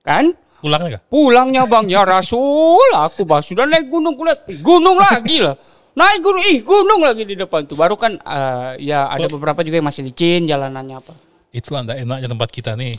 Kan? 0.00 0.32
pulangnya 0.58 0.98
kah? 0.98 1.02
Pulangnya 1.06 1.62
Bang 1.70 1.86
ya 1.86 2.02
Rasul, 2.02 2.90
aku 2.94 3.22
Bang 3.22 3.42
sudah 3.42 3.64
naik 3.64 3.86
gunung 3.86 4.18
kulihat. 4.18 4.46
Ih, 4.50 4.58
gunung 4.58 4.98
lagi 4.98 5.38
lah. 5.38 5.54
Naik 5.94 6.22
gunung, 6.22 6.42
ih 6.46 6.58
gunung 6.62 7.00
lagi 7.02 7.22
di 7.26 7.34
depan 7.34 7.66
tuh. 7.66 7.74
Baru 7.74 7.98
kan 7.98 8.18
eh, 8.18 8.70
ya 8.82 9.10
ada 9.10 9.26
beberapa 9.26 9.62
juga 9.66 9.82
yang 9.82 9.88
masih 9.90 10.02
licin 10.06 10.46
jalanannya 10.46 10.94
apa. 10.98 11.12
Itulah 11.50 11.86
enggak 11.86 11.98
enaknya 12.02 12.28
tempat 12.30 12.48
kita 12.50 12.70
nih. 12.78 12.94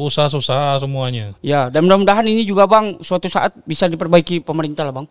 Susah-susah 0.00 0.80
semuanya. 0.80 1.36
Ya, 1.40 1.68
dan 1.68 1.84
mudah-mudahan 1.84 2.24
ini 2.24 2.40
juga 2.42 2.64
Bang 2.64 3.04
suatu 3.04 3.28
saat 3.28 3.52
bisa 3.62 3.84
diperbaiki 3.84 4.40
pemerintah 4.40 4.88
lah 4.88 4.96
Bang. 4.96 5.06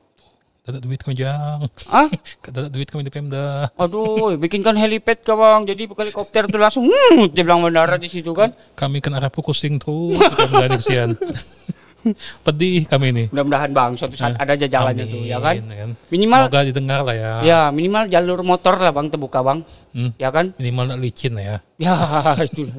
Tidak 0.60 0.76
ada 0.76 0.82
duit 0.82 1.00
kami 1.00 1.14
jang. 1.14 1.60
Ah, 1.88 2.10
Tidak 2.44 2.60
ada 2.60 2.70
duit 2.70 2.90
kami 2.90 3.02
di 3.02 3.14
Pemda. 3.14 3.70
Aduh, 3.74 4.34
bikinkan 4.36 4.74
helipad 4.76 5.22
ka 5.22 5.34
bang. 5.34 5.66
Jadi 5.66 5.88
helikopter 5.88 6.46
tuh 6.46 6.60
langsung, 6.60 6.84
hmm, 6.86 7.32
dia 7.32 7.42
bilang 7.42 7.64
mendarat 7.64 7.98
di 7.98 8.10
situ 8.12 8.34
kan. 8.34 8.50
Kami 8.74 9.00
kan 9.00 9.14
arah 9.14 9.30
pusing 9.30 9.78
tuh. 9.78 10.14
Pemda 10.18 10.68
kesian. 10.74 11.16
Pedih 12.48 12.88
kami 12.88 13.12
ini. 13.12 13.24
Mudah-mudahan 13.28 13.72
bang, 13.72 13.92
suatu 13.96 14.16
saat 14.16 14.36
ada 14.36 14.56
aja 14.56 14.68
jalannya 14.68 15.04
tuh, 15.04 15.24
ya 15.28 15.36
kan. 15.40 15.60
Amin, 15.60 15.96
Minimal, 16.08 16.48
Semoga 16.48 16.62
didengar 16.64 17.00
lah 17.04 17.16
ya. 17.16 17.32
ya 17.44 17.60
minimal 17.76 18.08
jalur 18.08 18.40
motor 18.40 18.80
lah 18.80 18.92
bang 18.96 19.08
terbuka 19.12 19.40
bang, 19.44 19.60
Hmm, 19.92 20.12
ya 20.16 20.30
kan. 20.32 20.56
minimal 20.56 20.96
licin 20.96 21.36
lah 21.36 21.44
ya. 21.44 21.58
Ya 21.76 21.96
itu. 22.48 22.72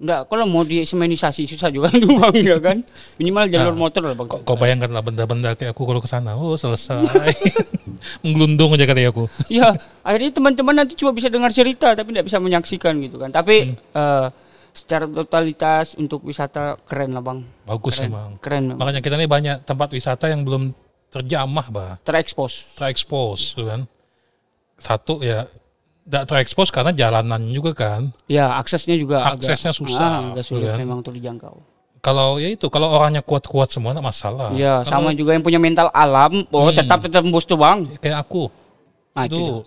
Enggak, 0.00 0.32
kalau 0.32 0.48
mau 0.48 0.64
disemenisasi 0.64 1.44
susah 1.44 1.68
juga 1.68 1.92
tuh 2.02 2.08
bang, 2.08 2.34
ya 2.40 2.56
kan. 2.56 2.80
Minimal 3.20 3.52
jalur 3.52 3.76
Nah, 3.76 3.80
motor 3.84 4.02
lah 4.08 4.16
bang. 4.16 4.28
Kau, 4.32 4.40
kau 4.40 4.56
bayangkan 4.56 4.88
lah 4.88 5.04
benda-benda 5.04 5.52
kayak 5.52 5.76
aku 5.76 5.84
kalau 5.84 6.00
ke 6.00 6.08
sana. 6.08 6.40
Oh 6.40 6.56
selesai. 6.56 7.04
Menggelundung 8.24 8.72
aja 8.72 8.88
kali 8.88 9.04
aku. 9.04 9.28
Ya, 9.52 9.76
akhirnya 10.00 10.32
teman-teman 10.32 10.72
nanti 10.72 10.96
cuma 10.96 11.12
bisa 11.12 11.28
dengar 11.28 11.52
cerita 11.52 11.92
tapi 11.92 12.16
tidak 12.16 12.32
bisa 12.32 12.40
menyaksikan 12.40 12.96
gitu 13.04 13.20
kan. 13.20 13.28
Tapi 13.28 13.76
eh, 13.76 14.26
secara 14.72 15.04
totalitas 15.04 15.92
untuk 16.00 16.24
wisata 16.24 16.80
keren 16.88 17.12
lah 17.12 17.20
bang. 17.20 17.44
Bagus 17.68 18.00
Keren, 18.00 18.08
emang. 18.08 18.30
keren 18.40 18.62
memang. 18.72 18.80
Makanya 18.80 19.00
kita 19.04 19.14
ini 19.20 19.28
banyak 19.28 19.56
tempat 19.68 19.92
wisata 19.92 20.32
yang 20.32 20.48
belum 20.48 20.72
terjamah 21.12 21.66
bah. 21.68 21.92
Terekspos. 22.00 22.72
terekspos 22.72 23.52
gitu 23.52 23.68
kan 23.68 23.84
satu 24.80 25.20
ya 25.20 25.44
tidak 26.02 26.24
terekspos 26.26 26.68
karena 26.68 26.90
jalanan 26.90 27.42
juga 27.46 27.70
kan 27.72 28.10
Ya, 28.26 28.54
aksesnya 28.54 28.94
juga 28.94 29.22
Aksesnya 29.28 29.70
agak, 29.70 29.80
susah, 29.80 30.02
ah, 30.02 30.32
agak 30.32 30.44
sulit 30.44 30.66
kan? 30.66 30.78
memang 30.78 31.00
untuk 31.00 31.12
dijangkau. 31.12 31.56
kalau 32.00 32.36
ya 32.36 32.48
itu 32.48 32.66
kalau 32.66 32.88
orangnya 32.88 33.20
kuat-kuat 33.20 33.68
semua 33.68 33.92
tidak 33.92 34.06
masalah 34.06 34.48
Ya, 34.50 34.80
Kalau 34.80 35.04
sama 35.04 35.12
juga 35.12 35.32
yang 35.32 35.40
punya 35.40 35.58
mental 35.58 35.88
alam, 35.90 36.42
oh 36.48 36.66
Hmm. 36.66 36.74
tetap 36.74 36.98
tetap 37.00 37.20
tembus 37.20 37.44
tuh, 37.44 37.54
Bang. 37.54 37.84
kayak 37.96 38.20
aku 38.20 38.48
Nah, 39.10 39.26
itu. 39.26 39.66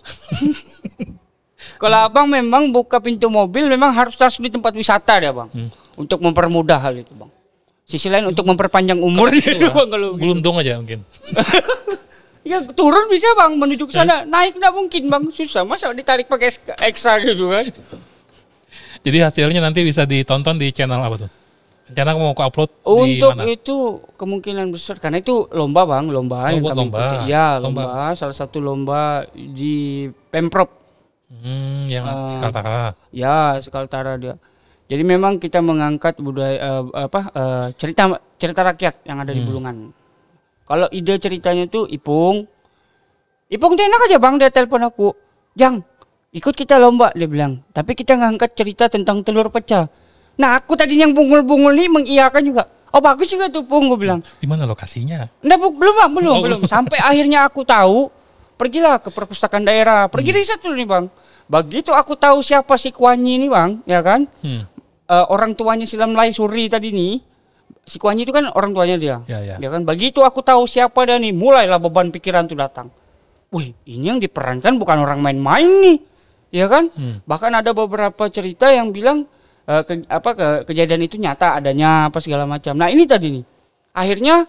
Kalau 1.76 1.96
Abang 2.02 2.26
memang 2.26 2.68
buka 2.68 2.96
pintu 2.98 3.28
mobil 3.28 3.64
memang 3.66 3.88
harus 3.88 4.16
harus 4.16 4.36
di 4.36 4.48
tempat 4.48 4.72
wisata 4.72 5.16
dia, 5.16 5.32
Bang. 5.32 5.48
Hmm. 5.48 5.70
Untuk 5.94 6.18
mempermudah 6.18 6.76
hal 6.78 6.98
itu, 6.98 7.12
Bang. 7.12 7.30
Sisi 7.84 8.08
lain 8.08 8.24
untuk 8.26 8.44
memperpanjang 8.44 8.96
umur 8.98 9.28
Itu 9.30 9.52
lah. 9.60 9.72
Bang 9.72 9.88
kalau 9.88 10.08
gitu. 10.12 10.20
gelundung 10.20 10.56
aja 10.56 10.76
mungkin 10.76 11.00
Ya 12.44 12.60
turun 12.62 13.08
bisa, 13.08 13.32
Bang, 13.32 13.56
menuju 13.56 13.84
ke 13.84 13.94
sana. 13.94 14.22
Naik 14.22 14.54
enggak 14.54 14.70
mungkin, 14.70 15.02
Bang. 15.08 15.24
Susah. 15.28 15.64
Masa 15.64 15.88
ditarik 15.90 16.28
pakai 16.28 16.52
ekstra 16.82 17.16
gitu 17.18 17.48
kan? 17.48 17.66
jadi 19.00 19.20
hasilnya 19.22 19.60
nanti 19.60 19.80
bisa 19.80 20.04
ditonton 20.04 20.56
di 20.56 20.72
channel 20.72 20.96
apa 20.98 21.16
tuh 21.18 21.30
rencana 21.84 22.16
mau 22.16 22.32
ke 22.32 22.40
upload 22.40 22.70
di 22.72 23.20
Untuk 23.20 23.30
mana 23.30 23.44
itu 23.44 23.76
kemungkinan 24.16 24.72
besar 24.72 24.96
karena 24.96 25.20
itu 25.20 25.44
lomba 25.52 25.84
bang, 25.84 26.08
lomba 26.08 26.36
Oh, 26.40 26.48
yang 26.48 26.64
kami 26.64 26.72
lomba. 26.74 26.98
ikuti. 26.98 27.16
Ya 27.28 27.60
Lomba. 27.60 27.82
lomba. 27.84 28.16
salah 28.16 28.32
satu 28.32 28.58
lomba 28.58 29.00
di 29.30 30.08
pemprov 30.30 30.72
Hmm, 31.26 31.84
yang 31.84 32.00
Ah. 32.02 32.30
si 32.30 32.36
Kaltara. 32.38 32.96
Ya, 33.10 33.58
Sekaltara 33.58 34.16
dia. 34.16 34.40
Jadi 34.86 35.02
memang 35.02 35.36
kita 35.36 35.60
mengangkat 35.60 36.16
budaya 36.16 36.56
eh, 36.56 36.84
apa 36.98 37.20
eh, 37.28 37.66
cerita 37.76 38.08
cerita 38.34 38.60
rakyat 38.62 39.04
yang 39.04 39.18
ada 39.18 39.28
di 39.28 39.40
Hmm. 39.40 39.48
Bulungan. 39.50 39.76
Kalau 40.64 40.88
ide 40.90 41.14
ceritanya 41.16 41.64
tuh 41.66 41.84
Ipung. 41.86 42.48
Ipung 43.46 43.74
enak 43.76 44.00
aja 44.08 44.16
Bang 44.16 44.40
dia 44.40 44.48
telepon 44.48 44.80
aku. 44.82 45.12
Jang, 45.54 45.84
ikut 46.32 46.54
kita 46.54 46.80
lomba 46.80 47.12
dia 47.12 47.28
bilang. 47.28 47.60
Tapi 47.70 47.92
kita 47.92 48.16
ngangkat 48.16 48.56
cerita 48.56 48.88
tentang 48.88 49.20
telur 49.20 49.46
pecah. 49.48 49.86
Nah, 50.34 50.58
aku 50.58 50.74
tadi 50.74 50.98
yang 50.98 51.14
bungul-bungul 51.14 51.70
nih 51.70 51.88
mengiyakan 51.88 52.42
juga. 52.42 52.64
Oh 52.90 53.02
bagus 53.02 53.26
juga 53.26 53.50
tuh 53.50 53.62
Pung 53.62 53.86
gue 53.86 53.98
bilang. 54.00 54.22
Di 54.38 54.46
mana 54.46 54.66
lokasinya? 54.66 55.26
Nggak, 55.42 55.58
bu- 55.58 55.74
belum 55.74 55.94
bang, 55.94 56.12
belum, 56.14 56.34
Oh, 56.34 56.42
belum. 56.42 56.60
Sampai 56.66 56.98
akhirnya 56.98 57.42
aku 57.42 57.62
tahu, 57.62 58.06
pergilah 58.54 59.02
ke 59.02 59.10
perpustakaan 59.10 59.66
daerah, 59.66 60.06
pergi 60.06 60.30
Hmm. 60.30 60.38
riset 60.38 60.58
dulu 60.62 60.74
nih 60.74 60.86
bang. 60.86 61.04
Begitu 61.44 61.90
aku 61.90 62.14
tahu 62.14 62.38
siapa 62.40 62.78
si 62.78 62.94
Kuanyi 62.94 63.42
ini 63.42 63.46
bang, 63.50 63.82
ya 63.82 63.98
kan? 63.98 64.30
Hmm. 64.40 64.62
Eh, 65.04 65.26
orang 65.26 65.52
tuanya 65.52 65.84
Silam 65.84 66.14
Lai 66.14 66.30
Suri 66.30 66.70
tadi 66.70 66.94
nih, 66.94 67.18
si 67.84 67.96
Kuanyi 67.96 68.24
itu 68.24 68.32
kan 68.32 68.48
orang 68.50 68.72
tuanya 68.72 68.96
dia, 68.96 69.16
Ya, 69.24 69.56
ya. 69.56 69.56
kan? 69.60 69.84
Begitu 69.84 70.20
aku 70.20 70.40
tahu 70.40 70.64
siapa 70.64 71.04
dia 71.04 71.16
nih, 71.16 71.30
mulailah 71.30 71.76
beban 71.76 72.08
pikiran 72.08 72.44
tuh 72.44 72.56
datang. 72.56 72.88
Wih, 73.48 73.70
ini 73.86 74.10
yang 74.10 74.18
diperankan 74.18 74.76
bukan 74.76 74.98
orang 74.98 75.22
main-main 75.22 75.68
nih, 75.80 75.98
ya 76.50 76.66
kan? 76.66 76.90
Hmm. 76.90 77.22
Bahkan 77.22 77.52
ada 77.54 77.70
beberapa 77.70 78.26
cerita 78.26 78.68
yang 78.68 78.90
bilang 78.90 79.28
eh, 79.64 79.80
ke- 79.80 80.04
apa 80.04 80.30
ke- 80.34 80.60
kejadian 80.68 81.04
itu 81.04 81.16
nyata 81.16 81.56
adanya 81.56 82.08
apa 82.08 82.18
segala 82.18 82.44
macam. 82.44 82.74
Nah 82.74 82.90
ini 82.90 83.06
tadi 83.06 83.40
nih, 83.40 83.44
akhirnya 83.92 84.44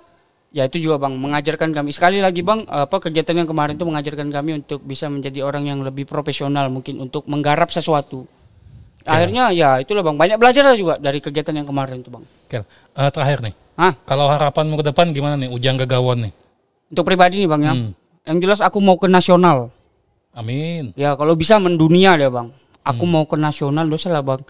ya 0.52 0.66
itu 0.66 0.80
juga 0.80 0.96
bang 0.98 1.16
mengajarkan 1.16 1.72
kami 1.72 1.92
sekali 1.92 2.24
lagi 2.24 2.40
bang 2.40 2.64
apa 2.64 3.00
kegiatan 3.00 3.44
yang 3.44 3.48
kemarin 3.48 3.76
itu 3.76 3.84
mengajarkan 3.84 4.32
kami 4.32 4.64
untuk 4.64 4.80
bisa 4.82 5.12
menjadi 5.12 5.44
orang 5.44 5.68
yang 5.68 5.84
lebih 5.84 6.08
profesional 6.08 6.72
mungkin 6.72 7.00
untuk 7.00 7.28
menggarap 7.28 7.68
sesuatu. 7.70 8.24
Akhirnya 9.06 9.53
ya 9.53 9.78
itulah 9.78 10.01
bang 10.01 10.18
banyak 10.18 10.38
belajar 10.41 10.74
juga 10.74 10.97
dari 10.97 11.22
kegiatan 11.22 11.53
yang 11.53 11.68
kemarin 11.70 12.01
itu 12.01 12.10
bang. 12.10 12.26
Oke. 12.26 12.58
Eh, 12.66 13.10
terakhir 13.14 13.39
nih. 13.45 13.53
Hah? 13.78 13.93
Kalau 14.03 14.26
harapanmu 14.26 14.82
ke 14.82 14.86
depan 14.89 15.14
gimana 15.14 15.38
nih? 15.38 15.51
Ujang 15.51 15.78
Gagawon 15.78 16.30
nih. 16.30 16.34
Untuk 16.89 17.06
pribadi 17.06 17.45
nih 17.45 17.49
bang 17.49 17.62
ya, 17.62 17.74
Hmm. 17.78 17.91
yang 18.26 18.38
jelas 18.41 18.60
aku 18.66 18.82
mau 18.82 18.97
ke 18.97 19.06
nasional. 19.06 19.70
Amin. 20.34 20.91
Ya 20.97 21.14
kalau 21.14 21.38
bisa 21.38 21.62
mendunia 21.62 22.18
deh 22.18 22.28
bang. 22.28 22.49
Aku 22.86 23.06
mau 23.06 23.26
ke 23.26 23.34
nasional 23.34 23.86
dosa 23.86 24.10
lah 24.10 24.22
bang. 24.22 24.41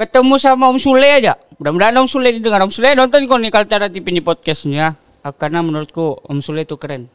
Ketemu 0.00 0.34
sama 0.40 0.72
Om 0.72 0.78
Sule 0.80 1.08
aja. 1.12 1.36
Mudah-mudahan 1.60 1.92
Om 2.00 2.08
Sule 2.08 2.32
didengar. 2.32 2.64
Om 2.64 2.72
Sule 2.72 2.96
nonton 2.96 3.20
kok 3.28 3.36
nih 3.36 3.52
Kaltara 3.52 3.86
TV 3.92 4.16
di 4.16 4.22
podcastnya. 4.24 4.96
Ah, 5.20 5.34
Karena 5.34 5.60
menurutku 5.60 6.16
Om 6.24 6.40
Sule 6.40 6.64
itu 6.64 6.80
keren. 6.80 7.06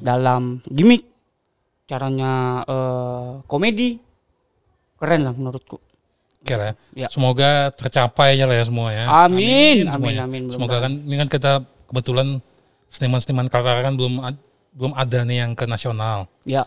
Dalam 0.00 0.64
gimmick. 0.64 1.04
Caranya 1.84 2.64
eh, 2.64 3.30
komedi. 3.44 4.00
Keren 4.96 5.20
lah 5.24 5.32
menurutku. 5.32 5.76
Oke 6.40 6.54
lah 6.54 6.72
Ya. 6.94 7.10
Semoga 7.10 7.74
tercapai 7.74 8.38
aja 8.38 8.46
lah 8.46 8.56
ya 8.56 8.64
semua 8.64 8.88
ya. 8.90 9.04
Amin, 9.26 9.84
amin, 9.84 10.14
semuanya. 10.14 10.22
amin, 10.24 10.42
Semoga 10.48 10.76
kan 10.80 10.92
ini 10.94 11.14
kan 11.16 11.28
kita 11.28 11.52
kebetulan 11.86 12.38
seniman-seniman 12.88 13.46
Kaltara 13.46 13.82
kan 13.82 13.94
belum 13.94 14.22
belum 14.72 14.92
ada 14.94 15.18
nih 15.24 15.36
yang 15.42 15.52
ke 15.52 15.66
nasional. 15.66 16.30
Ya. 16.44 16.64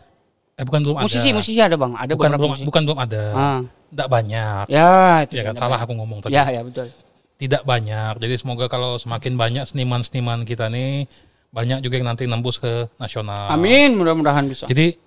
Eh 0.54 0.68
bukan 0.68 0.84
belum 0.84 0.96
Musisi, 1.00 1.32
ada. 1.32 1.38
musisi 1.40 1.58
ada 1.58 1.76
bang. 1.80 1.94
Ada 1.96 2.12
bukan 2.14 2.32
belum 2.36 2.50
musisi. 2.52 2.66
bukan 2.68 2.82
belum 2.84 3.00
ada. 3.00 3.24
Ah. 3.32 3.60
Tidak 3.90 4.08
banyak. 4.08 4.64
Ya, 4.68 5.24
itu 5.26 5.34
Ya 5.34 5.44
kan 5.48 5.56
salah 5.56 5.80
banyak. 5.80 5.86
aku 5.88 5.94
ngomong 5.96 6.20
tadi. 6.22 6.36
Ya, 6.36 6.44
ya 6.46 6.62
betul. 6.62 6.92
Tidak 7.40 7.64
banyak. 7.64 8.14
Jadi 8.20 8.36
semoga 8.36 8.68
kalau 8.68 9.00
semakin 9.00 9.34
banyak 9.34 9.64
seniman-seniman 9.66 10.44
kita 10.44 10.68
nih 10.68 11.08
banyak 11.50 11.80
juga 11.80 11.96
yang 11.98 12.06
nanti 12.06 12.28
nembus 12.28 12.60
ke 12.60 12.86
nasional. 13.00 13.48
Amin, 13.50 13.96
mudah-mudahan 13.96 14.44
bisa. 14.46 14.68
Jadi 14.68 15.00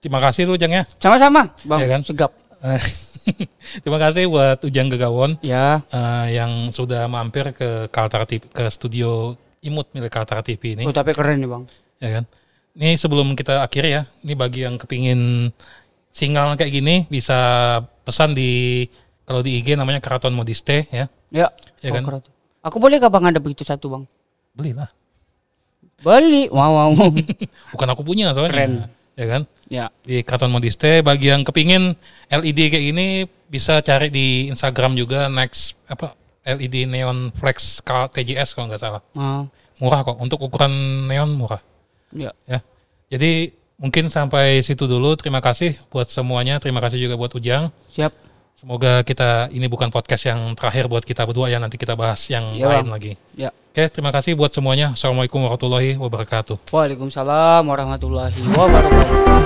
terima 0.00 0.18
kasih 0.18 0.48
lu 0.48 0.56
Ujang 0.56 0.72
ya. 0.72 0.82
Sama-sama, 0.96 1.52
bang. 1.62 1.78
Ya 1.78 1.88
kan? 1.92 2.00
Segap. 2.02 2.32
terima 3.82 3.98
kasih 3.98 4.30
buat 4.30 4.62
Ujang 4.62 4.86
Gegawon 4.86 5.38
Ya, 5.42 5.82
eh, 5.90 6.38
yang 6.38 6.70
sudah 6.70 7.10
mampir 7.10 7.50
ke 7.50 7.90
Kaltara 7.90 8.22
TV, 8.26 8.46
ke 8.46 8.66
studio 8.70 9.34
Imut 9.62 9.90
milik 9.90 10.14
Kaltara 10.14 10.46
TV 10.46 10.78
ini. 10.78 10.86
oh, 10.86 10.94
tapi 10.94 11.10
keren 11.10 11.42
nih 11.42 11.50
bang. 11.50 11.62
ya 11.98 12.10
kan. 12.20 12.24
Ini 12.76 12.94
sebelum 13.00 13.32
kita 13.34 13.64
akhiri 13.64 13.88
ya, 13.88 14.02
ini 14.22 14.36
bagi 14.36 14.62
yang 14.62 14.76
kepingin 14.76 15.50
single 16.12 16.54
kayak 16.54 16.70
gini 16.70 17.08
bisa 17.08 17.36
pesan 18.04 18.36
di 18.36 18.84
kalau 19.26 19.42
di 19.42 19.58
IG 19.58 19.74
namanya 19.74 19.98
Keraton 19.98 20.36
Modiste 20.36 20.86
ya. 20.92 21.10
Ya, 21.34 21.50
Ya 21.82 21.90
oh, 21.90 21.94
kan? 21.98 22.04
keren. 22.06 22.22
Aku 22.62 22.76
boleh 22.78 22.98
gak 22.98 23.10
bang 23.10 23.26
ada 23.32 23.40
begitu 23.42 23.66
satu 23.66 23.90
bang? 23.90 24.04
Belilah. 24.54 24.86
Beli, 26.04 26.46
wow, 26.52 26.92
wow. 26.94 27.08
Bukan 27.74 27.88
aku 27.90 28.02
punya 28.04 28.30
soalnya. 28.36 28.52
Keren. 28.52 28.72
Ya 29.16 29.26
kan? 29.26 29.42
ya, 29.66 29.88
Di 30.04 30.20
Keraton 30.20 30.52
Modiste 30.52 31.00
bagi 31.00 31.32
yang 31.32 31.40
kepingin 31.40 31.96
LED 32.28 32.68
kayak 32.68 32.84
gini 32.92 33.06
bisa 33.48 33.80
cari 33.80 34.12
di 34.12 34.52
Instagram 34.52 34.92
juga 34.92 35.32
next 35.32 35.72
apa 35.88 36.12
LED 36.44 36.84
neon 36.86 37.32
flex 37.32 37.80
TJS 37.82 38.52
kalau 38.52 38.68
nggak 38.68 38.78
salah. 38.78 39.02
ah, 39.16 39.48
Murah 39.80 40.04
kok 40.04 40.20
untuk 40.20 40.40
ukuran 40.44 40.70
neon 41.08 41.32
murah. 41.32 41.60
ya. 42.12 42.30
ya. 42.44 42.60
Jadi 43.08 43.50
mungkin 43.76 44.08
sampai 44.08 44.60
situ 44.60 44.84
dulu. 44.84 45.16
Terima 45.16 45.40
kasih 45.40 45.76
buat 45.88 46.08
semuanya. 46.08 46.60
Terima 46.60 46.80
kasih 46.80 46.96
juga 47.00 47.16
buat 47.16 47.32
Ujang. 47.32 47.68
Siap. 47.92 48.12
Semoga 48.56 49.04
kita 49.04 49.52
ini 49.52 49.68
bukan 49.68 49.92
podcast 49.92 50.32
yang 50.32 50.56
terakhir 50.56 50.88
buat 50.88 51.04
kita 51.04 51.28
berdua 51.28 51.52
ya. 51.52 51.60
Nanti 51.60 51.76
kita 51.76 51.92
bahas 51.92 52.24
yang 52.32 52.56
Iya, 52.56 52.68
lain 52.72 52.88
Bang. 52.88 52.94
lagi. 52.96 53.12
Ya. 53.36 53.52
Oke, 53.76 53.92
terima 53.92 54.08
kasih 54.08 54.32
buat 54.32 54.48
semuanya. 54.56 54.96
Assalamualaikum 54.96 55.36
warahmatullahi 55.36 56.00
wabarakatuh. 56.00 56.72
Waalaikumsalam 56.72 57.60
warahmatullahi 57.60 58.32
wabarakatuh. 58.56 59.36